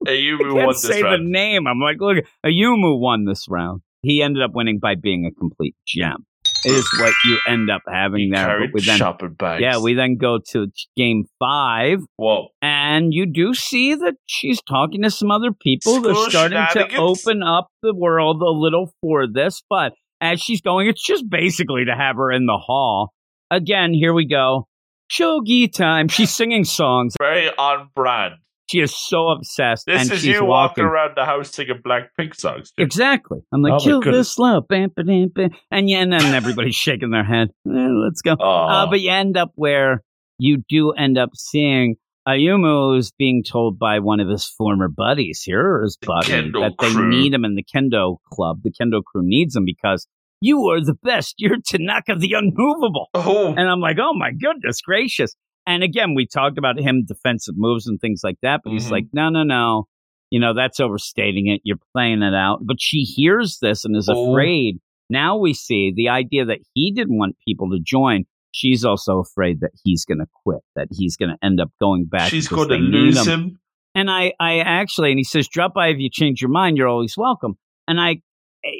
Ayumi 0.08 0.50
I 0.50 0.54
won 0.54 0.66
can't 0.66 0.70
this 0.74 0.82
say 0.84 1.02
the 1.02 1.18
name. 1.20 1.68
I'm 1.68 1.80
like, 1.80 1.98
look, 2.00 2.18
Ayumu 2.46 3.00
won 3.00 3.26
this 3.26 3.48
round. 3.50 3.82
He 4.02 4.22
ended 4.22 4.44
up 4.44 4.52
winning 4.54 4.80
by 4.80 4.96
being 4.96 5.26
a 5.26 5.32
complete 5.32 5.76
gem. 5.86 6.26
Is 6.66 6.88
what 7.00 7.14
you 7.26 7.38
end 7.48 7.70
up 7.70 7.82
having 7.88 8.20
He 8.20 8.32
there. 8.32 8.60
But 8.60 8.74
we 8.74 8.82
then, 8.82 9.00
bags. 9.38 9.62
yeah, 9.62 9.78
we 9.80 9.94
then 9.94 10.18
go 10.18 10.40
to 10.52 10.68
game 10.98 11.26
five, 11.40 12.00
Whoa. 12.18 12.50
and 12.62 13.14
you 13.14 13.26
do 13.26 13.54
see 13.54 13.96
that 13.96 14.16
she's 14.26 14.62
talking 14.62 15.04
to 15.04 15.10
some 15.10 15.32
other 15.32 15.52
people. 15.54 16.02
They're 16.02 16.16
starting 16.30 16.58
to 16.74 16.98
open 16.98 17.44
up 17.44 17.68
the 17.82 17.96
world 17.96 18.42
a 18.42 18.50
little 18.50 18.92
for 19.02 19.26
this, 19.26 19.64
but 19.70 19.94
as 20.22 20.42
she's 20.42 20.62
going, 20.62 20.88
it's 20.88 21.06
just 21.06 21.30
basically 21.30 21.86
to 21.86 21.96
have 21.96 22.18
her 22.18 22.32
in 22.32 22.46
the 22.46 22.58
hall. 22.58 23.14
Again, 23.50 23.94
here 23.94 24.14
we 24.14 24.28
go. 24.28 24.68
Shogi 25.12 25.72
time. 25.72 26.08
She's 26.08 26.34
singing 26.34 26.66
songs. 26.66 27.16
Very 27.20 27.50
on 27.58 27.90
brand. 27.96 28.36
She 28.70 28.80
is 28.82 28.96
so 28.96 29.30
obsessed. 29.30 29.88
This 29.88 30.02
and 30.04 30.12
is 30.12 30.20
she's 30.20 30.26
you 30.36 30.46
walking 30.46 30.84
walking 30.84 30.84
around 30.84 31.12
the 31.16 31.26
house 31.26 31.50
singing 31.50 31.82
Blackpink 31.84 32.36
songs. 32.36 32.72
too. 32.72 32.84
Exactly. 32.84 33.40
I'm 33.52 33.64
like, 33.64 33.74
Oh 33.74 33.80
kill 33.84 34.02
this 34.02 34.38
love. 34.38 34.68
Bam, 34.70 34.92
ba, 34.96 35.04
dam, 35.04 35.30
bam. 35.34 35.50
And 35.72 35.90
yeah, 35.90 36.02
and 36.02 36.14
then 36.14 36.22
everybody's 36.36 36.76
shaking 36.76 37.10
their 37.10 37.24
head. 37.24 37.48
Eh, 37.68 37.72
let's 38.06 38.22
go. 38.22 38.34
Uh, 38.34 38.86
but 38.88 39.00
you 39.02 39.10
end 39.10 39.38
up 39.38 39.52
where 39.56 40.04
you 40.38 40.64
do 40.70 40.92
end 40.92 41.18
up 41.18 41.32
seeing 41.36 41.96
Ayumu 42.28 42.96
is 43.00 43.12
being 43.18 43.44
told 43.44 43.80
by 43.80 43.98
one 44.00 44.20
of 44.20 44.30
his 44.30 44.46
former 44.46 44.88
buddies 44.88 45.42
here, 45.44 45.82
his 45.82 45.98
buddy, 46.00 46.28
Kendo 46.32 46.62
that 46.62 46.74
they 46.80 46.92
crew. 46.94 47.10
need 47.10 47.34
him 47.34 47.44
in 47.46 47.56
the 47.56 47.64
Kendo 47.64 48.18
club. 48.32 48.60
The 48.64 48.72
Kendo 48.72 49.02
crew 49.04 49.24
needs 49.26 49.56
him 49.56 49.66
because 49.66 50.06
you 50.42 50.62
are 50.70 50.80
the 50.80 50.94
best. 51.02 51.36
You're 51.40 51.58
Tanaka 51.66 52.16
the 52.16 52.34
unmovable. 52.34 53.08
oh, 53.16 53.48
And 53.58 53.68
I'm 53.68 53.80
like, 53.80 53.98
oh 54.00 54.14
my 54.14 54.32
goodness 54.32 54.80
gracious. 54.82 55.36
And 55.70 55.84
again, 55.84 56.16
we 56.16 56.26
talked 56.26 56.58
about 56.58 56.80
him 56.80 57.04
defensive 57.06 57.56
moves 57.58 57.86
and 57.88 58.02
things 58.02 58.22
like 58.24 58.38
that, 58.42 58.62
but 58.64 58.74
he's 58.74 58.88
Mhm. 58.88 58.92
like, 58.92 59.06
no, 59.14 59.30
no, 59.30 59.44
no. 59.44 59.86
You 60.32 60.40
know, 60.40 60.54
that's 60.56 60.80
overstating 60.80 61.48
it. 61.48 61.62
You're 61.64 61.80
playing 61.94 62.24
it 62.24 62.34
out. 62.34 62.60
But 62.66 62.78
she 62.80 63.02
hears 63.04 63.60
this 63.62 63.86
and 63.86 63.96
is 63.96 64.10
Oh. 64.10 64.32
afraid. 64.32 64.80
Now 65.12 65.38
we 65.38 65.54
see 65.54 65.92
the 65.96 66.10
idea 66.10 66.46
that 66.46 66.60
he 66.74 66.92
didn't 66.92 67.18
want 67.18 67.36
people 67.48 67.70
to 67.70 67.80
join. 67.80 68.26
She's 68.52 68.84
also 68.84 69.20
afraid 69.20 69.60
that 69.60 69.72
he's 69.84 70.06
going 70.06 70.18
to 70.20 70.26
quit, 70.44 70.62
that 70.76 70.88
he's 70.92 71.16
going 71.16 71.30
to 71.30 71.38
end 71.46 71.60
up 71.62 71.70
going 71.80 72.06
back. 72.06 72.30
she's 72.32 72.48
going 72.48 72.70
to 72.70 72.76
lose 72.78 73.28
him. 73.28 73.42
him. 73.42 73.60
And 73.94 74.10
I, 74.10 74.34
I 74.40 74.60
actually, 74.60 75.12
and 75.12 75.20
he 75.20 75.24
says, 75.24 75.48
drop 75.48 75.74
by 75.76 75.90
if 75.90 76.00
you 76.00 76.10
change 76.12 76.42
your 76.42 76.50
mind. 76.52 76.78
You're 76.78 76.88
always 76.88 77.16
welcome. 77.18 77.58
And 77.88 78.00
I, 78.00 78.22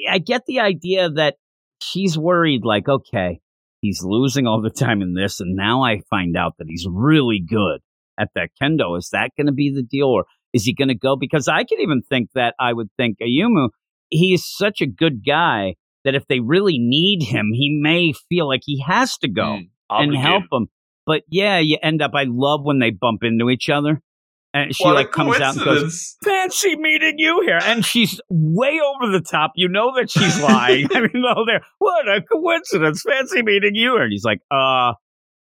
I 0.08 0.18
get 0.18 0.46
the 0.46 0.58
idea 0.60 1.08
that 1.10 1.36
she's 1.82 2.18
worried, 2.18 2.64
like, 2.64 2.88
okay, 2.88 3.40
he's 3.80 4.00
losing 4.02 4.46
all 4.46 4.60
the 4.60 4.70
time 4.70 5.02
in 5.02 5.14
this, 5.14 5.40
and 5.40 5.54
now 5.54 5.82
I 5.82 6.00
find 6.10 6.36
out 6.36 6.54
that 6.58 6.66
he's 6.68 6.86
really 6.90 7.40
good 7.46 7.80
at 8.18 8.28
that 8.34 8.50
kendo. 8.60 8.96
Is 8.98 9.10
that 9.12 9.30
going 9.36 9.46
to 9.46 9.52
be 9.52 9.72
the 9.74 9.82
deal, 9.82 10.08
or 10.08 10.24
is 10.52 10.64
he 10.64 10.74
going 10.74 10.88
to 10.88 10.94
go? 10.94 11.16
Because 11.16 11.48
I 11.48 11.64
could 11.64 11.80
even 11.80 12.02
think 12.02 12.30
that 12.34 12.54
I 12.58 12.72
would 12.72 12.88
think 12.96 13.18
Ayumu, 13.20 13.70
he's 14.10 14.44
such 14.44 14.80
a 14.80 14.86
good 14.86 15.24
guy 15.24 15.74
that 16.04 16.14
if 16.14 16.26
they 16.26 16.40
really 16.40 16.78
need 16.78 17.22
him, 17.22 17.50
he 17.52 17.78
may 17.80 18.12
feel 18.28 18.48
like 18.48 18.62
he 18.64 18.82
has 18.86 19.16
to 19.18 19.28
go 19.28 19.58
Mm, 19.58 19.68
and 19.90 20.16
help 20.16 20.44
them. 20.50 20.66
But 21.06 21.22
yeah, 21.28 21.58
you 21.58 21.76
end 21.82 22.02
up. 22.02 22.12
I 22.14 22.24
love 22.26 22.60
when 22.62 22.78
they 22.78 22.90
bump 22.90 23.22
into 23.22 23.50
each 23.50 23.68
other, 23.68 24.00
and 24.52 24.74
she 24.74 24.84
What 24.84 24.96
like 24.96 25.12
comes 25.12 25.40
out 25.40 25.56
and 25.56 25.64
goes, 25.64 26.16
fancy 26.24 26.74
meeting 26.76 27.14
you 27.18 27.42
here. 27.44 27.60
And 27.62 27.84
she's 27.84 28.20
way 28.28 28.80
over 28.80 29.12
the 29.12 29.20
top. 29.20 29.52
You 29.54 29.68
know 29.68 29.92
that 29.96 30.10
she's 30.10 30.40
lying. 30.42 30.88
I 30.94 31.00
mean, 31.00 31.10
no, 31.14 31.44
there. 31.46 31.64
What 31.78 32.08
a 32.08 32.20
coincidence. 32.22 33.02
Fancy 33.02 33.42
meeting 33.42 33.74
you 33.74 33.92
here. 33.92 34.02
And 34.02 34.12
he's 34.12 34.24
like, 34.24 34.40
uh, 34.50 34.94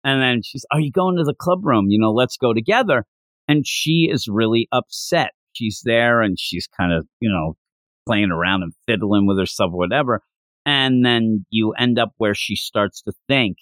and 0.03 0.21
then 0.21 0.41
she's, 0.43 0.65
are 0.71 0.79
you 0.79 0.91
going 0.91 1.15
to 1.17 1.23
the 1.23 1.33
club 1.33 1.65
room? 1.65 1.85
You 1.89 1.99
know, 1.99 2.11
let's 2.11 2.37
go 2.37 2.53
together. 2.53 3.05
And 3.47 3.65
she 3.65 4.09
is 4.11 4.27
really 4.27 4.67
upset. 4.73 5.31
She's 5.53 5.81
there 5.85 6.21
and 6.21 6.37
she's 6.37 6.67
kind 6.67 6.91
of, 6.91 7.07
you 7.21 7.29
know, 7.29 7.55
playing 8.05 8.31
around 8.31 8.63
and 8.63 8.73
fiddling 8.85 9.25
with 9.25 9.39
herself 9.39 9.71
or 9.73 9.77
whatever. 9.77 10.21
And 10.65 11.05
then 11.05 11.45
you 11.49 11.71
end 11.71 11.97
up 11.97 12.11
where 12.17 12.35
she 12.35 12.57
starts 12.57 13.01
to 13.03 13.13
think, 13.29 13.57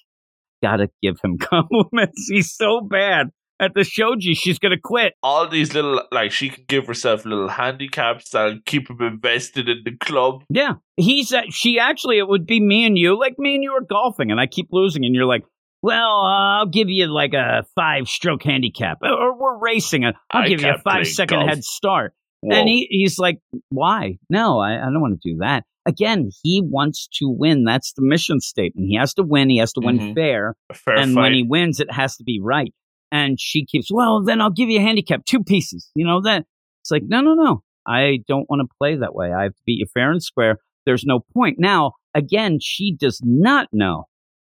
gotta 0.63 0.89
give 1.03 1.17
him 1.23 1.37
compliments. 1.39 2.27
He's 2.27 2.51
so 2.51 2.81
bad 2.81 3.29
at 3.59 3.73
the 3.73 3.81
shogi 3.81 4.35
she's 4.37 4.59
gonna 4.59 4.79
quit. 4.83 5.13
All 5.23 5.47
these 5.47 5.73
little 5.73 6.01
like 6.11 6.31
she 6.31 6.49
can 6.49 6.63
give 6.67 6.87
herself 6.87 7.25
little 7.25 7.47
handicaps 7.47 8.29
that'll 8.31 8.59
keep 8.65 8.89
him 8.89 9.01
invested 9.01 9.69
in 9.69 9.81
the 9.85 9.95
club. 9.97 10.43
Yeah, 10.49 10.73
he's 10.97 11.33
uh, 11.33 11.43
she 11.49 11.79
actually 11.79 12.17
it 12.17 12.27
would 12.27 12.45
be 12.45 12.59
me 12.59 12.85
and 12.85 12.97
you, 12.97 13.17
like 13.19 13.37
me 13.39 13.55
and 13.55 13.63
you 13.63 13.71
are 13.73 13.81
golfing, 13.81 14.31
and 14.31 14.39
I 14.39 14.47
keep 14.47 14.67
losing, 14.71 15.05
and 15.05 15.13
you're 15.15 15.25
like, 15.25 15.43
well, 15.81 16.21
uh, 16.21 16.59
I'll 16.59 16.65
give 16.67 16.89
you 16.89 17.07
like 17.07 17.33
a 17.33 17.65
five 17.75 18.07
stroke 18.07 18.43
handicap, 18.43 18.97
or 19.01 19.37
we're 19.37 19.57
racing, 19.59 20.03
I'll 20.05 20.13
I 20.31 20.47
give 20.47 20.61
you 20.61 20.69
a 20.71 20.77
five 20.79 21.07
second 21.07 21.39
golf. 21.39 21.49
head 21.49 21.63
start. 21.63 22.13
Whoa. 22.41 22.57
And 22.57 22.67
he, 22.69 22.87
he's 22.91 23.17
like, 23.17 23.39
why? 23.69 24.17
No, 24.29 24.59
I, 24.59 24.73
I 24.75 24.85
don't 24.85 25.01
want 25.01 25.19
to 25.19 25.31
do 25.33 25.37
that. 25.39 25.63
Again, 25.87 26.29
he 26.43 26.61
wants 26.63 27.07
to 27.19 27.25
win. 27.29 27.63
That's 27.63 27.93
the 27.93 28.01
mission 28.03 28.39
statement. 28.39 28.87
He 28.89 28.97
has 28.97 29.13
to 29.15 29.23
win. 29.23 29.49
He 29.49 29.57
has 29.59 29.73
to 29.73 29.81
win 29.83 29.97
Mhm. 29.99 30.13
fair. 30.15 30.55
fair 30.73 30.95
and 30.95 31.13
fight. 31.15 31.21
when 31.21 31.33
he 31.33 31.43
wins, 31.43 31.79
it 31.79 31.91
has 31.91 32.17
to 32.17 32.23
be 32.23 32.39
right. 32.43 32.71
And 33.11 33.39
she 33.39 33.65
keeps, 33.65 33.89
well, 33.91 34.23
then 34.23 34.41
I'll 34.41 34.51
give 34.51 34.69
you 34.69 34.79
a 34.79 34.83
handicap, 34.83 35.25
two 35.25 35.43
pieces. 35.43 35.89
You 35.95 36.05
know, 36.05 36.21
that 36.21 36.45
it's 36.81 36.91
like, 36.91 37.03
no, 37.05 37.21
no, 37.21 37.33
no. 37.33 37.63
I 37.87 38.19
don't 38.27 38.49
want 38.49 38.61
to 38.61 38.75
play 38.79 38.95
that 38.97 39.13
way. 39.13 39.31
I 39.31 39.43
have 39.43 39.55
to 39.55 39.61
beat 39.65 39.79
you 39.79 39.85
fair 39.93 40.11
and 40.11 40.21
square. 40.21 40.57
There's 40.85 41.03
no 41.05 41.19
point. 41.33 41.57
Now, 41.59 41.93
again, 42.13 42.57
she 42.61 42.95
does 42.95 43.21
not 43.23 43.67
know 43.71 44.05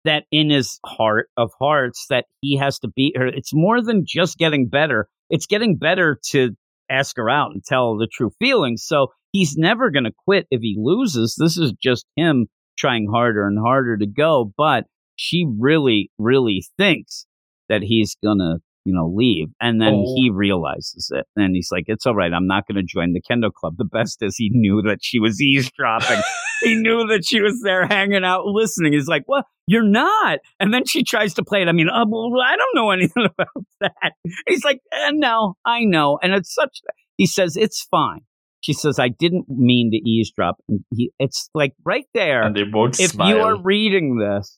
that 0.06 0.24
in 0.32 0.50
his 0.50 0.80
heart 0.86 1.30
of 1.38 1.52
hearts 1.60 2.06
that 2.10 2.26
he 2.41 2.58
has 2.58 2.80
to 2.80 2.88
beat 2.88 3.18
her. 3.18 3.28
It's 3.28 3.52
more 3.54 3.82
than 3.82 4.04
just 4.08 4.38
getting 4.38 4.68
better. 4.68 5.08
It's 5.30 5.45
getting 5.45 5.78
better 5.78 6.20
to 6.32 6.52
ask 6.89 7.18
her 7.18 7.30
out 7.30 7.52
and 7.52 7.64
tell 7.64 7.97
the 7.97 8.08
true 8.12 8.32
feelings. 8.39 8.84
So 8.86 9.08
he's 9.32 9.56
never 9.58 9.91
going 9.91 10.06
to 10.06 10.14
quit 10.26 10.47
if 10.50 10.62
he 10.62 10.76
loses. 10.80 11.36
This 11.38 11.58
is 11.58 11.74
just 11.82 12.06
him 12.16 12.47
trying 12.78 13.08
harder 13.12 13.45
and 13.45 13.60
harder 13.60 13.97
to 13.97 14.08
go. 14.08 14.52
But 14.58 14.86
she 15.16 15.45
really, 15.60 16.12
really 16.18 16.64
thinks 16.78 17.26
that 17.70 17.82
he's 17.84 18.15
to, 18.39 18.57
you 18.86 18.93
know, 18.93 19.11
leave. 19.13 19.47
And 19.61 19.82
then 19.82 19.93
Oh. 20.05 20.13
he 20.15 20.30
realizes 20.30 21.11
it. 21.13 21.26
And 21.36 21.55
he's 21.55 21.70
like, 21.72 21.86
it's 21.88 22.05
all 22.05 22.15
right. 22.15 22.34
I'm 22.34 22.47
not 22.47 22.65
to 22.78 22.84
join 22.84 23.13
the 23.13 23.22
kendo 23.22 23.51
club. 23.53 23.76
The 23.78 23.86
best 23.86 24.22
is 24.22 24.36
he 24.38 24.49
knew 24.51 24.82
that 24.84 24.99
she 25.01 25.20
was 25.20 25.41
eavesdropping. 25.41 26.20
he 26.63 26.76
knew 26.76 27.07
that 27.07 27.24
she 27.26 27.41
was 27.41 27.61
there 27.63 27.86
hanging 27.86 28.24
out 28.24 28.45
listening. 28.45 28.93
He's 28.93 29.07
like, 29.07 29.24
well, 29.28 29.43
you're 29.67 29.88
not. 29.88 30.39
And 30.59 30.74
then 30.74 30.86
she 30.86 31.03
tries 31.03 31.34
to 31.36 31.43
play 31.43 31.61
it. 31.61 31.67
I 31.67 31.72
mean, 31.72 31.89
uh, 31.89 32.05
well, 32.07 32.32
I 32.43 32.55
don't 32.55 32.76
know 32.76 32.89
anything 32.91 33.26
about 33.26 33.65
that. 33.82 34.13
He's 34.47 34.63
like, 34.63 34.80
eh, 34.91 35.11
no, 35.13 35.55
I 35.65 35.84
know. 35.84 36.17
And 36.24 36.34
it's 36.34 36.53
such, 36.53 36.80
he 37.17 37.26
says, 37.28 37.55
it's 37.55 37.86
fine. 37.91 38.22
She 38.61 38.74
says, 38.74 38.99
I 38.99 39.07
didn't 39.07 39.45
mean 39.47 39.91
to 39.91 39.97
eavesdrop. 39.97 40.57
And 40.67 40.82
he, 40.93 41.11
it's 41.20 41.49
like 41.53 41.74
right 41.86 42.05
there. 42.13 42.41
and 42.43 42.55
they 42.55 42.63
both 42.63 42.99
if 42.99 43.11
smile. 43.11 43.30
you 43.30 43.41
are 43.41 43.61
reading 43.61 44.17
this 44.17 44.57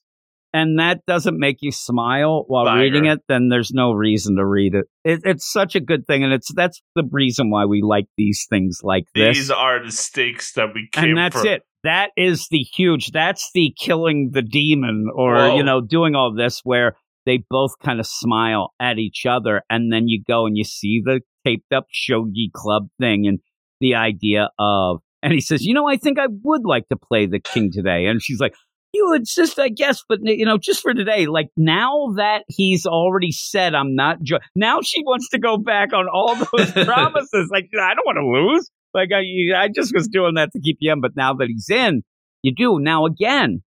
and 0.53 0.79
that 0.79 1.05
doesn't 1.07 1.39
make 1.39 1.57
you 1.61 1.71
smile 1.71 2.43
while 2.47 2.65
Banger. 2.65 2.81
reading 2.81 3.05
it, 3.05 3.19
then 3.27 3.49
there's 3.49 3.71
no 3.71 3.91
reason 3.91 4.35
to 4.35 4.45
read 4.45 4.75
it. 4.75 4.85
it. 5.03 5.21
It's 5.23 5.49
such 5.51 5.75
a 5.75 5.79
good 5.79 6.05
thing. 6.05 6.23
And 6.23 6.33
it's, 6.33 6.53
that's 6.53 6.81
the 6.95 7.03
reason 7.09 7.49
why 7.49 7.65
we 7.65 7.81
like 7.81 8.07
these 8.17 8.45
things 8.49 8.79
like 8.83 9.05
this 9.15 9.37
These 9.37 9.51
are 9.51 9.83
the 9.83 9.91
stakes 9.91 10.53
that 10.53 10.69
we 10.73 10.89
came 10.91 11.11
and 11.11 11.17
that's 11.17 11.41
for. 11.41 11.47
it. 11.47 11.63
That 11.83 12.11
is 12.17 12.47
the 12.51 12.59
huge. 12.59 13.11
That's 13.11 13.49
the 13.53 13.73
killing 13.79 14.31
the 14.33 14.41
demon, 14.43 15.07
or 15.15 15.35
Whoa. 15.35 15.57
you 15.57 15.63
know, 15.63 15.81
doing 15.81 16.15
all 16.15 16.33
this 16.35 16.61
where 16.63 16.95
they 17.25 17.43
both 17.49 17.71
kind 17.83 17.99
of 17.99 18.05
smile 18.05 18.73
at 18.79 18.99
each 18.99 19.25
other, 19.25 19.63
and 19.69 19.91
then 19.91 20.07
you 20.07 20.21
go 20.27 20.45
and 20.45 20.55
you 20.55 20.63
see 20.63 21.01
the 21.03 21.21
taped 21.43 21.73
up 21.73 21.85
shogi 21.91 22.51
club 22.53 22.87
thing, 22.99 23.25
and 23.25 23.39
the 23.79 23.95
idea 23.95 24.49
of, 24.59 24.99
and 25.23 25.33
he 25.33 25.41
says, 25.41 25.65
you 25.65 25.73
know, 25.73 25.87
I 25.87 25.97
think 25.97 26.19
I 26.19 26.27
would 26.43 26.61
like 26.65 26.87
to 26.89 26.95
play 26.95 27.25
the 27.25 27.39
king 27.39 27.71
today, 27.71 28.05
and 28.05 28.21
she's 28.21 28.39
like. 28.39 28.53
You 28.93 29.13
insist, 29.13 29.57
I 29.57 29.69
guess, 29.69 30.01
but 30.07 30.19
you 30.23 30.45
know, 30.45 30.57
just 30.57 30.81
for 30.81 30.93
today. 30.93 31.27
Like 31.27 31.49
now 31.55 32.13
that 32.17 32.43
he's 32.47 32.85
already 32.85 33.31
said, 33.31 33.73
I'm 33.73 33.95
not. 33.95 34.21
Jo-, 34.21 34.39
now 34.55 34.79
she 34.81 35.01
wants 35.03 35.29
to 35.29 35.39
go 35.39 35.57
back 35.57 35.93
on 35.93 36.07
all 36.11 36.35
those 36.35 36.71
promises. 36.85 37.49
like 37.51 37.69
I 37.73 37.93
don't 37.93 38.05
want 38.05 38.17
to 38.17 38.51
lose. 38.51 38.69
Like 38.93 39.09
I, 39.13 39.63
I 39.63 39.69
just 39.73 39.93
was 39.95 40.07
doing 40.07 40.35
that 40.35 40.51
to 40.53 40.59
keep 40.59 40.77
you 40.81 40.91
in, 40.91 40.99
but 40.99 41.15
now 41.15 41.33
that 41.35 41.47
he's 41.47 41.69
in, 41.69 42.03
you 42.43 42.53
do. 42.53 42.79
Now 42.79 43.05
again, 43.05 43.63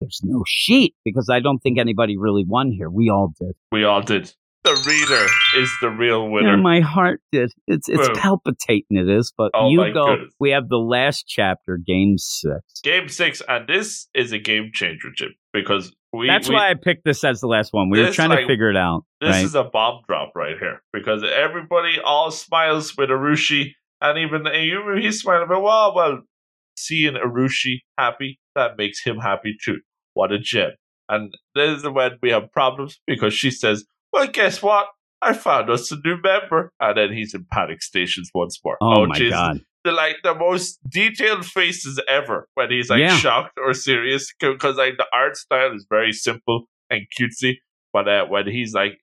there's 0.00 0.20
no 0.24 0.42
sheet 0.46 0.94
because 1.04 1.28
I 1.30 1.40
don't 1.40 1.58
think 1.58 1.78
anybody 1.78 2.16
really 2.16 2.44
won 2.46 2.72
here. 2.72 2.88
We 2.90 3.10
all 3.10 3.32
did. 3.38 3.54
We 3.70 3.84
all 3.84 4.02
did. 4.02 4.32
The 4.64 4.80
reader 4.86 5.26
is 5.60 5.70
the 5.80 5.90
real 5.90 6.28
winner. 6.30 6.50
Yeah, 6.50 6.62
my 6.62 6.80
heart 6.80 7.20
did. 7.32 7.52
It's 7.66 7.88
it's 7.88 8.06
Boom. 8.06 8.16
palpitating. 8.16 8.96
It 8.96 9.08
is, 9.08 9.32
but 9.36 9.50
Oh, 9.54 9.68
you 9.70 9.92
go. 9.92 10.14
goodness. 10.14 10.32
We 10.38 10.50
have 10.50 10.68
the 10.68 10.76
last 10.76 11.24
chapter, 11.26 11.78
game 11.84 12.14
six. 12.16 12.60
Game 12.84 13.08
six, 13.08 13.42
and 13.48 13.66
this 13.66 14.08
is 14.14 14.30
a 14.30 14.38
game 14.38 14.70
changer, 14.72 15.08
Jim, 15.16 15.34
because 15.52 15.92
we. 16.12 16.28
That's 16.28 16.48
we- 16.48 16.54
why 16.54 16.70
I 16.70 16.74
picked 16.74 17.04
this 17.04 17.24
as 17.24 17.40
the 17.40 17.48
last 17.48 17.72
one. 17.72 17.90
We 17.90 17.98
were 17.98 18.06
This, 18.06 18.14
trying 18.14 18.30
to 18.30 18.46
figure 18.46 18.70
it 18.70 18.76
out. 18.76 19.02
This 19.20 19.30
right? 19.30 19.44
is 19.44 19.56
a 19.56 19.64
bomb 19.64 20.02
drop 20.06 20.30
right 20.36 20.56
here 20.58 20.80
because 20.92 21.24
everybody 21.24 21.98
all 22.04 22.30
smiles 22.30 22.96
with 22.96 23.10
Urushi, 23.10 23.72
and 24.00 24.16
even 24.18 24.42
Ayumu, 24.44 25.00
he's 25.02 25.20
smiling. 25.22 25.48
But 25.48 25.60
well, 25.60 25.92
well, 25.92 26.20
seeing 26.76 27.14
Urushi 27.14 27.78
happy 27.98 28.38
that 28.54 28.76
makes 28.78 29.02
him 29.04 29.16
happy 29.18 29.56
too. 29.64 29.78
What 30.14 30.30
a 30.30 30.38
gem! 30.38 30.70
And 31.08 31.34
this 31.56 31.78
is 31.78 31.88
when 31.88 32.12
we 32.22 32.30
have 32.30 32.52
problems 32.52 33.00
because 33.08 33.34
she 33.34 33.50
says, 33.50 33.84
"Well, 34.12 34.26
guess 34.28 34.62
what? 34.62 34.86
I 35.20 35.32
found 35.34 35.70
us 35.70 35.90
a 35.92 35.96
new 36.04 36.16
member," 36.22 36.70
and 36.80 36.96
then 36.96 37.12
he's 37.12 37.34
in 37.34 37.46
panic 37.50 37.82
stations 37.82 38.30
once 38.34 38.58
more. 38.64 38.76
oh, 38.80 39.06
my 39.06 39.16
jeez. 39.18 39.30
god! 39.30 39.60
The 39.84 39.92
like 39.92 40.16
the 40.22 40.34
most 40.34 40.78
detailed 40.88 41.44
faces 41.44 42.00
ever 42.08 42.48
when 42.54 42.70
he's 42.70 42.88
like 42.90 43.00
Yeah. 43.00 43.16
shocked 43.16 43.58
or 43.58 43.74
serious 43.74 44.32
because 44.38 44.76
like 44.76 44.96
the 44.96 45.06
art 45.12 45.36
style 45.36 45.74
is 45.74 45.86
very 45.90 46.12
simple 46.12 46.66
and 46.90 47.02
cutesy. 47.18 47.56
But 47.92 48.08
uh, 48.08 48.26
when 48.26 48.46
he's 48.46 48.72
like 48.74 48.98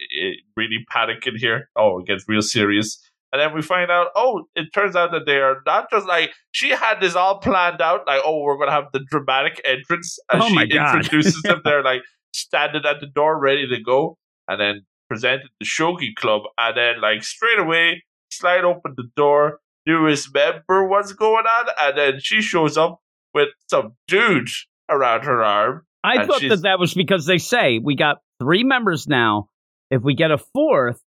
really 0.56 0.86
panicking 0.94 1.38
here, 1.38 1.70
oh, 1.76 2.00
it 2.00 2.08
gets 2.08 2.26
real 2.28 2.42
serious. 2.42 2.98
And 3.32 3.40
then 3.40 3.54
we 3.54 3.62
find 3.62 3.92
out, 3.92 4.08
oh, 4.16 4.46
it 4.56 4.74
turns 4.74 4.96
out 4.96 5.12
that 5.12 5.28
they 5.28 5.38
are 5.38 5.58
not 5.68 5.92
just 5.92 6.08
like 6.08 6.32
she 6.52 6.70
had 6.70 7.00
this 7.00 7.14
all 7.16 7.38
planned 7.40 7.80
out, 7.82 8.08
like, 8.08 8.22
oh, 8.26 8.42
we're 8.42 8.58
gonna 8.58 8.72
have 8.72 8.92
the 8.92 9.02
dramatic 9.12 9.62
entrance 9.66 10.18
as 10.32 10.42
Oh 10.44 10.48
she 10.50 10.62
introduces 10.62 11.42
them. 11.44 11.62
They're 11.66 11.84
like 11.84 12.02
standing 12.34 12.82
at 12.86 13.00
the 13.02 13.08
door, 13.08 13.40
ready 13.40 13.68
to 13.68 13.80
go, 13.84 14.18
and 14.48 14.60
then 14.60 14.86
presented 15.10 15.48
the 15.60 15.66
shogi 15.66 16.14
club, 16.16 16.44
and 16.58 16.78
then 16.78 17.02
like 17.02 17.24
straight 17.24 17.60
away 17.60 18.04
slide 18.32 18.64
open 18.64 18.94
the 18.96 19.10
door, 19.16 19.60
newest 19.88 20.30
remember 20.34 20.88
what's 20.88 21.14
going 21.14 21.46
on, 21.46 21.66
and 21.82 21.98
then 21.98 22.20
she 22.20 22.42
shows 22.42 22.78
up 22.78 23.00
with 23.34 23.50
some 23.70 23.94
dude 24.08 24.48
around 24.90 25.24
her 25.26 25.44
arm. 25.44 25.86
I 26.04 26.26
thought 26.26 26.40
she's- 26.40 26.52
that 26.52 26.62
that 26.64 26.80
was 26.80 26.94
because 26.94 27.26
they 27.26 27.38
say 27.40 27.80
we 27.84 27.96
got 27.96 28.18
three 28.40 28.64
members 28.64 29.08
now. 29.08 29.50
If 29.92 30.02
we 30.04 30.14
get 30.14 30.32
a 30.32 30.38
fourth, 30.38 31.02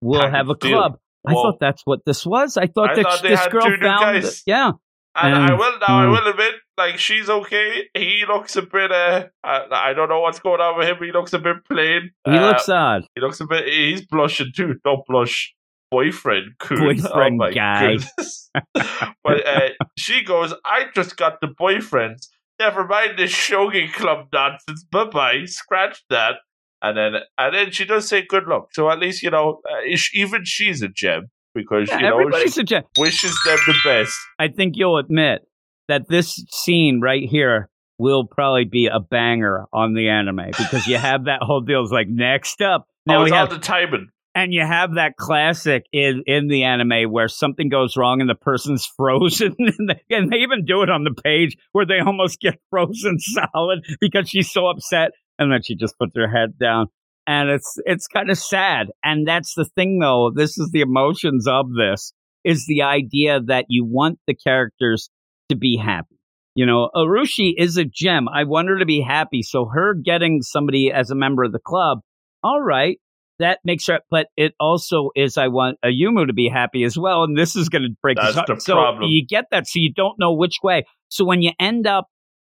we'll 0.00 0.20
Package 0.20 0.34
have 0.36 0.48
a 0.50 0.54
deal. 0.54 0.78
club. 0.78 0.98
I 1.26 1.32
Whoa. 1.34 1.42
thought 1.42 1.60
that's 1.60 1.82
what 1.84 2.00
this 2.06 2.24
was. 2.24 2.56
I 2.56 2.66
thought 2.66 2.90
I 2.90 2.94
that 2.94 3.02
thought 3.02 3.22
this 3.22 3.46
girl 3.48 3.62
found. 3.62 3.80
guys. 4.22 4.42
Yeah, 4.46 4.70
And 5.16 5.34
And- 5.34 5.52
I 5.52 5.54
will 5.54 5.78
now. 5.80 5.86
I 5.88 6.04
mm. 6.06 6.10
will 6.12 6.30
admit, 6.30 6.54
like 6.80 6.98
she's 6.98 7.28
okay. 7.28 7.88
He 7.94 8.24
looks 8.26 8.56
a 8.56 8.62
bit. 8.62 8.90
Uh, 8.92 9.26
I, 9.44 9.66
I 9.72 9.92
don't 9.92 10.08
know 10.08 10.20
what's 10.20 10.40
going 10.40 10.60
on 10.60 10.78
with 10.78 10.88
him. 10.88 10.96
He 11.02 11.12
looks 11.12 11.32
a 11.32 11.38
bit 11.38 11.56
plain. 11.70 12.10
he 12.24 12.36
Uh, 12.36 12.46
looks 12.48 12.66
sad. 12.66 13.02
He 13.14 13.20
looks 13.20 13.40
a 13.40 13.46
bit. 13.46 13.66
He's 13.68 14.06
blushing 14.06 14.52
too. 14.54 14.74
Don't 14.84 15.04
blush, 15.06 15.54
boyfriend. 15.90 16.52
Cool. 16.58 16.78
Boyfriend 16.78 17.34
oh 17.34 17.44
my 17.44 17.50
guy. 17.52 17.98
but 18.74 19.46
uh, 19.46 19.68
she 19.98 20.22
goes. 20.22 20.54
I 20.64 20.86
just 20.94 21.16
got 21.16 21.40
the 21.40 21.48
boyfriends. 21.48 22.28
Never 22.58 22.86
mind 22.86 23.18
this 23.18 23.32
shogi 23.32 23.92
club 23.92 24.26
nonsense. 24.32 24.84
Bye 24.90 25.04
bye. 25.04 25.44
Scratch 25.46 26.02
that. 26.10 26.36
And 26.82 26.96
then 26.96 27.12
and 27.38 27.54
then 27.54 27.70
she 27.72 27.84
does 27.84 28.08
say 28.08 28.24
good 28.26 28.44
luck. 28.46 28.68
So 28.72 28.90
at 28.90 28.98
least 28.98 29.22
you 29.22 29.30
know 29.30 29.60
uh, 29.70 29.96
even 30.14 30.44
she's 30.44 30.82
a 30.82 30.88
gem 30.88 31.28
because 31.54 31.88
Yeah, 31.88 31.98
you 32.00 32.30
know 32.30 32.38
she 32.46 32.80
wishes 32.98 33.38
them 33.44 33.58
the 33.66 33.74
best. 33.84 34.14
I 34.38 34.48
think 34.48 34.76
you'll 34.76 34.96
admit 34.98 35.42
that 35.90 36.08
this 36.08 36.42
scene 36.50 37.00
right 37.00 37.28
here 37.28 37.68
will 37.98 38.24
probably 38.26 38.64
be 38.64 38.86
a 38.86 39.00
banger 39.00 39.66
on 39.72 39.92
the 39.92 40.08
anime 40.08 40.52
because 40.56 40.86
you 40.86 40.96
have 40.96 41.24
that 41.24 41.42
whole 41.42 41.60
deal. 41.60 41.82
It's 41.82 41.92
like 41.92 42.08
next 42.08 42.62
up. 42.62 42.86
Now 43.06 43.20
oh, 43.20 43.24
we 43.24 43.30
have 43.30 43.50
the 43.50 43.58
timing. 43.58 44.08
and 44.34 44.54
you 44.54 44.64
have 44.64 44.94
that 44.94 45.16
classic 45.16 45.84
in 45.92 46.22
in 46.26 46.48
the 46.48 46.62
anime 46.62 47.10
where 47.10 47.28
something 47.28 47.68
goes 47.68 47.96
wrong 47.96 48.20
and 48.20 48.30
the 48.30 48.34
person's 48.34 48.86
frozen 48.96 49.54
and 49.58 49.90
they, 49.90 50.16
and 50.16 50.32
they 50.32 50.38
even 50.38 50.64
do 50.64 50.82
it 50.82 50.90
on 50.90 51.04
the 51.04 51.22
page 51.22 51.56
where 51.72 51.84
they 51.84 51.98
almost 51.98 52.40
get 52.40 52.58
frozen 52.70 53.18
solid 53.18 53.84
because 54.00 54.28
she's 54.28 54.50
so 54.50 54.66
upset 54.66 55.10
and 55.38 55.52
then 55.52 55.60
she 55.62 55.74
just 55.74 55.98
puts 55.98 56.16
her 56.16 56.28
head 56.28 56.58
down 56.58 56.86
and 57.26 57.50
it's 57.50 57.78
it's 57.84 58.06
kind 58.06 58.30
of 58.30 58.38
sad 58.38 58.88
and 59.02 59.26
that's 59.26 59.54
the 59.54 59.64
thing 59.64 59.98
though 59.98 60.30
this 60.34 60.56
is 60.56 60.70
the 60.72 60.80
emotions 60.80 61.46
of 61.46 61.66
this 61.76 62.12
is 62.44 62.64
the 62.66 62.82
idea 62.82 63.40
that 63.40 63.66
you 63.68 63.84
want 63.84 64.18
the 64.26 64.34
characters 64.34 65.10
to 65.50 65.56
be 65.56 65.76
happy 65.76 66.16
you 66.54 66.66
know 66.66 66.88
urushi 66.94 67.52
is 67.56 67.76
a 67.76 67.84
gem 67.84 68.28
i 68.28 68.44
want 68.44 68.68
her 68.68 68.78
to 68.78 68.86
be 68.86 69.00
happy 69.00 69.42
so 69.42 69.66
her 69.66 69.94
getting 69.94 70.42
somebody 70.42 70.90
as 70.90 71.10
a 71.10 71.14
member 71.14 71.44
of 71.44 71.52
the 71.52 71.58
club 71.58 71.98
all 72.42 72.60
right 72.60 72.98
that 73.38 73.58
makes 73.64 73.86
her 73.86 74.00
but 74.10 74.26
it 74.36 74.54
also 74.58 75.10
is 75.14 75.36
i 75.36 75.48
want 75.48 75.78
ayumu 75.84 76.26
to 76.26 76.32
be 76.32 76.48
happy 76.48 76.84
as 76.84 76.98
well 76.98 77.22
and 77.24 77.36
this 77.38 77.54
is 77.54 77.68
going 77.68 77.82
to 77.82 77.90
break 78.02 78.18
his 78.18 78.34
That's 78.34 78.48
heart. 78.48 78.58
the 78.58 78.60
so 78.60 78.74
problem. 78.74 79.10
you 79.10 79.24
get 79.26 79.44
that 79.50 79.66
so 79.66 79.78
you 79.78 79.92
don't 79.92 80.18
know 80.18 80.32
which 80.32 80.58
way 80.62 80.84
so 81.08 81.24
when 81.24 81.42
you 81.42 81.52
end 81.60 81.86
up 81.86 82.06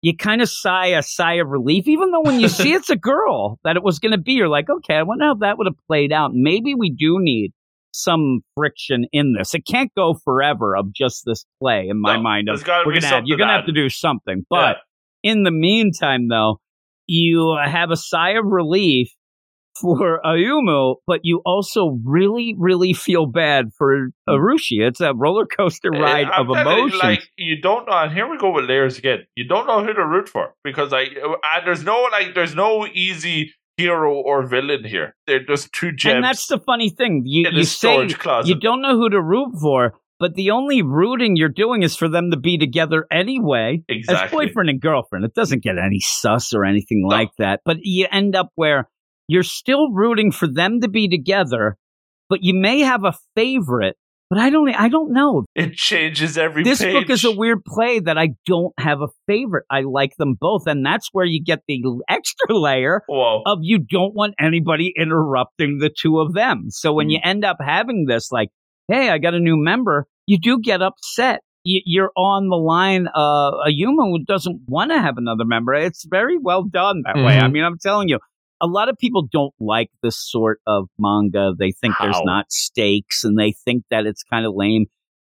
you 0.04 0.14
kind 0.14 0.42
of 0.42 0.50
sigh 0.50 0.88
a 0.88 1.02
sigh 1.02 1.36
of 1.36 1.48
relief, 1.48 1.88
even 1.88 2.10
though 2.10 2.20
when 2.20 2.38
you 2.38 2.48
see 2.50 2.72
it's 2.74 2.90
a 2.90 2.96
girl 2.96 3.58
that 3.64 3.76
it 3.76 3.82
was 3.82 3.98
going 3.98 4.12
to 4.12 4.18
be, 4.18 4.32
you're 4.32 4.50
like, 4.50 4.68
okay, 4.68 4.96
I 4.96 5.02
wonder 5.02 5.24
how 5.24 5.34
that 5.36 5.56
would 5.56 5.66
have 5.66 5.78
played 5.86 6.12
out. 6.12 6.32
Maybe 6.34 6.74
we 6.74 6.90
do 6.90 7.16
need 7.20 7.52
some 7.94 8.40
friction 8.56 9.06
in 9.12 9.34
this. 9.38 9.54
It 9.54 9.62
can't 9.66 9.90
go 9.96 10.14
forever 10.24 10.76
of 10.76 10.92
just 10.92 11.22
this 11.24 11.46
play 11.62 11.86
in 11.88 12.00
my 12.00 12.16
No, 12.16 12.22
mind. 12.22 12.48
Of, 12.48 12.60
we're 12.84 12.92
gonna 12.94 13.06
have, 13.06 13.22
you're 13.26 13.38
going 13.38 13.48
to 13.48 13.54
have 13.54 13.66
to 13.66 13.72
do 13.72 13.88
something. 13.88 14.44
But 14.50 14.78
in 15.22 15.44
the 15.44 15.52
meantime, 15.52 16.26
though, 16.28 16.60
you 17.06 17.56
have 17.64 17.90
a 17.92 17.96
sigh 17.96 18.30
of 18.32 18.44
relief 18.46 19.10
for 19.80 20.20
Ayumu, 20.24 20.96
but 21.06 21.20
you 21.22 21.40
also 21.46 21.98
really, 22.04 22.54
really 22.58 22.92
feel 22.94 23.26
bad 23.26 23.66
for 23.78 24.10
Urushi. 24.28 24.80
It's 24.80 25.00
a 25.00 25.12
roller 25.14 25.46
coaster 25.46 25.94
Uh, 25.94 25.98
ride 26.00 26.26
I'm 26.32 26.48
of 26.50 26.56
telling 26.56 26.76
you, 26.76 26.82
emotions. 26.84 27.02
like 27.02 27.20
you 27.36 27.60
don't 27.60 27.86
know, 27.88 27.96
and 27.96 28.12
here 28.12 28.28
we 28.28 28.38
go 28.38 28.50
with 28.50 28.64
layers 28.66 28.98
again. 28.98 29.20
You 29.36 29.46
don't 29.46 29.66
know 29.68 29.84
who 29.84 29.92
to 29.92 30.06
root 30.06 30.28
for 30.28 30.54
because 30.64 30.90
like, 30.92 31.10
there's 31.64 31.84
no 31.84 32.08
like, 32.10 32.34
there's 32.34 32.54
no 32.56 32.86
easy 32.92 33.52
hero 33.76 34.14
or 34.14 34.46
villain 34.46 34.84
here. 34.84 35.14
They're 35.26 35.44
just 35.44 35.72
two 35.72 35.92
gems 35.92 36.14
and 36.16 36.24
that's 36.24 36.46
the 36.46 36.58
funny 36.58 36.90
thing. 36.90 37.22
You, 37.24 37.48
you 37.52 37.64
say 37.64 38.08
closet. 38.08 38.48
you 38.48 38.54
don't 38.58 38.82
know 38.82 38.96
who 38.96 39.10
to 39.10 39.20
root 39.20 39.54
for, 39.60 39.94
but 40.20 40.34
the 40.34 40.50
only 40.50 40.82
rooting 40.82 41.36
you're 41.36 41.48
doing 41.48 41.82
is 41.82 41.96
for 41.96 42.08
them 42.08 42.30
to 42.30 42.36
be 42.36 42.56
together 42.58 43.06
anyway. 43.10 43.82
As 44.08 44.30
boyfriend 44.30 44.70
and 44.70 44.80
girlfriend, 44.80 45.24
it 45.24 45.34
doesn't 45.34 45.62
get 45.62 45.78
any 45.78 46.00
sus 46.00 46.52
or 46.54 46.64
anything 46.64 47.02
No. 47.02 47.08
like 47.16 47.30
that. 47.38 47.60
But 47.64 47.78
you 47.82 48.06
end 48.10 48.36
up 48.36 48.50
where 48.54 48.88
you're 49.28 49.42
still 49.42 49.90
rooting 49.90 50.30
for 50.32 50.46
them 50.46 50.80
to 50.80 50.88
be 50.88 51.08
together, 51.08 51.76
but 52.28 52.42
you 52.42 52.54
may 52.54 52.80
have 52.80 53.04
a 53.04 53.14
favorite. 53.34 53.96
But 54.30 54.38
I 54.38 54.50
don't, 54.50 54.68
I 54.74 54.88
don't 54.88 55.12
know. 55.12 55.44
It 55.54 55.74
changes 55.74 56.38
every. 56.38 56.64
This 56.64 56.80
page. 56.82 56.92
book 56.92 57.10
is 57.10 57.24
a 57.24 57.30
weird 57.32 57.62
play 57.64 58.00
that 58.00 58.16
I 58.18 58.30
don't 58.46 58.72
have 58.78 59.00
a 59.02 59.08
favorite. 59.26 59.64
I 59.70 59.82
like 59.82 60.16
them 60.16 60.34
both, 60.40 60.66
and 60.66 60.84
that's 60.84 61.08
where 61.12 61.26
you 61.26 61.42
get 61.44 61.60
the 61.68 61.82
extra 62.08 62.56
layer 62.56 63.02
Whoa. 63.06 63.42
of 63.46 63.58
you 63.62 63.78
don't 63.78 64.14
want 64.14 64.34
anybody 64.40 64.92
interrupting 64.96 65.78
the 65.78 65.90
two 65.90 66.20
of 66.20 66.32
them. 66.32 66.66
So 66.70 66.92
when 66.92 67.08
Mm. 67.08 67.12
you 67.12 67.18
end 67.22 67.44
up 67.44 67.58
having 67.60 68.06
this, 68.06 68.32
like, 68.32 68.48
hey, 68.88 69.10
I 69.10 69.18
got 69.18 69.34
a 69.34 69.40
new 69.40 69.56
member, 69.56 70.06
you 70.26 70.38
do 70.38 70.58
get 70.58 70.80
upset. 70.82 71.40
You, 71.64 71.80
you're 71.84 72.10
on 72.16 72.48
the 72.48 72.56
line. 72.56 73.08
Uh, 73.14 73.52
a 73.66 73.70
human 73.70 74.10
who 74.10 74.24
doesn't 74.24 74.60
want 74.66 74.90
to 74.90 75.00
have 75.00 75.16
another 75.16 75.44
member. 75.44 75.72
It's 75.74 76.04
very 76.10 76.38
well 76.38 76.62
done 76.62 77.02
that 77.04 77.16
way. 77.16 77.38
I 77.38 77.42
Mhm. 77.42 77.52
mean, 77.52 77.64
I'm 77.64 77.78
telling 77.78 78.08
you, 78.08 78.18
a 78.64 78.66
lot 78.66 78.88
of 78.88 78.96
people 78.96 79.28
don't 79.30 79.52
like 79.60 79.90
this 80.02 80.16
sort 80.16 80.60
of 80.66 80.88
manga. 80.98 81.52
They 81.58 81.72
think 81.72 81.94
there's 82.00 82.20
not 82.24 82.50
stakes, 82.50 83.22
and 83.22 83.38
they 83.38 83.52
think 83.52 83.84
that 83.90 84.06
it's 84.06 84.22
kind 84.22 84.46
of 84.46 84.54
lame. 84.56 84.86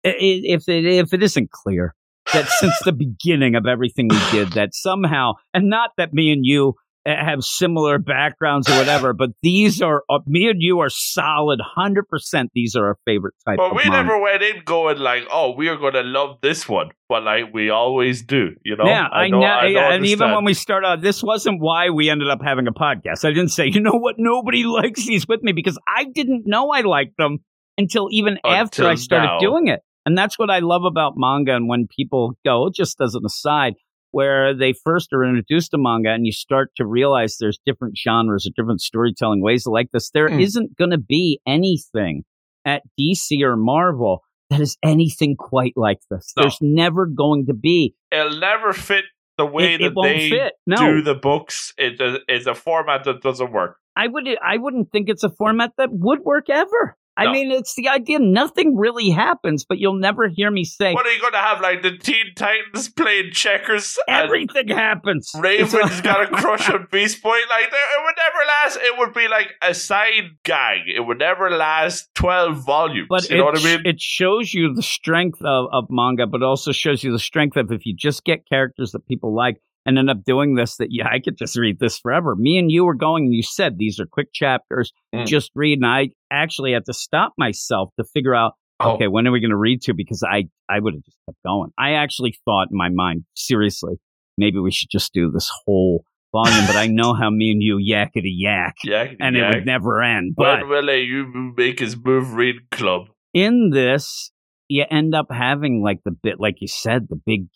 If 0.03 0.67
it 0.67 0.85
if 0.85 1.13
it 1.13 1.23
isn't 1.23 1.51
clear 1.51 1.95
that 2.33 2.47
since 2.49 2.77
the 2.83 2.91
beginning 3.07 3.55
of 3.55 3.65
everything 3.65 4.09
we 4.09 4.19
did, 4.31 4.51
that 4.53 4.73
somehow, 4.73 5.33
and 5.53 5.69
not 5.69 5.91
that 5.97 6.13
me 6.13 6.33
and 6.33 6.45
you 6.45 6.73
have 7.05 7.43
similar 7.43 7.97
backgrounds 7.97 8.69
or 8.69 8.77
whatever, 8.77 9.13
but 9.13 9.31
these 9.41 9.81
are 9.81 10.03
uh, 10.09 10.19
me 10.27 10.49
and 10.49 10.61
you 10.61 10.79
are 10.79 10.89
solid, 10.89 11.59
hundred 11.59 12.07
percent. 12.07 12.51
These 12.53 12.75
are 12.75 12.87
our 12.87 12.97
favorite 13.05 13.33
type. 13.45 13.57
But 13.57 13.75
we 13.75 13.83
manga. 13.83 14.03
never 14.03 14.21
went 14.21 14.43
in 14.43 14.63
going 14.65 14.99
like, 14.99 15.23
"Oh, 15.31 15.55
we 15.55 15.67
are 15.67 15.77
going 15.77 15.93
to 15.93 16.03
love 16.03 16.37
this 16.41 16.69
one," 16.69 16.89
but 17.09 17.23
like 17.23 17.53
we 17.53 17.69
always 17.69 18.23
do, 18.23 18.51
you 18.63 18.75
know. 18.75 18.85
yeah, 18.85 19.07
I, 19.07 19.29
know. 19.29 19.39
know, 19.39 19.45
I 19.45 19.65
yeah, 19.67 19.93
and 19.93 20.05
even 20.05 20.31
when 20.31 20.45
we 20.45 20.53
start 20.53 20.85
out, 20.85 21.01
this 21.01 21.23
wasn't 21.23 21.59
why 21.59 21.89
we 21.89 22.09
ended 22.09 22.29
up 22.29 22.41
having 22.43 22.67
a 22.67 22.73
podcast. 22.73 23.25
I 23.25 23.29
didn't 23.29 23.49
say, 23.49 23.67
you 23.67 23.81
know 23.81 23.95
what, 23.95 24.15
nobody 24.17 24.63
likes 24.65 25.05
these 25.05 25.27
with 25.27 25.41
me 25.41 25.53
because 25.53 25.79
I 25.87 26.05
didn't 26.05 26.43
know 26.45 26.71
I 26.71 26.81
liked 26.81 27.17
them 27.17 27.39
until 27.77 28.09
even 28.11 28.37
after 28.45 28.85
I 28.85 28.95
started 28.95 29.27
now. 29.27 29.39
doing 29.39 29.67
it. 29.67 29.81
And 30.05 30.17
that's 30.17 30.39
what 30.39 30.49
I 30.49 30.59
love 30.59 30.83
about 30.83 31.13
manga. 31.15 31.55
And 31.55 31.67
when 31.67 31.87
people 31.87 32.33
go, 32.43 32.69
just 32.73 32.99
as 33.01 33.13
an 33.13 33.23
aside, 33.25 33.73
where 34.11 34.53
they 34.53 34.73
first 34.73 35.11
are 35.13 35.23
introduced 35.23 35.71
to 35.71 35.77
manga 35.77 36.09
and 36.11 36.25
you 36.25 36.31
start 36.31 36.71
to 36.77 36.85
realize 36.85 37.37
there's 37.39 37.59
different 37.65 37.97
genres 37.97 38.45
or 38.45 38.51
different 38.55 38.81
storytelling 38.81 39.41
ways 39.41 39.65
like 39.65 39.89
this, 39.91 40.09
there 40.11 40.29
Mm. 40.29 40.55
not 40.55 40.69
going 40.77 40.91
to 40.91 40.97
be 40.97 41.39
anything 41.47 42.23
at 42.65 42.83
DC 42.99 43.41
or 43.41 43.55
Marvel 43.55 44.23
that 44.49 44.59
is 44.59 44.77
anything 44.83 45.35
quite 45.37 45.73
like 45.75 45.99
this. 46.09 46.33
No. 46.35 46.43
There's 46.43 46.57
never 46.61 47.05
going 47.05 47.45
to 47.47 47.53
be. 47.53 47.95
it'll 48.11 48.37
never 48.39 48.73
fit 48.73 49.05
the 49.37 49.45
way 49.45 49.75
It, 49.75 49.77
that 49.79 49.85
it 49.87 49.93
won't 49.95 50.07
they 50.09 50.29
fit. 50.29 50.53
No, 50.67 50.75
do 50.77 51.01
the 51.01 51.15
books. 51.15 51.73
It 51.77 51.99
is 52.01 52.19
it's 52.27 52.45
a 52.47 52.53
format 52.53 53.05
that 53.05 53.21
doesn't 53.21 53.51
work. 53.51 53.77
I 53.95 54.07
would 54.07 54.27
I 54.45 54.57
wouldn't 54.57 54.91
think 54.91 55.09
it's 55.09 55.23
a 55.23 55.29
format 55.29 55.71
that 55.77 55.89
would 55.91 56.19
work 56.19 56.49
ever. 56.49 56.97
I 57.21 57.25
No. 57.25 57.31
mean, 57.33 57.51
it's 57.51 57.75
the 57.75 57.89
idea 57.89 58.19
nothing 58.19 58.75
really 58.77 59.09
happens, 59.09 59.63
but 59.65 59.77
you'll 59.77 59.99
never 59.99 60.27
hear 60.27 60.49
me 60.51 60.63
say 60.63 60.93
What 60.93 61.05
are 61.05 61.11
you 61.13 61.21
going 61.21 61.33
to 61.33 61.39
have? 61.39 61.61
Like 61.61 61.81
the 61.81 61.97
Teen 61.97 62.25
Titans 62.35 62.89
playing 62.89 63.31
checkers, 63.33 63.97
everything 64.07 64.67
happens. 64.69 65.31
Raven's 65.39 66.01
got 66.01 66.23
a 66.23 66.27
crush 66.35 66.69
on 66.69 66.87
Beast 66.91 67.21
Boy. 67.21 67.37
Like 67.49 67.65
it 67.65 68.03
would 68.03 68.15
never 68.17 68.45
last. 68.47 68.77
It 68.81 68.97
would 68.97 69.13
be 69.13 69.27
like 69.27 69.51
a 69.61 69.73
side 69.73 70.31
gag. 70.43 70.79
It 70.87 71.01
would 71.01 71.19
never 71.19 71.49
last 71.49 72.09
twelve 72.15 72.57
volumes. 72.65 73.07
But 73.09 73.29
you 73.29 73.37
know 73.37 73.45
what 73.45 73.59
I 73.59 73.63
mean? 73.63 73.81
it 73.85 73.99
shows 74.01 74.53
you 74.53 74.73
the 74.73 74.83
strength 74.83 75.41
of, 75.41 75.67
of 75.71 75.85
manga, 75.89 76.27
but 76.27 76.43
also 76.43 76.71
shows 76.71 77.03
you 77.03 77.11
the 77.11 77.19
strength 77.19 77.57
of 77.57 77.71
if 77.71 77.85
you 77.85 77.95
just 77.95 78.23
get 78.23 78.47
characters 78.47 78.91
that 78.91 79.05
people 79.07 79.33
like 79.35 79.61
and 79.85 79.97
end 79.97 80.09
up 80.09 80.23
doing 80.25 80.55
this, 80.55 80.77
that 80.77 80.87
yeah, 80.91 81.07
I 81.11 81.19
could 81.19 81.37
just 81.37 81.57
read 81.57 81.79
this 81.79 81.97
forever. 81.97 82.35
Me 82.35 82.57
and 82.57 82.71
you 82.71 82.85
were 82.85 82.95
going 82.95 83.25
and 83.25 83.33
you 83.33 83.43
said 83.43 83.77
these 83.77 83.99
are 83.99 84.05
quick 84.05 84.29
chapters, 84.33 84.91
Mm. 85.13 85.25
just 85.25 85.51
read. 85.55 85.79
And 85.79 85.85
I 85.85 86.09
actually 86.31 86.73
had 86.73 86.85
to 86.85 86.93
stop 86.93 87.33
myself 87.37 87.89
to 87.99 88.05
figure 88.13 88.35
out 88.35 88.53
Oh. 88.83 88.93
okay, 88.95 89.07
when 89.07 89.27
are 89.27 89.31
we 89.31 89.39
going 89.39 89.51
to 89.51 89.57
read 89.57 89.81
to? 89.83 89.93
Because 89.93 90.23
I, 90.23 90.45
I 90.67 90.79
would 90.79 90.95
have 90.95 91.03
just 91.03 91.17
kept 91.27 91.37
going. 91.45 91.69
I 91.77 91.91
actually 91.93 92.35
thought 92.45 92.69
in 92.71 92.77
my 92.77 92.89
mind, 92.89 93.25
seriously, 93.35 93.97
maybe 94.39 94.57
we 94.57 94.71
should 94.71 94.89
just 94.89 95.13
do 95.13 95.29
this 95.29 95.51
whole 95.65 96.03
volume, 96.31 96.65
but 96.65 96.75
I 96.75 96.87
know 96.89 97.13
how 97.13 97.29
me 97.29 97.51
and 97.51 97.61
you 97.61 97.77
yakety 97.77 98.33
yak, 98.35 98.77
yeah, 98.83 99.05
and 99.19 99.35
it 99.37 99.43
would 99.53 99.65
never 99.67 100.01
end. 100.01 100.33
But 100.35 100.61
When 100.61 100.69
will 100.69 100.95
you 100.95 101.53
make 101.55 101.77
his 101.79 101.95
move 101.95 102.33
read 102.33 102.71
club? 102.71 103.09
in 103.35 103.69
this, 103.69 104.31
you 104.67 104.85
end 104.89 105.13
up 105.13 105.27
having 105.31 105.83
like 105.83 105.99
the 106.03 106.11
bit, 106.11 106.39
like 106.39 106.55
you 106.59 106.67
said, 106.67 107.07
the 107.09 107.19
big, 107.23 107.47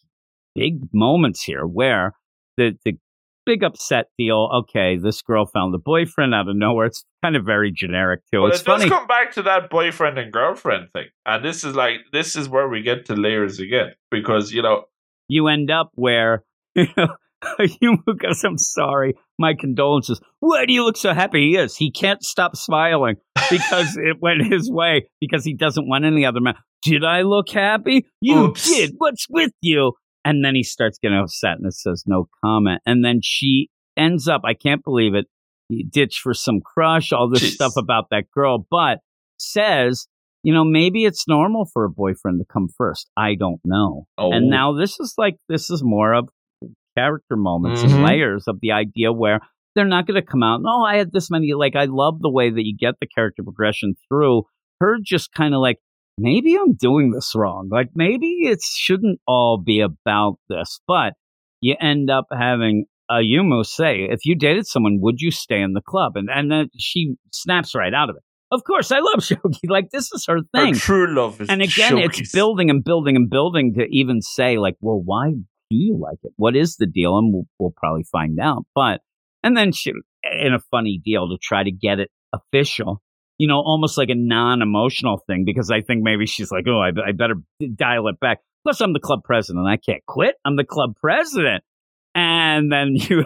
big 0.55 0.79
moments 0.93 1.43
here 1.43 1.65
where 1.65 2.13
the, 2.57 2.77
the 2.85 2.93
big 3.45 3.63
upset 3.63 4.07
deal. 4.17 4.49
Okay, 4.53 4.97
this 4.97 5.21
girl 5.21 5.45
found 5.45 5.75
a 5.75 5.77
boyfriend 5.77 6.33
out 6.33 6.47
of 6.47 6.55
nowhere. 6.55 6.87
It's 6.87 7.05
kind 7.23 7.35
of 7.35 7.45
very 7.45 7.71
generic 7.71 8.21
too. 8.31 8.41
But 8.41 8.53
it's 8.53 8.61
it 8.61 8.65
funny. 8.65 8.89
does 8.89 8.97
come 8.97 9.07
back 9.07 9.33
to 9.33 9.43
that 9.43 9.69
boyfriend 9.69 10.17
and 10.17 10.31
girlfriend 10.31 10.89
thing, 10.93 11.07
and 11.25 11.43
this 11.43 11.63
is 11.63 11.75
like 11.75 11.97
this 12.11 12.35
is 12.35 12.49
where 12.49 12.67
we 12.67 12.81
get 12.81 13.05
to 13.05 13.15
layers 13.15 13.59
again 13.59 13.91
because 14.09 14.51
you 14.51 14.61
know 14.61 14.85
you 15.27 15.47
end 15.47 15.71
up 15.71 15.91
where 15.93 16.43
you 16.75 16.87
know 16.97 18.13
goes, 18.19 18.43
I'm 18.43 18.57
sorry, 18.57 19.15
my 19.37 19.53
condolences. 19.53 20.19
Why 20.39 20.65
do 20.65 20.73
you 20.73 20.83
look 20.83 20.97
so 20.97 21.13
happy? 21.13 21.49
He 21.49 21.57
is. 21.57 21.75
He 21.75 21.91
can't 21.91 22.23
stop 22.23 22.55
smiling 22.55 23.15
because 23.49 23.97
it 23.97 24.17
went 24.21 24.45
his 24.51 24.69
way 24.71 25.09
because 25.19 25.43
he 25.43 25.53
doesn't 25.53 25.87
want 25.87 26.05
any 26.05 26.25
other 26.25 26.41
man. 26.41 26.55
Did 26.81 27.03
I 27.03 27.21
look 27.21 27.49
happy? 27.49 28.05
You 28.21 28.45
Oops. 28.45 28.67
did. 28.67 28.93
What's 28.97 29.25
with 29.29 29.51
you? 29.61 29.93
And 30.25 30.43
then 30.43 30.55
he 30.55 30.63
starts 30.63 30.97
getting 30.97 31.17
upset 31.17 31.57
and 31.57 31.65
it 31.67 31.73
says 31.75 32.03
no 32.05 32.27
comment. 32.43 32.81
And 32.85 33.05
then 33.05 33.19
she 33.23 33.69
ends 33.95 34.27
up, 34.27 34.41
I 34.43 34.55
can't 34.55 34.83
believe 34.83 35.13
it, 35.13 35.27
ditch 35.91 36.19
for 36.21 36.33
some 36.33 36.59
crush, 36.61 37.13
all 37.13 37.29
this 37.29 37.43
Jeez. 37.43 37.53
stuff 37.53 37.73
about 37.77 38.05
that 38.11 38.25
girl, 38.33 38.65
but 38.69 38.99
says, 39.39 40.07
you 40.43 40.53
know, 40.53 40.63
maybe 40.65 41.05
it's 41.05 41.27
normal 41.27 41.65
for 41.71 41.85
a 41.85 41.89
boyfriend 41.89 42.39
to 42.39 42.45
come 42.51 42.67
first. 42.77 43.09
I 43.15 43.35
don't 43.35 43.61
know. 43.63 44.05
oh, 44.17 44.31
And 44.31 44.49
now 44.49 44.73
this 44.73 44.99
is 44.99 45.13
like 45.17 45.35
this 45.47 45.69
is 45.69 45.81
more 45.83 46.13
of 46.13 46.27
character 46.97 47.35
moments 47.35 47.81
and 47.83 47.91
Mhm. 47.91 48.05
layers 48.05 48.47
of 48.47 48.59
the 48.61 48.71
idea 48.71 49.11
where 49.11 49.39
they're 49.75 49.85
not 49.85 50.07
going 50.07 50.15
to 50.21 50.25
come 50.25 50.43
out. 50.43 50.61
No, 50.61 50.83
I 50.83 50.97
had 50.97 51.11
this 51.11 51.29
many. 51.29 51.53
Like 51.53 51.75
I 51.75 51.85
love 51.85 52.19
the 52.21 52.29
way 52.31 52.49
that 52.49 52.65
you 52.65 52.75
get 52.77 52.95
the 53.01 53.07
character 53.07 53.43
progression 53.43 53.95
through 54.07 54.43
her. 54.79 54.97
Just 55.03 55.33
kind 55.33 55.53
of 55.53 55.59
like 55.59 55.77
maybe 56.17 56.55
I'm 56.55 56.73
doing 56.73 57.11
this 57.11 57.33
wrong. 57.35 57.69
Like 57.71 57.89
maybe 57.95 58.27
it 58.43 58.59
shouldn't 58.61 59.19
all 59.27 59.61
be 59.63 59.81
about 59.81 60.37
this. 60.49 60.79
But 60.87 61.13
you 61.61 61.75
end 61.79 62.09
up 62.09 62.25
having 62.31 62.85
Ayumu 63.09 63.65
say, 63.65 64.07
if 64.09 64.25
you 64.25 64.35
dated 64.35 64.67
someone, 64.67 64.99
would 65.01 65.19
you 65.19 65.31
stay 65.31 65.61
in 65.61 65.73
the 65.73 65.81
club? 65.81 66.15
And 66.15 66.29
and 66.29 66.51
then 66.51 66.69
she 66.77 67.15
snaps 67.31 67.75
right 67.75 67.93
out 67.93 68.09
of 68.09 68.15
it. 68.17 68.23
Of 68.51 68.63
course, 68.63 68.91
I 68.91 68.99
love 68.99 69.19
Shogi. 69.19 69.69
Like 69.69 69.89
this 69.91 70.11
is 70.11 70.25
her 70.27 70.37
her 70.37 70.41
thing 70.53 70.73
true 70.75 71.13
love 71.13 71.41
is 71.41 71.49
and 71.49 71.61
again, 71.61 71.97
it's 71.97 72.31
building 72.31 72.69
and 72.69 72.83
building 72.83 73.15
and 73.15 73.29
building 73.29 73.73
to 73.75 73.85
even 73.89 74.21
say 74.21 74.57
like, 74.57 74.75
well, 74.81 75.01
why 75.03 75.31
do 75.31 75.75
you 75.75 75.97
like 75.99 76.19
it? 76.23 76.31
What 76.37 76.55
is 76.55 76.75
the 76.77 76.85
deal? 76.85 77.17
And 77.17 77.33
we'll, 77.33 77.47
we'll 77.59 77.73
probably 77.75 78.05
find 78.11 78.39
out. 78.39 78.65
But 78.73 79.01
and 79.43 79.55
then 79.55 79.71
she, 79.71 79.91
in 80.23 80.53
a 80.53 80.59
funny 80.71 80.99
deal 81.03 81.29
to 81.29 81.37
try 81.41 81.63
to 81.63 81.71
get 81.71 81.99
it 81.99 82.09
official, 82.33 83.01
you 83.37 83.47
know, 83.47 83.57
almost 83.57 83.97
like 83.97 84.09
a 84.09 84.15
non-emotional 84.15 85.21
thing 85.27 85.43
because 85.45 85.71
I 85.71 85.81
think 85.81 86.03
maybe 86.03 86.25
she's 86.25 86.51
like, 86.51 86.65
oh, 86.67 86.79
I, 86.79 86.89
I 87.07 87.11
better 87.11 87.35
dial 87.75 88.07
it 88.07 88.19
back. 88.19 88.39
Plus, 88.63 88.81
I'm 88.81 88.93
the 88.93 88.99
club 88.99 89.23
president. 89.23 89.67
I 89.67 89.77
can't 89.77 90.05
quit. 90.05 90.35
I'm 90.43 90.55
the 90.55 90.63
club 90.63 90.95
president. 90.99 91.63
And 92.15 92.71
then 92.71 92.89
you, 92.95 93.25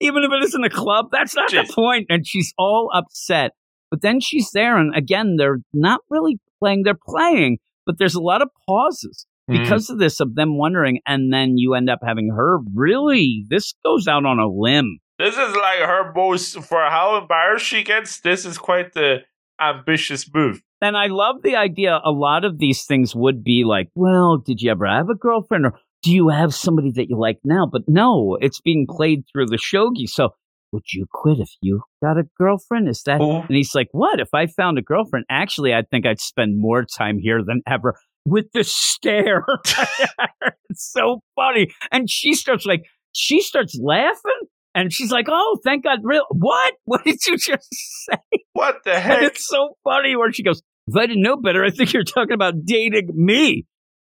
even 0.00 0.22
if 0.22 0.30
it 0.32 0.44
isn't 0.44 0.64
a 0.64 0.70
club, 0.70 1.08
that's 1.10 1.34
not 1.34 1.50
Jeez. 1.50 1.66
the 1.66 1.72
point. 1.72 2.06
And 2.08 2.26
she's 2.26 2.54
all 2.56 2.90
upset. 2.94 3.52
But 3.90 4.00
then 4.00 4.20
she's 4.20 4.50
there, 4.52 4.78
and 4.78 4.94
again, 4.96 5.36
they're 5.36 5.58
not 5.74 6.00
really 6.08 6.40
playing. 6.60 6.84
They're 6.84 6.94
playing, 6.94 7.58
but 7.84 7.98
there's 7.98 8.14
a 8.14 8.22
lot 8.22 8.40
of 8.40 8.48
pauses. 8.66 9.26
Mm-hmm. 9.50 9.64
because 9.64 9.90
of 9.90 9.98
this, 9.98 10.20
of 10.20 10.36
them 10.36 10.56
wondering, 10.56 11.00
and 11.04 11.32
then 11.32 11.58
you 11.58 11.74
end 11.74 11.90
up 11.90 11.98
having 12.06 12.30
her. 12.30 12.58
Really, 12.74 13.44
this 13.48 13.74
goes 13.84 14.06
out 14.06 14.24
on 14.24 14.38
a 14.38 14.46
limb. 14.46 14.98
This 15.22 15.36
is 15.36 15.54
like 15.54 15.78
her 15.78 16.12
most 16.16 16.58
for 16.64 16.80
how 16.80 17.16
embarrassed 17.16 17.64
she 17.64 17.84
gets. 17.84 18.18
This 18.18 18.44
is 18.44 18.58
quite 18.58 18.92
the 18.92 19.18
ambitious 19.60 20.28
move. 20.34 20.60
And 20.80 20.96
I 20.96 21.06
love 21.06 21.42
the 21.44 21.54
idea. 21.54 22.00
A 22.04 22.10
lot 22.10 22.44
of 22.44 22.58
these 22.58 22.84
things 22.86 23.14
would 23.14 23.44
be 23.44 23.62
like, 23.64 23.88
well, 23.94 24.38
did 24.38 24.60
you 24.60 24.72
ever 24.72 24.84
have 24.84 25.10
a 25.10 25.14
girlfriend, 25.14 25.66
or 25.66 25.78
do 26.02 26.10
you 26.10 26.30
have 26.30 26.52
somebody 26.52 26.90
that 26.96 27.08
you 27.08 27.16
like 27.16 27.38
now? 27.44 27.68
But 27.70 27.82
no, 27.86 28.36
it's 28.40 28.60
being 28.60 28.84
played 28.90 29.22
through 29.32 29.46
the 29.46 29.58
shogi. 29.58 30.08
So 30.08 30.30
would 30.72 30.92
you 30.92 31.06
quit 31.12 31.38
if 31.38 31.50
you 31.60 31.82
got 32.02 32.18
a 32.18 32.24
girlfriend? 32.36 32.88
Is 32.88 33.04
that? 33.04 33.20
And 33.20 33.56
he's 33.56 33.76
like, 33.76 33.90
what? 33.92 34.18
If 34.18 34.30
I 34.34 34.48
found 34.48 34.76
a 34.76 34.82
girlfriend, 34.82 35.26
actually, 35.30 35.72
I 35.72 35.82
think 35.82 36.04
I'd 36.04 36.18
spend 36.18 36.58
more 36.58 36.84
time 36.84 37.20
here 37.20 37.44
than 37.46 37.62
ever 37.68 37.94
with 38.26 38.46
the 38.54 38.64
stare. 38.64 39.44
it's 40.68 40.90
so 40.90 41.20
funny. 41.36 41.72
And 41.92 42.10
she 42.10 42.34
starts 42.34 42.66
like, 42.66 42.82
she 43.12 43.40
starts 43.40 43.78
laughing 43.80 44.48
and 44.74 44.92
she's 44.92 45.10
like, 45.10 45.26
oh, 45.28 45.58
thank 45.64 45.84
God. 45.84 45.98
Real, 46.02 46.24
what? 46.30 46.74
What 46.84 47.04
did 47.04 47.18
you 47.26 47.36
just 47.36 47.68
say? 47.70 48.16
What 48.52 48.76
the 48.84 48.94
And 48.94 49.02
heck? 49.02 49.22
it's 49.22 49.46
so 49.46 49.76
funny 49.84 50.16
where 50.16 50.32
she 50.32 50.42
goes, 50.42 50.62
if 50.88 50.96
I 50.96 51.06
didn't 51.06 51.22
know 51.22 51.36
better, 51.36 51.64
I 51.64 51.70
think 51.70 51.92
you're 51.92 52.04
talking 52.04 52.32
about 52.34 52.54
dating 52.64 53.08
me. 53.14 53.66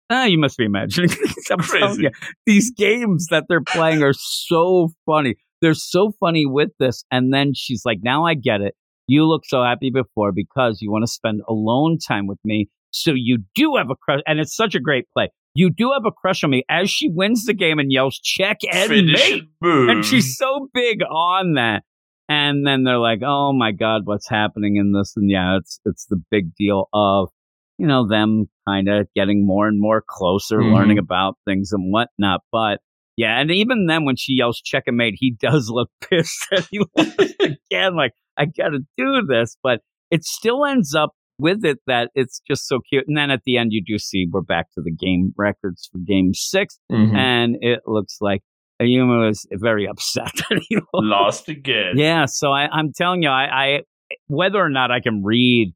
Ah, 0.09 0.26
you 0.26 0.38
must 0.38 0.57
be 0.57 0.66
imagining. 0.66 1.09
I'm 1.51 1.59
Crazy. 1.59 2.03
you, 2.03 2.09
these 2.45 2.72
games 2.78 3.28
that 3.32 3.45
they're 3.49 3.63
playing 3.63 4.03
are 4.03 4.13
so 4.13 4.89
funny. 5.05 5.36
They're 5.61 5.74
so 5.74 6.11
funny 6.20 6.45
with 6.45 6.70
this. 6.80 7.05
And 7.09 7.34
then 7.34 7.53
she's 7.55 7.84
like, 7.86 7.99
now 8.03 8.26
I 8.26 8.34
get 8.36 8.61
it. 8.61 8.76
You 9.07 9.26
look 9.26 9.43
so 9.45 9.63
happy 9.63 9.89
before 9.91 10.32
because 10.32 10.80
you 10.82 10.91
want 10.91 11.03
to 11.03 11.11
spend 11.11 11.41
alone 11.47 11.97
time 12.05 12.28
with 12.28 12.39
me. 12.43 12.68
So 12.91 13.13
you 13.16 13.39
do 13.55 13.76
have 13.78 13.89
a 13.89 13.95
crush. 13.95 14.20
And 14.28 14.39
it's 14.39 14.55
such 14.55 14.76
a 14.76 14.80
great 14.80 15.05
play. 15.16 15.30
You 15.55 15.69
do 15.71 15.91
have 15.93 16.05
a 16.05 16.11
crush 16.11 16.43
on 16.43 16.51
me 16.51 16.63
as 16.69 16.89
she 16.89 17.09
wins 17.09 17.45
the 17.45 17.53
game 17.53 17.79
and 17.79 17.91
yells, 17.91 18.19
check 18.19 18.57
and 18.71 18.89
mate 19.13 19.43
and 19.89 20.05
she's 20.05 20.37
so 20.37 20.69
big 20.73 21.01
on 21.03 21.53
that. 21.53 21.83
And 22.27 22.65
then 22.67 22.83
they're 22.83 22.97
like, 22.99 23.19
"Oh 23.25 23.53
my 23.53 23.71
God, 23.71 24.01
what's 24.05 24.27
happening 24.27 24.75
in 24.77 24.91
this?" 24.91 25.13
And 25.15 25.29
yeah, 25.29 25.57
it's 25.57 25.79
it's 25.85 26.05
the 26.07 26.21
big 26.31 26.53
deal 26.55 26.89
of 26.93 27.29
you 27.77 27.87
know 27.87 28.07
them 28.07 28.47
kind 28.67 28.89
of 28.89 29.07
getting 29.15 29.45
more 29.45 29.67
and 29.67 29.79
more 29.79 30.03
closer, 30.05 30.57
Mhm. 30.59 30.73
learning 30.73 30.97
about 30.97 31.37
things 31.45 31.71
and 31.71 31.93
whatnot. 31.93 32.41
But 32.51 32.79
yeah, 33.15 33.39
and 33.39 33.49
even 33.51 33.85
then 33.85 34.05
when 34.05 34.15
she 34.17 34.33
yells 34.33 34.59
"checkmate," 34.59 35.15
he 35.19 35.35
does 35.39 35.69
look 35.69 35.89
pissed 36.09 36.47
that 36.51 36.67
he 36.71 36.79
lost 36.97 37.17
again. 37.71 37.95
Like 37.95 38.13
I 38.37 38.45
got 38.45 38.69
to 38.69 38.79
do 38.97 39.21
this, 39.27 39.55
but 39.63 39.81
it 40.11 40.23
still 40.25 40.65
ends 40.65 40.93
up 40.95 41.11
with 41.38 41.65
it 41.65 41.79
that 41.88 42.09
it's 42.15 42.39
just 42.47 42.67
so 42.67 42.79
cute. 42.79 43.05
And 43.07 43.17
then 43.17 43.29
at 43.31 43.41
the 43.45 43.57
end, 43.57 43.71
you 43.73 43.83
do 43.86 43.97
see 43.97 44.27
we're 44.31 44.41
back 44.41 44.71
to 44.73 44.81
the 44.81 44.91
game 44.91 45.33
records 45.38 45.89
for 45.91 45.97
Game 45.99 46.33
Six 46.33 46.79
Mhm. 46.91 47.15
and 47.15 47.57
it 47.61 47.81
looks 47.86 48.17
like 48.21 48.41
Ayumu 48.81 49.29
is 49.29 49.45
very 49.51 49.88
upset 49.88 50.31
that 50.49 50.61
he 50.67 50.77
lost. 50.93 51.47
again. 51.49 51.93
Yeah, 51.95 52.25
so 52.25 52.51
I, 52.51 52.67
I'm 52.67 52.91
telling 52.93 53.23
you, 53.23 53.29
I, 53.29 53.43
I 53.45 53.79
whether 54.27 54.59
or 54.59 54.69
not 54.69 54.91
I 54.91 54.99
can 54.99 55.23
read 55.23 55.73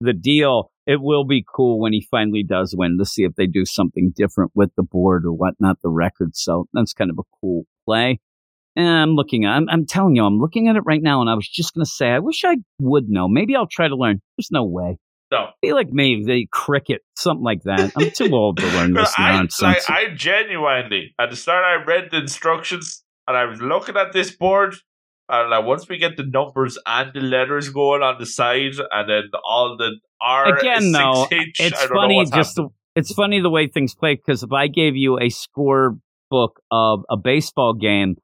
the 0.00 0.12
deal, 0.12 0.70
it 0.86 1.00
will 1.00 1.24
be 1.24 1.44
cool 1.54 1.80
when 1.80 1.92
he 1.92 2.06
finally 2.10 2.42
does 2.44 2.74
win 2.76 2.96
to 2.98 3.04
see 3.04 3.24
if 3.24 3.34
they 3.36 3.46
do 3.46 3.64
something 3.64 4.12
different 4.14 4.52
with 4.54 4.70
the 4.76 4.82
board 4.82 5.24
or 5.24 5.32
whatnot, 5.32 5.78
the 5.82 5.88
record. 5.88 6.36
So 6.36 6.66
that's 6.72 6.92
kind 6.92 7.10
of 7.10 7.18
a 7.18 7.22
cool 7.40 7.64
play. 7.84 8.20
And 8.76 8.86
I'm 8.86 9.14
looking 9.14 9.46
I'm, 9.46 9.68
I'm 9.70 9.86
telling 9.86 10.16
you, 10.16 10.24
I'm 10.24 10.38
looking 10.38 10.68
at 10.68 10.76
it 10.76 10.82
right 10.84 11.02
now, 11.02 11.20
and 11.20 11.30
I 11.30 11.34
was 11.34 11.48
just 11.48 11.74
gonna 11.74 11.86
say, 11.86 12.10
I 12.10 12.18
wish 12.18 12.44
I 12.44 12.56
would 12.78 13.08
know. 13.08 13.26
Maybe 13.26 13.56
I'll 13.56 13.66
try 13.66 13.88
to 13.88 13.96
learn. 13.96 14.20
There's 14.36 14.50
no 14.50 14.64
way. 14.64 14.98
No. 15.32 15.48
Be 15.60 15.72
like 15.72 15.88
me, 15.90 16.22
the 16.24 16.46
cricket, 16.52 17.02
something 17.16 17.42
like 17.42 17.62
that. 17.64 17.92
I'm 17.96 18.10
too 18.12 18.32
old 18.32 18.58
to 18.58 18.66
learn 18.66 18.92
this 18.94 19.12
I, 19.18 19.32
nonsense. 19.32 19.88
like, 19.88 19.90
I 19.90 20.14
genuinely, 20.14 21.14
at 21.18 21.30
the 21.30 21.36
start, 21.36 21.64
I 21.64 21.84
read 21.84 22.10
the 22.12 22.18
instructions 22.18 23.02
and 23.26 23.36
I 23.36 23.44
was 23.46 23.60
looking 23.60 23.96
at 23.96 24.12
this 24.12 24.30
board. 24.30 24.76
And 25.28 25.50
like, 25.50 25.64
once 25.64 25.88
we 25.88 25.98
get 25.98 26.16
the 26.16 26.22
numbers 26.22 26.78
and 26.86 27.12
the 27.12 27.20
letters 27.20 27.70
going 27.70 28.02
on 28.02 28.18
the 28.20 28.26
side, 28.26 28.74
and 28.92 29.10
then 29.10 29.22
all 29.44 29.76
the 29.76 29.96
R 30.20 30.56
Again, 30.56 30.92
though, 30.92 31.26
6H, 31.30 31.32
I 31.32 31.54
it's 31.58 31.84
funny 31.86 32.24
just 32.32 32.54
the, 32.54 32.68
it's 32.94 33.12
funny 33.12 33.40
the 33.40 33.50
way 33.50 33.66
things 33.66 33.94
play 33.94 34.14
because 34.14 34.44
if 34.44 34.52
I 34.52 34.68
gave 34.68 34.94
you 34.94 35.18
a 35.18 35.28
score 35.28 35.96
book 36.30 36.60
of 36.70 37.00
a 37.10 37.16
baseball 37.16 37.74
game, 37.74 38.16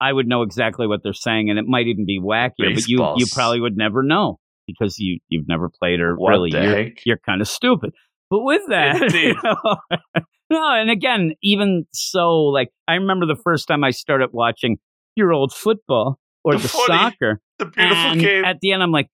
I 0.00 0.12
would 0.12 0.26
know 0.26 0.42
exactly 0.42 0.86
what 0.86 1.02
they're 1.02 1.12
saying, 1.12 1.50
and 1.50 1.58
it 1.58 1.66
might 1.66 1.86
even 1.86 2.06
be 2.06 2.20
wackier, 2.20 2.74
but 2.74 2.86
you 2.88 2.98
you 3.16 3.26
probably 3.32 3.60
would 3.60 3.76
never 3.76 4.02
know 4.02 4.38
because 4.66 4.98
you 4.98 5.18
you've 5.28 5.48
never 5.48 5.68
played 5.68 6.00
or 6.00 6.14
What 6.16 6.30
really 6.30 6.50
you're, 6.52 6.88
you're 7.04 7.20
kind 7.26 7.40
of 7.40 7.48
stupid. 7.48 7.90
But 8.30 8.40
with 8.40 8.62
that, 8.68 9.12
you 9.14 9.34
know, 9.42 9.76
no, 10.50 10.72
and 10.74 10.90
again, 10.90 11.32
even 11.42 11.86
so, 11.92 12.36
like 12.44 12.68
I 12.86 12.94
remember 12.94 13.26
the 13.26 13.40
first 13.42 13.66
time 13.68 13.82
I 13.84 13.90
started 13.90 14.30
watching 14.32 14.78
your 15.16 15.32
old 15.32 15.52
football 15.52 16.18
or 16.44 16.54
The 16.54 16.62
the, 16.62 16.68
funny 16.68 16.86
soccer, 16.86 17.40
The 17.58 17.66
beautiful 17.66 17.96
and 17.96 18.20
game. 18.20 18.44
at 18.44 18.60
the 18.60 18.72
end, 18.72 18.82
I'm 18.82 18.92
like, 18.92 19.08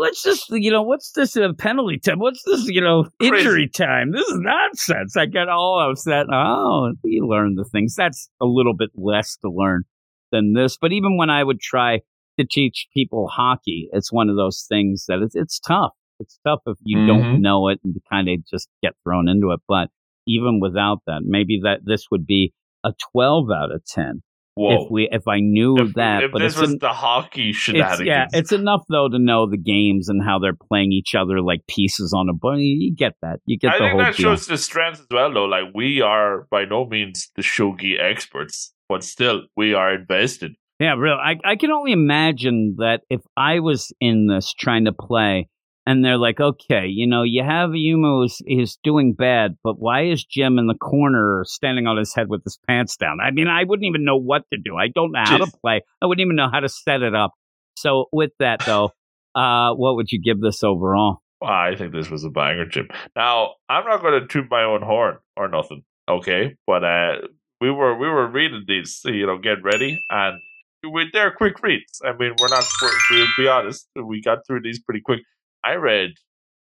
let's 0.00 0.22
just, 0.22 0.46
you 0.50 0.70
know, 0.70 0.82
what's 0.82 1.12
this 1.12 1.36
uh, 1.36 1.52
penalty 1.58 1.98
time? 1.98 2.18
What's 2.18 2.42
this, 2.46 2.66
you 2.66 2.80
know, 2.80 3.04
Crazy. 3.20 3.36
injury 3.36 3.68
time? 3.68 4.12
This 4.12 4.26
is 4.26 4.38
nonsense. 4.38 5.16
I 5.16 5.26
get 5.26 5.48
all 5.50 5.90
upset. 5.90 6.26
Oh, 6.32 6.92
you 7.04 7.26
learn 7.26 7.56
the 7.56 7.64
things. 7.64 7.94
That's 7.94 8.30
a 8.40 8.46
little 8.46 8.74
bit 8.74 8.90
less 8.94 9.36
to 9.42 9.50
learn 9.50 9.84
than 10.34 10.52
this. 10.54 10.76
But 10.80 10.92
even 10.92 11.16
when 11.16 11.30
I 11.30 11.42
would 11.44 11.60
try 11.60 12.00
to 12.38 12.44
teach 12.44 12.88
people 12.92 13.28
hockey, 13.28 13.88
it's 13.92 14.12
one 14.12 14.28
of 14.28 14.36
those 14.36 14.66
things 14.68 15.04
that 15.08 15.20
it's, 15.22 15.34
it's 15.36 15.60
tough. 15.60 15.92
It's 16.20 16.38
tough 16.46 16.60
if 16.66 16.76
you 16.82 16.98
Mhm. 16.98 17.06
don't 17.06 17.40
know 17.42 17.68
it 17.68 17.78
and 17.84 17.94
to 17.94 18.00
kind 18.10 18.28
of 18.28 18.44
just 18.46 18.68
get 18.82 18.94
thrown 19.04 19.28
into 19.28 19.50
it. 19.52 19.60
But 19.68 19.88
even 20.26 20.58
without 20.60 20.98
that, 21.06 21.20
maybe 21.24 21.60
that 21.64 21.80
this 21.84 22.06
would 22.10 22.26
be 22.26 22.52
a 22.84 22.92
12 23.12 23.50
out 23.50 23.72
of 23.72 23.82
10 23.86 24.22
Whoa. 24.56 24.84
if 24.84 24.90
we 24.90 25.08
if 25.10 25.26
I 25.28 25.40
knew 25.40 25.76
if, 25.78 25.94
that. 25.94 26.22
if 26.24 26.32
but 26.32 26.38
this 26.40 26.56
was 26.58 26.72
an- 26.72 26.78
the 26.80 26.92
hockey 26.92 27.52
shenanigans. 27.52 28.00
it's, 28.00 28.06
yeah, 28.06 28.26
it's 28.32 28.52
enough 28.52 28.82
though 28.88 29.08
to 29.08 29.18
know 29.18 29.48
the 29.50 29.56
games 29.56 30.08
and 30.08 30.22
how 30.22 30.38
they're 30.38 30.54
playing 30.68 30.92
each 30.92 31.14
other 31.16 31.40
like 31.40 31.60
pieces 31.68 32.12
on 32.16 32.28
a 32.28 32.32
board. 32.32 32.58
You 32.60 32.94
get 32.94 33.14
that. 33.22 33.40
You 33.46 33.58
get 33.58 33.72
I 33.72 33.78
the 33.78 33.84
think 33.84 33.90
whole 33.92 34.00
that 34.02 34.16
deal. 34.16 34.30
shows 34.30 34.46
the 34.46 34.56
strength 34.58 35.00
as 35.00 35.06
well, 35.10 35.32
though. 35.32 35.44
Like 35.46 35.72
we 35.74 36.00
are 36.02 36.46
by 36.50 36.64
no 36.66 36.84
means 36.86 37.30
the 37.36 37.42
shogi 37.42 37.98
experts, 38.00 38.72
but 38.88 39.04
still 39.04 39.42
we 39.56 39.74
are 39.74 39.94
invested. 39.94 40.52
Yeah, 40.80 40.94
real. 40.94 41.14
I 41.14 41.36
I 41.44 41.56
can 41.56 41.70
only 41.70 41.92
imagine 41.92 42.76
that 42.78 43.02
if 43.08 43.20
I 43.36 43.60
was 43.60 43.92
in 44.00 44.26
this 44.26 44.52
trying 44.52 44.86
to 44.86 44.92
play, 44.92 45.48
and 45.86 46.04
they're 46.04 46.18
like, 46.18 46.40
okay, 46.40 46.86
you 46.86 47.06
know, 47.06 47.22
you 47.22 47.42
have 47.44 47.70
Yuma 47.74 48.08
who's 48.08 48.40
is 48.46 48.78
doing 48.82 49.14
bad, 49.14 49.56
but 49.62 49.74
why 49.78 50.06
is 50.06 50.24
Jim 50.24 50.58
in 50.58 50.66
the 50.66 50.74
corner 50.74 51.44
standing 51.46 51.86
on 51.86 51.96
his 51.96 52.14
head 52.14 52.28
with 52.28 52.42
his 52.42 52.58
pants 52.66 52.96
down? 52.96 53.18
I 53.22 53.30
mean, 53.30 53.48
I 53.48 53.64
wouldn't 53.64 53.86
even 53.86 54.04
know 54.04 54.16
what 54.16 54.42
to 54.52 54.58
do. 54.58 54.76
I 54.76 54.88
don't 54.88 55.12
know 55.12 55.22
how 55.24 55.38
to 55.38 55.50
play. 55.62 55.82
I 56.02 56.06
wouldn't 56.06 56.24
even 56.24 56.36
know 56.36 56.48
how 56.50 56.60
to 56.60 56.68
set 56.68 57.02
it 57.02 57.14
up. 57.14 57.32
So 57.76 58.06
with 58.12 58.30
that 58.38 58.64
though, 58.64 58.90
uh, 59.34 59.74
what 59.74 59.96
would 59.96 60.10
you 60.10 60.20
give 60.20 60.40
this 60.40 60.62
overall? 60.64 61.18
I 61.42 61.74
think 61.76 61.92
this 61.92 62.08
was 62.08 62.24
a 62.24 62.30
banger, 62.30 62.64
Jim. 62.64 62.88
Now 63.14 63.54
I'm 63.68 63.84
not 63.84 64.00
going 64.00 64.20
to 64.20 64.26
toot 64.26 64.50
my 64.50 64.62
own 64.62 64.80
horn 64.80 65.18
or 65.36 65.48
nothing, 65.48 65.82
okay? 66.08 66.56
But 66.66 66.84
uh, 66.84 67.16
we 67.60 67.70
were 67.70 67.96
we 67.96 68.08
were 68.08 68.28
reading 68.30 68.64
these, 68.66 69.00
you 69.04 69.26
know, 69.26 69.38
get 69.38 69.62
ready, 69.62 69.98
and 70.10 70.40
we, 70.92 71.08
they're 71.12 71.30
quick 71.32 71.62
reads. 71.62 72.00
I 72.04 72.12
mean, 72.12 72.34
we're 72.40 72.48
not. 72.48 72.64
We'll 73.10 73.26
be 73.38 73.48
honest, 73.48 73.88
we 73.96 74.20
got 74.22 74.38
through 74.46 74.62
these 74.62 74.80
pretty 74.82 75.00
quick. 75.04 75.20
I 75.64 75.74
read 75.74 76.10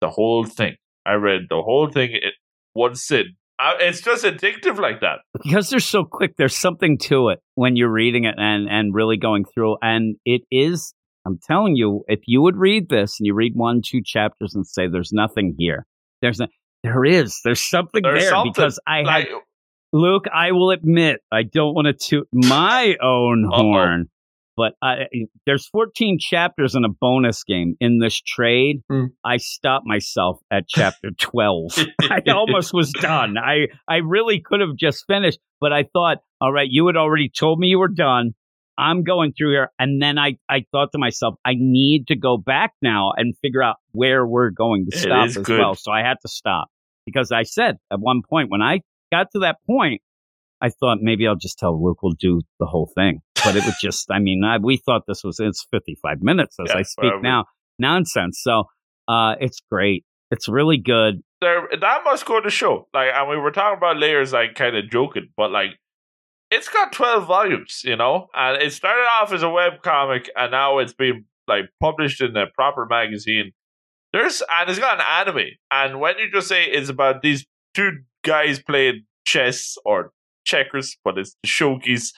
the 0.01 0.09
whole 0.09 0.45
thing. 0.45 0.75
I 1.05 1.13
read 1.13 1.43
the 1.49 1.61
whole 1.61 1.89
thing 1.89 2.11
in 2.11 2.31
one 2.73 2.95
sit. 2.95 3.27
Uh, 3.59 3.73
it's 3.79 4.01
just 4.01 4.25
addictive 4.25 4.79
like 4.79 4.99
that. 5.01 5.19
because 5.43 5.69
they're 5.69 5.79
so 5.79 6.03
quick 6.03 6.35
there's 6.37 6.55
something 6.55 6.97
to 6.97 7.29
it 7.29 7.39
when 7.55 7.75
you're 7.75 7.91
reading 7.91 8.23
it 8.23 8.35
and 8.37 8.67
and 8.67 8.93
really 8.95 9.15
going 9.15 9.45
through 9.45 9.77
and 9.81 10.15
it 10.25 10.41
is 10.51 10.95
i'm 11.27 11.37
telling 11.47 11.75
you 11.75 12.03
if 12.07 12.19
you 12.25 12.41
would 12.41 12.57
read 12.57 12.89
this 12.89 13.19
and 13.19 13.27
you 13.27 13.33
read 13.35 13.53
one 13.55 13.81
two 13.85 14.01
chapters 14.03 14.55
and 14.55 14.65
say 14.65 14.87
there's 14.87 15.11
nothing 15.13 15.53
here 15.59 15.85
there's 16.23 16.39
no, 16.39 16.47
there 16.83 17.05
is 17.05 17.39
there's 17.43 17.61
something 17.61 18.01
There's 18.01 18.23
there 18.23 18.31
something, 18.31 18.51
because 18.53 18.79
i 18.87 19.01
Like, 19.01 19.27
had 19.29 19.37
luke 19.93 20.25
i 20.33 20.51
will 20.51 20.71
admit 20.71 21.21
i 21.31 21.43
don't 21.43 21.73
want 21.73 21.87
to 21.87 21.93
toot 21.93 22.27
my 22.33 22.95
own 23.01 23.47
horn 23.49 24.09
but 24.55 24.73
I, 24.81 25.05
there's 25.45 25.67
14 25.67 26.19
chapters 26.19 26.75
in 26.75 26.85
a 26.85 26.89
bonus 26.89 27.43
game 27.43 27.75
in 27.79 27.99
this 27.99 28.19
trade. 28.21 28.81
Hmm. 28.89 29.05
I 29.23 29.37
stopped 29.37 29.85
myself 29.85 30.39
at 30.51 30.67
chapter 30.67 31.09
12. 31.17 31.71
I 32.03 32.21
almost 32.29 32.73
was 32.73 32.91
done. 32.91 33.37
I, 33.37 33.67
I 33.87 33.97
really 33.97 34.41
could 34.41 34.59
have 34.59 34.75
just 34.77 35.05
finished, 35.07 35.39
but 35.59 35.73
I 35.73 35.85
thought, 35.91 36.19
all 36.39 36.51
right, 36.51 36.67
you 36.69 36.85
had 36.87 36.97
already 36.97 37.29
told 37.29 37.59
me 37.59 37.67
you 37.67 37.79
were 37.79 37.87
done. 37.87 38.31
I'm 38.77 39.03
going 39.03 39.33
through 39.33 39.51
here. 39.51 39.71
And 39.77 40.01
then 40.01 40.17
I, 40.17 40.37
I 40.49 40.65
thought 40.71 40.91
to 40.93 40.97
myself, 40.97 41.35
I 41.45 41.53
need 41.55 42.07
to 42.07 42.15
go 42.15 42.37
back 42.37 42.73
now 42.81 43.11
and 43.15 43.35
figure 43.41 43.61
out 43.61 43.77
where 43.91 44.25
we're 44.25 44.49
going 44.49 44.87
to 44.89 44.97
stop 44.97 45.27
as 45.27 45.37
good. 45.37 45.59
well. 45.59 45.75
So 45.75 45.91
I 45.91 46.01
had 46.01 46.17
to 46.21 46.27
stop 46.27 46.69
because 47.05 47.31
I 47.31 47.43
said 47.43 47.77
at 47.91 47.99
one 47.99 48.21
point 48.27 48.49
when 48.49 48.61
I 48.61 48.81
got 49.13 49.31
to 49.31 49.39
that 49.39 49.57
point, 49.67 50.01
I 50.61 50.69
thought 50.69 50.99
maybe 51.01 51.27
I'll 51.27 51.35
just 51.35 51.59
tell 51.59 51.83
Luke 51.83 52.01
we'll 52.01 52.13
do 52.19 52.41
the 52.59 52.65
whole 52.65 52.89
thing. 52.95 53.19
But 53.43 53.55
it 53.55 53.65
was 53.65 53.75
just, 53.81 54.09
I 54.09 54.19
mean, 54.19 54.43
I, 54.43 54.57
we 54.57 54.77
thought 54.77 55.03
this 55.07 55.23
was, 55.23 55.39
it's 55.39 55.65
55 55.71 56.21
minutes 56.21 56.57
as 56.59 56.71
Yeah, 56.71 56.79
I 56.79 56.81
speak 56.83 57.11
well, 57.11 57.21
now. 57.21 57.45
Nonsense. 57.77 58.39
So 58.41 58.65
uh, 59.07 59.35
it's 59.39 59.61
great. 59.71 60.05
It's 60.31 60.47
really 60.49 60.77
good. 60.77 61.21
there 61.41 61.67
that 61.79 62.01
must 62.05 62.25
go 62.25 62.39
to 62.41 62.49
show. 62.49 62.87
Like, 62.93 63.09
and 63.13 63.29
we 63.29 63.37
were 63.37 63.51
talking 63.51 63.77
about 63.77 63.97
layers, 63.97 64.33
like 64.33 64.55
kind 64.55 64.75
of 64.75 64.89
joking, 64.89 65.29
but 65.37 65.51
like, 65.51 65.71
it's 66.49 66.69
got 66.69 66.91
twelve 66.91 67.27
volumes, 67.27 67.81
you 67.83 67.95
know, 67.95 68.27
and 68.33 68.61
it 68.61 68.73
started 68.73 69.03
off 69.03 69.31
as 69.31 69.43
a 69.43 69.49
web 69.49 69.83
comic, 69.83 70.29
and 70.35 70.51
now 70.51 70.79
it's 70.79 70.93
been 70.93 71.25
like 71.47 71.65
published 71.79 72.21
in 72.21 72.35
a 72.35 72.47
proper 72.47 72.87
magazine. 72.89 73.51
There's 74.11 74.41
and 74.49 74.69
it's 74.69 74.79
got 74.79 74.99
an 74.99 75.05
anime, 75.07 75.51
and 75.69 75.99
when 75.99 76.17
you 76.17 76.31
just 76.31 76.47
say 76.47 76.65
it's 76.65 76.89
about 76.89 77.21
these 77.21 77.45
two 77.75 77.91
guys 78.23 78.61
playing 78.61 79.03
chess 79.25 79.75
or 79.85 80.11
checkers, 80.45 80.97
but 81.03 81.17
it's 81.17 81.35
the 81.43 81.47
shogies, 81.47 82.13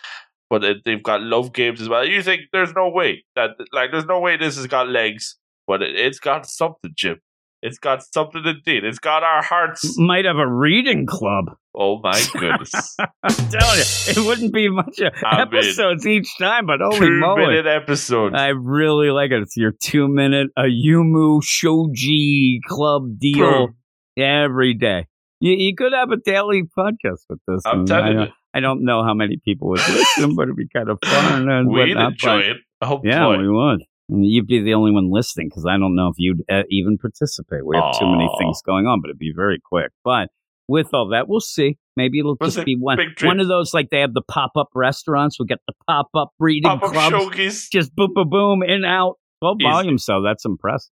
but 0.49 0.63
it, 0.63 0.77
they've 0.85 1.03
got 1.03 1.21
love 1.21 1.53
games 1.53 1.81
as 1.81 1.89
well. 1.89 2.05
You 2.05 2.21
think 2.23 2.41
there's 2.51 2.73
no 2.73 2.89
way 2.89 3.23
that 3.35 3.51
like 3.73 3.91
there's 3.91 4.05
no 4.05 4.19
way 4.19 4.37
this 4.37 4.57
has 4.57 4.67
got 4.67 4.87
legs, 4.89 5.37
but 5.67 5.81
it, 5.81 5.95
it's 5.95 6.19
got 6.19 6.45
something, 6.45 6.91
Jim. 6.95 7.19
It's 7.61 7.79
got 7.79 8.03
something 8.13 8.43
indeed. 8.45 8.83
It's 8.83 8.99
got 8.99 9.23
our 9.23 9.41
hearts. 9.41 9.97
Might 9.97 10.25
have 10.25 10.37
a 10.37 10.45
reading 10.47 11.07
club. 11.07 11.45
Oh 11.75 11.99
my 12.03 12.21
goodness! 12.33 12.95
I'm 13.23 13.35
telling 13.35 13.77
you, 13.77 13.83
it 14.09 14.17
wouldn't 14.25 14.53
be 14.53 14.69
much 14.69 14.99
of 14.99 15.13
I 15.23 15.45
mean, 15.45 15.47
episodes 15.47 16.05
each 16.05 16.29
time, 16.37 16.67
but 16.67 16.79
holy 16.79 16.99
Two 16.99 17.19
moly. 17.19 17.47
minute 17.47 17.65
episodes. 17.65 18.35
I 18.37 18.49
really 18.49 19.09
like 19.09 19.31
it. 19.31 19.41
It's 19.41 19.57
your 19.57 19.71
two 19.71 20.07
minute 20.07 20.49
a 20.55 20.63
Ayumu 20.63 21.41
Shogi 21.41 22.59
club 22.67 23.17
deal 23.17 23.67
Boom. 23.67 23.75
every 24.15 24.75
day. 24.75 25.07
You, 25.45 25.53
you 25.53 25.75
could 25.75 25.93
have 25.93 26.11
a 26.11 26.17
daily 26.17 26.63
podcast 26.63 27.19
with 27.29 27.39
this. 27.47 27.61
I'm 27.65 27.85
telling 27.85 28.03
I, 28.05 28.09
you. 28.09 28.15
don't- 28.17 28.31
I 28.55 28.59
don't 28.61 28.85
know 28.85 29.03
how 29.03 29.13
many 29.13 29.35
people 29.43 29.67
would 29.67 29.79
listen, 29.89 30.33
but 30.33 30.43
it'd 30.43 30.55
be 30.55 30.67
kind 30.69 30.89
of 30.89 30.97
fun 31.05 31.49
and 31.49 31.67
We'd 31.71 31.89
whatnot. 31.89 32.11
enjoy 32.13 32.39
it. 32.39 32.57
Oh 32.81 33.01
Yeah, 33.03 33.25
boy. 33.25 33.37
we 33.39 33.49
would. 33.49 33.83
You'd 34.07 34.47
be 34.47 34.61
the 34.61 34.75
only 34.75 34.91
one 34.91 35.11
listening 35.11 35.49
because 35.49 35.65
I 35.69 35.77
don't 35.77 35.93
know 35.93 36.07
if 36.07 36.15
you'd 36.17 36.41
uh, 36.49 36.63
even 36.69 36.97
participate. 36.97 37.65
We 37.65 37.75
have 37.75 37.99
too 37.99 38.07
many 38.07 38.29
things 38.39 38.61
going 38.65 38.85
on, 38.87 39.01
but 39.01 39.09
it'd 39.09 39.19
be 39.19 39.33
very 39.35 39.59
quick. 39.63 39.91
But 40.05 40.29
with 40.69 40.93
all 40.93 41.09
that, 41.09 41.27
we'll 41.27 41.41
see. 41.41 41.77
Maybe 41.97 42.19
it'll 42.19 42.37
We'll 42.39 42.49
just 42.49 42.65
be 42.65 42.77
one 42.77 42.97
one 43.23 43.39
of 43.41 43.47
those 43.49 43.73
like 43.73 43.89
they 43.89 43.99
have 43.99 44.13
the 44.13 44.21
pop 44.21 44.51
up 44.55 44.69
restaurants. 44.73 45.37
We'll 45.37 45.47
get 45.47 45.59
the 45.67 45.73
pop 45.85 46.07
up 46.15 46.29
reading 46.39 46.69
Pop 46.69 46.83
up 46.83 46.91
clubs. 46.93 47.13
shogies. 47.35 47.67
Just 47.71 47.93
boom, 47.93 48.11
boom, 48.15 48.29
boom, 48.29 48.63
in 48.63 48.85
out. 48.85 49.15
Twelve 49.41 49.57
volume. 49.61 49.97
so 49.97 50.21
that's 50.21 50.45
impressive. 50.45 50.91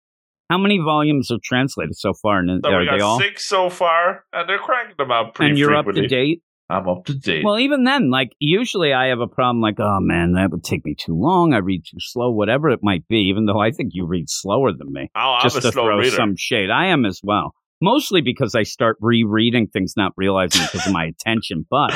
How 0.52 0.58
many 0.58 0.76
volumes 0.78 1.30
are 1.30 1.38
translated 1.42 1.96
so 1.96 2.12
far? 2.12 2.40
And 2.40 2.60
So 2.62 2.70
are 2.70 2.80
we 2.80 2.86
they 2.90 3.00
all? 3.00 3.18
six 3.18 3.48
so 3.48 3.70
far, 3.70 4.26
and 4.34 4.46
they're 4.46 4.58
cranking 4.58 4.96
them 4.98 5.10
out 5.10 5.34
pretty 5.34 5.52
And 5.52 5.58
you're 5.58 5.74
up 5.74 5.86
to 5.86 6.06
date. 6.06 6.42
I'm 6.68 6.86
up 6.86 7.06
to 7.06 7.14
date. 7.14 7.42
Well, 7.42 7.58
even 7.58 7.84
then, 7.84 8.10
like 8.10 8.32
usually 8.38 8.92
I 8.92 9.06
have 9.06 9.20
a 9.20 9.26
problem 9.26 9.62
like, 9.62 9.80
oh 9.80 9.98
man, 10.00 10.34
that 10.34 10.50
would 10.50 10.62
take 10.62 10.84
me 10.84 10.94
too 10.94 11.14
long. 11.18 11.54
I 11.54 11.58
read 11.58 11.84
too 11.90 11.96
slow, 12.00 12.30
whatever 12.30 12.68
it 12.68 12.80
might 12.82 13.08
be, 13.08 13.28
even 13.30 13.46
though 13.46 13.60
I 13.60 13.70
think 13.70 13.92
you 13.94 14.04
read 14.04 14.26
slower 14.28 14.72
than 14.72 14.92
me. 14.92 15.10
oh, 15.14 15.38
I'm 15.38 15.42
just 15.42 15.56
a 15.56 15.62
to 15.62 15.72
slow 15.72 15.84
throw 15.86 15.98
reader. 16.00 16.10
some 16.16 16.34
shade. 16.36 16.68
I 16.68 16.88
am 16.88 17.06
as 17.06 17.20
well. 17.24 17.54
Mostly 17.80 18.20
because 18.20 18.54
I 18.54 18.64
start 18.64 18.98
rereading 19.00 19.68
things, 19.68 19.94
not 19.96 20.12
realizing 20.18 20.60
because 20.70 20.86
of 20.86 20.92
my 20.92 21.06
attention. 21.06 21.66
But 21.70 21.92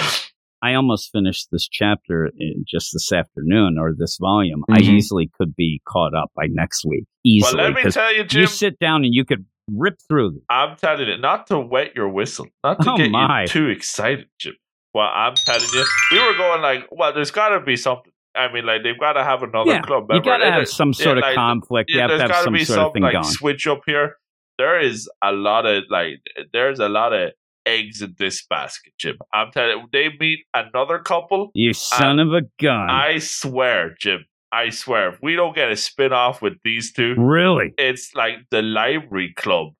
I 0.62 0.74
almost 0.74 1.10
finished 1.12 1.48
this 1.52 1.68
chapter 1.70 2.26
in 2.38 2.64
just 2.66 2.90
this 2.92 3.12
afternoon 3.12 3.76
or 3.78 3.92
this 3.96 4.16
volume. 4.20 4.64
I 4.70 4.78
Mhm. 4.80 4.94
easily 4.96 5.30
could 5.38 5.54
be 5.54 5.80
caught 5.86 6.14
up 6.14 6.30
by 6.34 6.46
next 6.48 6.84
week. 6.86 7.04
Easily. 7.24 7.62
Well, 7.62 7.70
let 7.72 7.84
me 7.84 7.90
tell 7.90 8.14
you, 8.14 8.24
Jim. 8.24 8.40
you 8.42 8.46
sit 8.46 8.78
down 8.78 9.04
and 9.04 9.14
you 9.14 9.24
could 9.24 9.44
rip 9.70 9.96
through 10.08 10.30
them. 10.30 10.42
I'm 10.48 10.76
telling 10.76 11.08
you, 11.08 11.18
not 11.18 11.46
to 11.48 11.58
wet 11.58 11.94
your 11.94 12.08
whistle, 12.08 12.46
not 12.64 12.80
to 12.82 12.92
Oh, 12.92 12.96
get 12.96 13.10
my. 13.10 13.42
you 13.42 13.48
too 13.48 13.68
excited, 13.68 14.28
Jim. 14.38 14.54
Well, 14.94 15.10
I'm 15.12 15.34
telling 15.34 15.68
you, 15.74 15.84
we 16.12 16.18
were 16.24 16.34
going 16.34 16.62
like, 16.62 16.86
well, 16.90 17.12
there's 17.12 17.30
got 17.30 17.50
to 17.50 17.60
be 17.60 17.76
something. 17.76 18.12
I 18.34 18.50
mean, 18.52 18.64
like 18.66 18.82
they've 18.82 18.98
got 18.98 19.14
to 19.14 19.24
have 19.24 19.42
another 19.42 19.72
Yeah, 19.72 19.80
club 19.82 20.04
you 20.10 20.14
member. 20.14 20.24
got 20.30 20.38
to 20.38 20.50
have 20.50 20.68
some 20.68 20.88
yeah, 20.98 21.04
sort 21.04 21.18
of 21.18 21.22
like, 21.22 21.34
conflict. 21.34 21.90
you 21.90 21.96
Yeah, 21.96 22.02
have 22.08 22.10
to 22.16 22.20
have 22.22 22.30
got 22.30 22.38
to 22.38 22.44
some 22.44 22.52
be 22.54 22.64
sort 22.64 22.78
of 22.78 22.84
some 22.86 22.92
thing 22.92 23.02
like 23.02 23.12
going. 23.12 23.24
switch 23.24 23.66
up 23.66 23.80
here. 23.86 24.16
There 24.58 24.80
is 24.80 25.08
a 25.22 25.32
lot 25.32 25.66
of 25.66 25.84
like, 25.90 26.20
there's 26.52 26.78
a 26.80 26.88
lot 26.88 27.12
of 27.12 27.32
eggs 27.66 28.00
in 28.00 28.14
this 28.18 28.46
basket, 28.48 28.92
Jim. 28.98 29.18
I'm 29.34 29.50
telling 29.50 29.78
you, 29.78 29.88
they 29.92 30.08
meet 30.18 30.40
another 30.54 30.98
couple. 31.00 31.50
You 31.54 31.72
son 31.74 32.18
of 32.18 32.32
a 32.32 32.42
gun. 32.60 32.88
I 32.88 33.18
swear, 33.18 33.94
Jim. 34.00 34.24
I 34.52 34.70
swear, 34.70 35.10
if 35.10 35.18
we 35.20 35.34
don't 35.34 35.54
get 35.54 35.70
a 35.70 35.76
spin 35.76 36.12
off 36.12 36.40
with 36.40 36.54
these 36.64 36.92
two, 36.92 37.14
really? 37.18 37.74
it's 37.76 38.14
like 38.14 38.36
the 38.50 38.62
library 38.62 39.34
club 39.36 39.72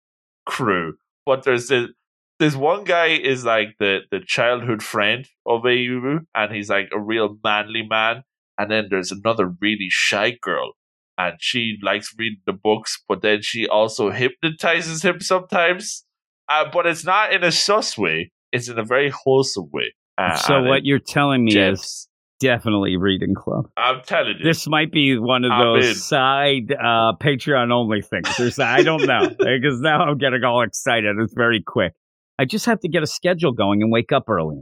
crew. 0.44 0.94
But 1.24 1.44
there's 1.44 1.68
this 1.68 1.90
this 2.38 2.54
one 2.54 2.84
guy 2.84 3.06
is 3.06 3.44
like 3.44 3.76
the 3.78 4.00
the 4.10 4.20
childhood 4.20 4.82
friend 4.82 5.26
of 5.46 5.62
Ayumu, 5.62 6.20
and 6.34 6.54
he's 6.54 6.68
like 6.68 6.88
a 6.92 7.00
real 7.00 7.38
manly 7.42 7.86
man. 7.88 8.22
And 8.58 8.70
then 8.70 8.86
there's 8.90 9.12
another 9.12 9.54
really 9.60 9.88
shy 9.90 10.36
girl, 10.40 10.72
and 11.18 11.36
she 11.40 11.76
likes 11.82 12.14
reading 12.18 12.40
the 12.46 12.52
books, 12.52 13.02
but 13.08 13.22
then 13.22 13.42
she 13.42 13.68
also 13.68 14.10
hypnotizes 14.10 15.02
him 15.02 15.20
sometimes. 15.20 16.05
Uh, 16.48 16.64
but 16.72 16.86
it's 16.86 17.04
not 17.04 17.32
in 17.32 17.42
a 17.44 17.52
sus 17.52 17.96
way; 17.98 18.30
it's 18.52 18.68
in 18.68 18.78
a 18.78 18.84
very 18.84 19.10
wholesome 19.10 19.68
way. 19.72 19.94
Uh, 20.18 20.34
so 20.36 20.62
what 20.62 20.84
you're 20.86 20.98
telling 20.98 21.44
me 21.44 21.56
is 21.58 22.08
definitely 22.40 22.96
reading 22.96 23.34
club. 23.34 23.66
I'm 23.76 24.00
telling 24.02 24.34
you, 24.38 24.44
This 24.44 24.66
might 24.66 24.90
be 24.92 25.18
one 25.18 25.44
of 25.44 25.50
I'm 25.52 25.60
those 25.60 25.88
in. 25.88 25.94
side 25.94 26.72
uh, 26.72 27.12
Patreon 27.20 27.70
only 27.72 28.00
things. 28.02 28.34
There's, 28.36 28.58
I 28.58 28.82
don't 28.82 29.04
know 29.06 29.28
because 29.38 29.80
now 29.80 30.00
I'm 30.04 30.16
getting 30.18 30.42
all 30.44 30.62
excited. 30.62 31.16
It's 31.18 31.34
very 31.34 31.62
quick. 31.62 31.92
I 32.38 32.44
just 32.44 32.66
have 32.66 32.80
to 32.80 32.88
get 32.88 33.02
a 33.02 33.06
schedule 33.06 33.52
going 33.52 33.82
and 33.82 33.90
wake 33.92 34.12
up 34.12 34.28
early. 34.28 34.60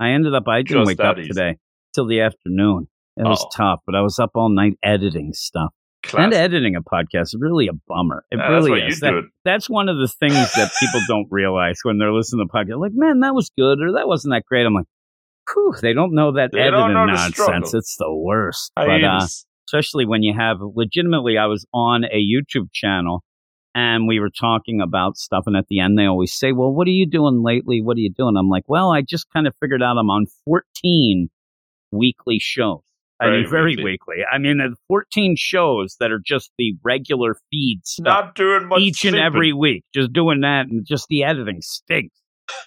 I 0.00 0.10
ended 0.10 0.34
up 0.34 0.46
I 0.48 0.62
didn't 0.62 0.84
Just 0.84 0.86
wake 0.86 1.00
up 1.00 1.18
easy. 1.18 1.28
today 1.28 1.56
till 1.94 2.06
the 2.06 2.20
afternoon. 2.20 2.86
It 3.16 3.22
was 3.24 3.44
Oh. 3.44 3.48
tough, 3.56 3.80
but 3.86 3.94
I 3.94 4.00
was 4.00 4.18
up 4.18 4.30
all 4.34 4.48
night 4.48 4.74
editing 4.82 5.32
stuff. 5.32 5.72
And 6.12 6.34
editing 6.34 6.76
a 6.76 6.82
podcast 6.82 7.22
is 7.22 7.36
really 7.38 7.66
a 7.68 7.72
bummer. 7.88 8.24
It 8.30 8.36
Yeah, 8.38 8.48
really 8.48 8.80
that's 8.80 8.94
is. 8.94 9.00
That- 9.00 9.22
that's 9.44 9.70
one 9.70 9.88
of 9.88 9.96
the 9.98 10.08
things 10.08 10.34
that 10.34 10.70
people 10.80 11.00
don't 11.08 11.26
realize 11.30 11.78
when 11.82 11.98
they're 11.98 12.12
listening 12.12 12.46
to 12.46 12.50
the 12.52 12.58
podcast. 12.58 12.80
Like, 12.80 12.92
man, 12.94 13.20
that 13.20 13.34
was 13.34 13.50
good 13.56 13.80
or 13.80 13.92
that 13.92 14.06
wasn't 14.08 14.32
that 14.34 14.44
great. 14.46 14.66
I'm 14.66 14.74
like, 14.74 14.86
whew, 15.52 15.74
they 15.80 15.92
don't 15.92 16.14
know 16.14 16.32
that 16.32 16.50
They 16.52 16.60
editing 16.60 16.92
know 16.92 17.06
nonsense. 17.06 17.34
struggle. 17.34 17.70
It's 17.74 17.96
the 17.96 18.12
worst. 18.14 18.72
I 18.76 18.86
But 18.86 19.04
uh, 19.04 19.26
especially 19.68 20.06
when 20.06 20.22
you 20.22 20.34
have 20.34 20.58
legitimately, 20.60 21.38
I 21.38 21.46
was 21.46 21.66
on 21.74 22.04
a 22.04 22.18
YouTube 22.22 22.68
channel 22.72 23.22
and 23.74 24.06
we 24.06 24.20
were 24.20 24.30
talking 24.30 24.80
about 24.80 25.16
stuff. 25.16 25.44
And 25.46 25.56
at 25.56 25.66
the 25.68 25.80
end, 25.80 25.98
they 25.98 26.06
always 26.06 26.32
say, 26.32 26.52
well, 26.52 26.72
what 26.72 26.86
are 26.86 26.92
you 26.92 27.06
doing 27.06 27.42
lately? 27.42 27.80
What 27.82 27.96
are 27.96 28.00
you 28.00 28.12
doing? 28.12 28.36
I'm 28.36 28.48
like, 28.48 28.64
well, 28.68 28.92
I 28.92 29.02
just 29.02 29.26
kind 29.32 29.46
of 29.46 29.54
figured 29.60 29.82
out 29.82 29.98
I'm 29.98 30.10
on 30.10 30.26
14 30.46 31.28
weekly 31.92 32.38
shows. 32.40 32.80
I 33.20 33.26
mean, 33.30 33.48
Very 33.48 33.50
very 33.50 33.70
weekly. 33.76 33.84
weekly. 33.84 34.16
I 34.30 34.38
mean, 34.38 34.60
uh, 34.60 34.74
14 34.88 35.34
shows 35.38 35.96
that 36.00 36.10
are 36.10 36.20
just 36.24 36.50
the 36.58 36.74
regular 36.82 37.36
feed 37.50 37.80
stuff 37.84 38.04
not 38.04 38.34
doing 38.34 38.66
much 38.68 38.80
each 38.80 39.04
and 39.04 39.16
every 39.16 39.52
week. 39.52 39.84
Just 39.94 40.12
doing 40.12 40.40
that, 40.40 40.66
and 40.66 40.84
just 40.86 41.06
the 41.08 41.22
editing 41.22 41.60
stinks. 41.60 42.16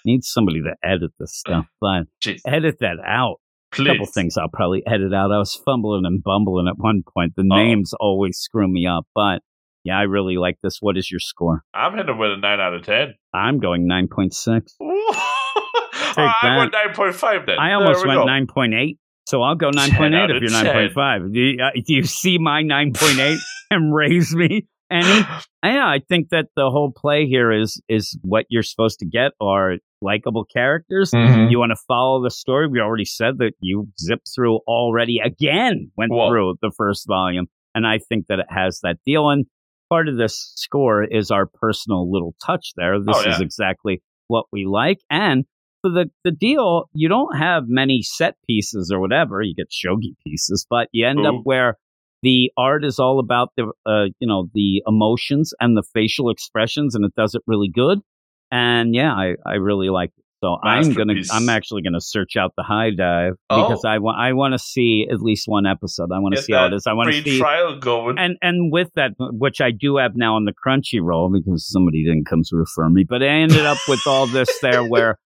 Need 0.04 0.24
somebody 0.24 0.60
to 0.62 0.74
edit 0.82 1.10
this 1.20 1.34
stuff, 1.36 1.66
but 1.80 2.04
edit 2.46 2.76
that 2.80 2.96
out. 3.06 3.36
A 3.78 3.84
couple 3.84 4.06
things 4.06 4.38
I'll 4.38 4.48
probably 4.48 4.82
edit 4.86 5.12
out. 5.12 5.30
I 5.30 5.38
was 5.38 5.54
fumbling 5.54 6.06
and 6.06 6.22
bumbling 6.22 6.66
at 6.66 6.78
one 6.78 7.02
point. 7.14 7.34
The 7.36 7.42
Oh. 7.42 7.54
names 7.56 7.92
always 8.00 8.38
screw 8.38 8.66
me 8.66 8.86
up, 8.86 9.04
but 9.14 9.42
yeah, 9.84 9.98
I 9.98 10.02
really 10.04 10.36
like 10.38 10.56
this. 10.62 10.78
What 10.80 10.96
is 10.96 11.10
your 11.10 11.20
score? 11.20 11.62
I'm 11.74 11.94
hitting 11.94 12.16
with 12.18 12.32
a 12.32 12.36
nine 12.38 12.58
out 12.58 12.72
of 12.74 12.82
ten. 12.82 13.14
I'm 13.34 13.58
going 13.60 13.86
nine 13.86 14.08
point 14.08 14.32
six. 14.34 14.74
I 14.80 16.56
went 16.58 16.72
nine 16.72 16.94
point 16.94 17.14
five 17.14 17.46
then. 17.46 17.58
I 17.58 17.74
almost 17.74 18.02
we 18.04 18.08
went 18.08 18.26
nine 18.26 18.46
point 18.46 18.74
eight. 18.74 18.98
So 19.28 19.42
I'll 19.42 19.56
go 19.56 19.70
9.8 19.70 20.34
if 20.34 20.40
you're 20.40 20.62
10. 20.62 20.92
9.5. 20.94 21.32
Do 21.34 21.38
you, 21.40 21.62
uh, 21.62 21.70
do 21.74 21.94
you 21.94 22.02
see 22.04 22.38
my 22.38 22.62
9.8 22.62 23.36
and 23.70 23.94
raise 23.94 24.34
me 24.34 24.66
any? 24.90 25.20
Yeah, 25.62 25.86
I 25.86 26.00
think 26.08 26.30
that 26.30 26.46
the 26.56 26.70
whole 26.70 26.90
play 26.96 27.26
here 27.26 27.52
is 27.52 27.78
is 27.90 28.18
what 28.22 28.46
you're 28.48 28.62
supposed 28.62 29.00
to 29.00 29.06
get 29.06 29.32
are 29.38 29.74
likable 30.00 30.46
characters. 30.46 31.10
Mhm. 31.10 31.50
You 31.50 31.58
want 31.58 31.72
to 31.72 31.82
follow 31.86 32.22
the 32.22 32.30
story. 32.30 32.68
We 32.68 32.80
already 32.80 33.04
said 33.04 33.36
that 33.38 33.52
you 33.60 33.88
zip 34.00 34.20
through 34.34 34.60
already 34.66 35.18
again, 35.22 35.90
went 35.98 36.10
Well- 36.10 36.30
through 36.30 36.54
the 36.62 36.70
first 36.74 37.06
volume, 37.06 37.48
and 37.74 37.86
I 37.86 37.98
think 37.98 38.28
that 38.28 38.38
it 38.38 38.46
has 38.48 38.80
that 38.82 38.96
deal. 39.04 39.28
And 39.28 39.44
part 39.90 40.08
of 40.08 40.16
this 40.16 40.52
score 40.56 41.04
is 41.04 41.30
our 41.30 41.44
personal 41.46 42.10
little 42.10 42.34
touch 42.46 42.72
there. 42.76 42.98
This 42.98 43.16
Oh, 43.26 43.28
is 43.30 43.40
exactly 43.42 44.00
what 44.28 44.46
we 44.52 44.64
like, 44.64 45.00
and 45.10 45.44
for 45.82 45.90
the 45.90 46.10
the 46.24 46.30
deal, 46.30 46.88
you 46.94 47.08
don't 47.08 47.36
have 47.36 47.64
many 47.66 48.02
set 48.02 48.36
pieces 48.46 48.90
or 48.92 49.00
whatever. 49.00 49.42
You 49.42 49.54
get 49.54 49.68
shogi 49.70 50.14
pieces, 50.26 50.66
but 50.68 50.88
you 50.92 51.06
end 51.06 51.26
up 51.26 51.34
where 51.44 51.76
the 52.22 52.50
art 52.56 52.84
is 52.84 52.98
all 52.98 53.20
about 53.20 53.50
the 53.56 53.70
uh, 53.86 54.06
you 54.20 54.26
know 54.28 54.48
the 54.54 54.82
emotions 54.86 55.52
and 55.60 55.76
the 55.76 55.82
facial 55.94 56.30
expressions, 56.30 56.94
and 56.94 57.04
it 57.04 57.14
does 57.16 57.34
it 57.34 57.42
really 57.46 57.70
good. 57.72 58.00
And 58.50 58.94
yeah, 58.94 59.12
I 59.12 59.34
I 59.46 59.54
really 59.54 59.88
like 59.90 60.10
it. 60.16 60.24
So 60.42 60.56
I'm 60.62 60.92
gonna 60.92 61.14
I'm 61.32 61.48
actually 61.48 61.82
gonna 61.82 62.00
search 62.00 62.36
out 62.36 62.52
the 62.56 62.62
HIDIVE 62.62 63.32
because 63.48 63.82
Oh. 63.84 63.88
I 63.88 63.98
want 63.98 64.18
I 64.20 64.32
want 64.34 64.54
to 64.54 64.58
see 64.60 65.06
at 65.10 65.20
least 65.20 65.48
one 65.48 65.66
episode. 65.66 66.10
I 66.14 66.20
want 66.20 66.36
to 66.36 66.42
see 66.42 66.52
how 66.52 66.68
that 66.68 66.74
it 66.74 66.76
is. 66.76 66.86
I 66.86 66.92
want 66.92 67.12
to 67.12 67.22
see 67.22 67.38
trial 67.40 67.76
going. 67.80 68.18
and 68.18 68.36
and 68.40 68.70
with 68.72 68.92
that, 68.94 69.12
which 69.18 69.60
I 69.60 69.72
do 69.72 69.96
have 69.96 70.12
now 70.14 70.36
on 70.36 70.44
the 70.44 70.52
Crunchyroll 70.52 71.32
because 71.32 71.68
somebody 71.68 72.04
didn't 72.04 72.26
come 72.26 72.44
through 72.44 72.66
for 72.72 72.88
me, 72.88 73.04
but 73.08 73.20
I 73.20 73.26
ended 73.26 73.66
up 73.66 73.78
with 73.88 74.06
all 74.06 74.28
this 74.28 74.48
there 74.62 74.84
where 74.84 75.18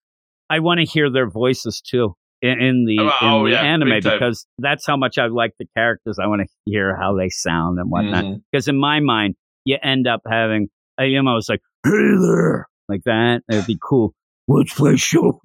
I 0.53 0.59
want 0.61 0.81
to 0.81 0.85
hear 0.87 1.11
their 1.11 1.29
voices 1.31 1.81
too 1.81 2.15
in, 2.43 2.61
in 2.61 2.85
the 2.85 2.99
Oh, 3.01 3.05
in 3.05 3.11
oh, 3.33 3.45
the 3.45 3.51
yeah, 3.53 3.63
anime 3.63 4.01
because 4.03 4.47
that's 4.59 4.87
how 4.87 4.97
much 4.97 5.17
I 5.19 5.27
like 5.27 5.53
the 5.59 5.67
characters. 5.77 6.19
I 6.23 6.27
want 6.27 6.43
to 6.43 6.49
hear 6.67 6.97
how 6.97 7.17
they 7.17 7.29
sound 7.31 7.79
and 7.79 7.91
whatnot. 7.91 8.41
Because 8.51 8.69
in 8.69 8.77
my 8.77 9.01
mind, 9.01 9.35
you 9.65 9.79
end 9.83 10.07
up 10.07 10.21
having 10.29 10.69
Ayumu 11.01 11.39
is 11.39 11.49
like, 11.49 11.61
"Hey 11.85 11.91
there," 12.21 12.69
like 12.89 13.03
that. 13.05 13.43
It'd 13.51 13.67
be 13.67 13.79
cool. 13.83 14.13
Let's 14.49 14.75
play 14.75 14.93
shogi. 14.95 15.39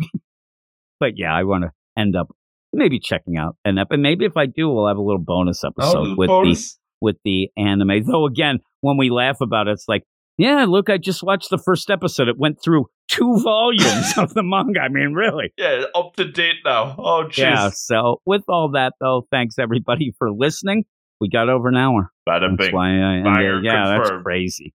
but 1.00 1.14
yeah, 1.18 1.34
I 1.34 1.44
want 1.44 1.64
to 1.64 1.72
end 1.98 2.16
up 2.16 2.28
maybe 2.74 3.00
checking 3.00 3.38
out 3.38 3.56
an 3.64 3.78
ep, 3.78 3.88
and 3.92 4.02
maybe 4.02 4.26
if 4.26 4.36
I 4.36 4.46
do, 4.46 4.70
we'll 4.70 4.88
have 4.88 4.98
a 4.98 5.02
little 5.02 5.24
bonus 5.24 5.64
episode 5.64 6.08
Oh, 6.08 6.16
with 6.18 6.28
bonus. 6.28 6.74
the 6.74 6.80
with 7.00 7.18
the 7.24 7.50
anime. 7.56 8.04
Though 8.06 8.26
again, 8.26 8.60
when 8.82 8.98
we 8.98 9.10
laugh 9.10 9.38
about 9.40 9.68
it, 9.68 9.72
it's 9.74 9.86
like, 9.88 10.04
yeah, 10.38 10.66
look, 10.68 10.90
I 10.90 10.98
just 10.98 11.24
watched 11.24 11.50
the 11.52 11.58
first 11.60 11.90
episode. 11.90 12.28
It 12.28 12.38
went 12.38 12.58
through 12.62 12.88
two 13.08 13.40
volumes 13.44 14.18
of 14.18 14.34
the 14.34 14.44
manga. 14.44 14.82
I 14.82 14.90
mean, 14.90 15.14
really. 15.14 15.54
Yeah, 15.58 15.86
up 15.96 16.16
to 16.18 16.26
date 16.32 16.58
now. 16.66 16.96
Oh, 16.98 17.26
jeez. 17.28 17.38
Yeah. 17.38 17.70
So 17.74 18.22
with 18.26 18.44
all 18.48 18.72
that, 18.74 18.94
though, 19.00 19.28
thanks 19.32 19.58
everybody 19.58 20.14
for 20.18 20.32
listening. 20.32 20.86
We 21.20 21.30
got 21.30 21.50
over 21.50 21.68
an 21.70 21.76
hour. 21.78 22.12
Bada 22.30 22.50
That's 22.56 22.68
bing. 22.68 22.76
why 22.76 22.90
I, 22.90 23.24
Banger 23.24 23.62
yeah, 23.64 23.86
that's 23.86 24.02
confirmed. 24.10 24.24
crazy. 24.26 24.74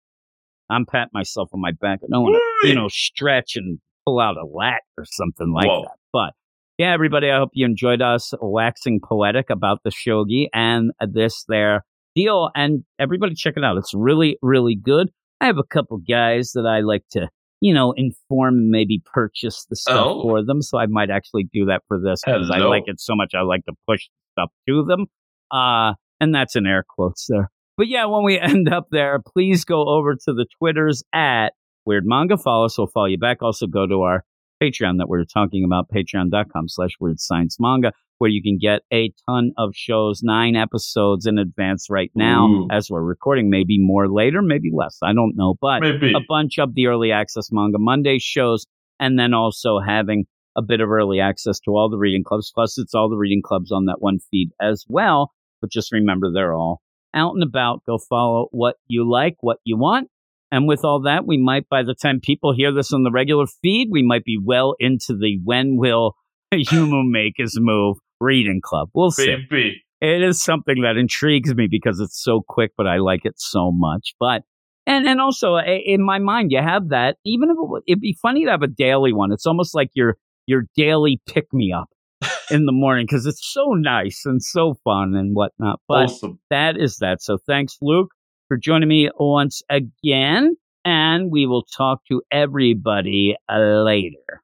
I'm 0.68 0.86
patting 0.86 1.10
myself 1.12 1.50
on 1.52 1.60
my 1.60 1.70
back. 1.72 2.00
I 2.02 2.06
don't 2.10 2.22
want 2.22 2.42
to, 2.62 2.68
you 2.68 2.74
know, 2.74 2.88
stretch 2.88 3.56
and 3.56 3.78
pull 4.04 4.18
out 4.18 4.36
a 4.36 4.44
lat 4.44 4.80
or 4.98 5.04
something 5.04 5.52
like 5.52 5.68
Whoa. 5.68 5.82
that. 5.82 5.96
But 6.12 6.32
yeah, 6.78 6.92
everybody, 6.92 7.30
I 7.30 7.38
hope 7.38 7.50
you 7.52 7.64
enjoyed 7.66 8.02
us 8.02 8.32
waxing 8.40 9.00
poetic 9.02 9.50
about 9.50 9.80
the 9.84 9.90
shogi 9.90 10.46
and 10.52 10.90
this 11.00 11.44
there 11.46 11.84
deal. 12.16 12.50
And 12.56 12.84
everybody, 12.98 13.34
check 13.34 13.54
it 13.56 13.64
out. 13.64 13.76
It's 13.76 13.92
really, 13.94 14.38
really 14.42 14.74
good. 14.74 15.10
I 15.40 15.46
have 15.46 15.58
a 15.58 15.64
couple 15.64 15.98
guys 15.98 16.52
that 16.52 16.66
I 16.66 16.80
like 16.80 17.04
to, 17.12 17.28
you 17.62 17.72
know, 17.72 17.92
inform 17.96 18.54
and 18.58 18.70
maybe 18.70 19.00
purchase 19.14 19.64
the 19.70 19.76
stuff 19.76 20.06
Oh. 20.16 20.22
for 20.22 20.44
them. 20.44 20.60
So 20.62 20.78
I 20.78 20.86
might 20.86 21.10
actually 21.10 21.44
do 21.52 21.66
that 21.66 21.82
for 21.86 21.98
this 21.98 22.20
because 22.26 22.50
I 22.50 22.58
like 22.58 22.82
it 22.86 23.00
so 23.00 23.14
much. 23.14 23.34
I 23.34 23.42
like 23.42 23.64
to 23.66 23.72
push 23.88 24.08
stuff 24.32 24.50
to 24.68 24.84
them. 24.84 25.06
Uh, 25.50 25.94
and 26.20 26.34
that's 26.34 26.56
in 26.56 26.66
air 26.66 26.84
quotes 26.88 27.26
there. 27.28 27.50
But 27.76 27.86
yeah, 27.88 28.06
when 28.06 28.24
we 28.24 28.38
end 28.40 28.68
up 28.68 28.88
there, 28.90 29.20
please 29.34 29.64
go 29.64 29.84
over 29.88 30.14
to 30.14 30.32
the 30.34 30.46
Twitters 30.58 31.04
at 31.12 31.50
Weird 31.86 32.04
Manga. 32.04 32.36
Follow 32.36 32.64
us, 32.66 32.76
we'll 32.76 32.88
follow 32.88 33.06
you 33.06 33.18
back. 33.18 33.42
Also 33.42 33.66
go 33.68 33.86
to 33.86 34.02
our 34.02 34.24
Patreon 34.62 34.98
that 34.98 35.08
we 35.08 35.18
are 35.18 35.24
talking 35.24 35.64
about, 35.64 35.86
patreon.com 35.90 36.68
slash 36.68 36.90
weird 37.00 37.18
science 37.20 37.56
manga, 37.60 37.92
where 38.22 38.30
you 38.30 38.40
can 38.40 38.56
get 38.56 38.82
a 38.92 39.12
ton 39.28 39.50
of 39.58 39.72
shows, 39.74 40.20
nine 40.22 40.54
episodes 40.54 41.26
in 41.26 41.38
advance 41.38 41.88
right 41.90 42.12
now 42.14 42.46
Ooh. 42.46 42.68
as 42.70 42.88
we're 42.88 43.02
recording, 43.02 43.50
maybe 43.50 43.78
more 43.80 44.08
later, 44.08 44.40
maybe 44.42 44.70
less. 44.72 44.96
I 45.02 45.12
don't 45.12 45.32
know. 45.34 45.56
But 45.60 45.80
Maybe. 45.80 46.12
a 46.14 46.20
bunch 46.28 46.56
of 46.60 46.74
the 46.74 46.86
early 46.86 47.10
access 47.10 47.48
manga 47.50 47.80
Monday 47.80 48.20
shows, 48.20 48.64
and 49.00 49.18
then 49.18 49.34
also 49.34 49.80
having 49.84 50.26
a 50.56 50.62
bit 50.62 50.80
of 50.80 50.88
early 50.88 51.18
access 51.18 51.58
to 51.64 51.72
all 51.72 51.90
the 51.90 51.98
reading 51.98 52.22
clubs. 52.22 52.52
Plus, 52.54 52.78
it's 52.78 52.94
all 52.94 53.10
the 53.10 53.16
reading 53.16 53.42
clubs 53.44 53.72
on 53.72 53.86
that 53.86 54.00
one 54.00 54.20
feed 54.30 54.50
as 54.60 54.84
well. 54.88 55.32
But 55.60 55.72
just 55.72 55.90
remember, 55.90 56.30
they're 56.32 56.54
all 56.54 56.80
out 57.12 57.34
and 57.34 57.42
about. 57.42 57.82
Go 57.86 57.98
follow 57.98 58.46
what 58.52 58.76
you 58.86 59.10
like, 59.10 59.34
what 59.40 59.56
you 59.64 59.76
want. 59.76 60.10
And 60.52 60.68
with 60.68 60.84
all 60.84 61.00
that, 61.02 61.26
we 61.26 61.38
might, 61.38 61.68
by 61.68 61.82
the 61.82 61.96
time 62.00 62.20
people 62.22 62.54
hear 62.54 62.70
this 62.72 62.92
on 62.92 63.02
the 63.02 63.10
regular 63.10 63.46
feed, 63.62 63.88
we 63.90 64.06
might 64.06 64.22
be 64.22 64.38
well 64.40 64.76
into 64.78 65.16
the 65.18 65.40
when 65.42 65.76
will 65.76 66.14
Ayumu 66.54 67.10
make 67.10 67.34
his 67.38 67.58
move 67.58 67.96
reading 68.22 68.60
club. 68.62 68.90
We'll 68.94 69.10
see 69.10 69.36
Baby. 69.50 69.82
it 70.00 70.22
is 70.22 70.42
something 70.42 70.82
that 70.82 70.96
intrigues 70.96 71.54
me 71.54 71.68
because 71.70 72.00
it's 72.00 72.22
so 72.22 72.42
quick, 72.46 72.72
but 72.76 72.86
I 72.86 72.98
like 72.98 73.24
it 73.24 73.34
so 73.36 73.70
much. 73.72 74.14
But 74.18 74.42
and 74.86 75.06
and 75.06 75.20
also 75.20 75.56
in 75.58 76.02
my 76.02 76.18
mind, 76.18 76.50
you 76.50 76.60
have 76.60 76.88
that. 76.88 77.16
Even 77.24 77.50
if 77.50 77.56
it, 77.58 77.92
it'd 77.92 78.00
be 78.00 78.16
funny 78.20 78.44
to 78.44 78.50
have 78.50 78.62
a 78.62 78.68
daily 78.68 79.12
one, 79.12 79.32
it's 79.32 79.46
almost 79.46 79.74
like 79.74 79.90
your 79.94 80.16
your 80.46 80.64
daily 80.76 81.20
pick 81.26 81.52
me 81.52 81.72
up 81.72 81.88
in 82.50 82.66
the 82.66 82.72
morning 82.72 83.06
because 83.06 83.26
it's 83.26 83.52
so 83.52 83.72
nice 83.74 84.22
and 84.24 84.42
so 84.42 84.74
fun 84.84 85.14
and 85.14 85.34
whatnot. 85.34 85.80
But 85.88 86.04
awesome. 86.04 86.38
that 86.50 86.76
is 86.76 86.98
that. 86.98 87.22
So 87.22 87.38
thanks, 87.46 87.78
Luke, 87.80 88.10
for 88.48 88.56
joining 88.56 88.88
me 88.88 89.10
once 89.18 89.62
again, 89.70 90.56
and 90.84 91.30
we 91.30 91.46
will 91.46 91.64
talk 91.64 92.00
to 92.08 92.22
everybody 92.30 93.36
uh, 93.48 93.82
later. 93.82 94.42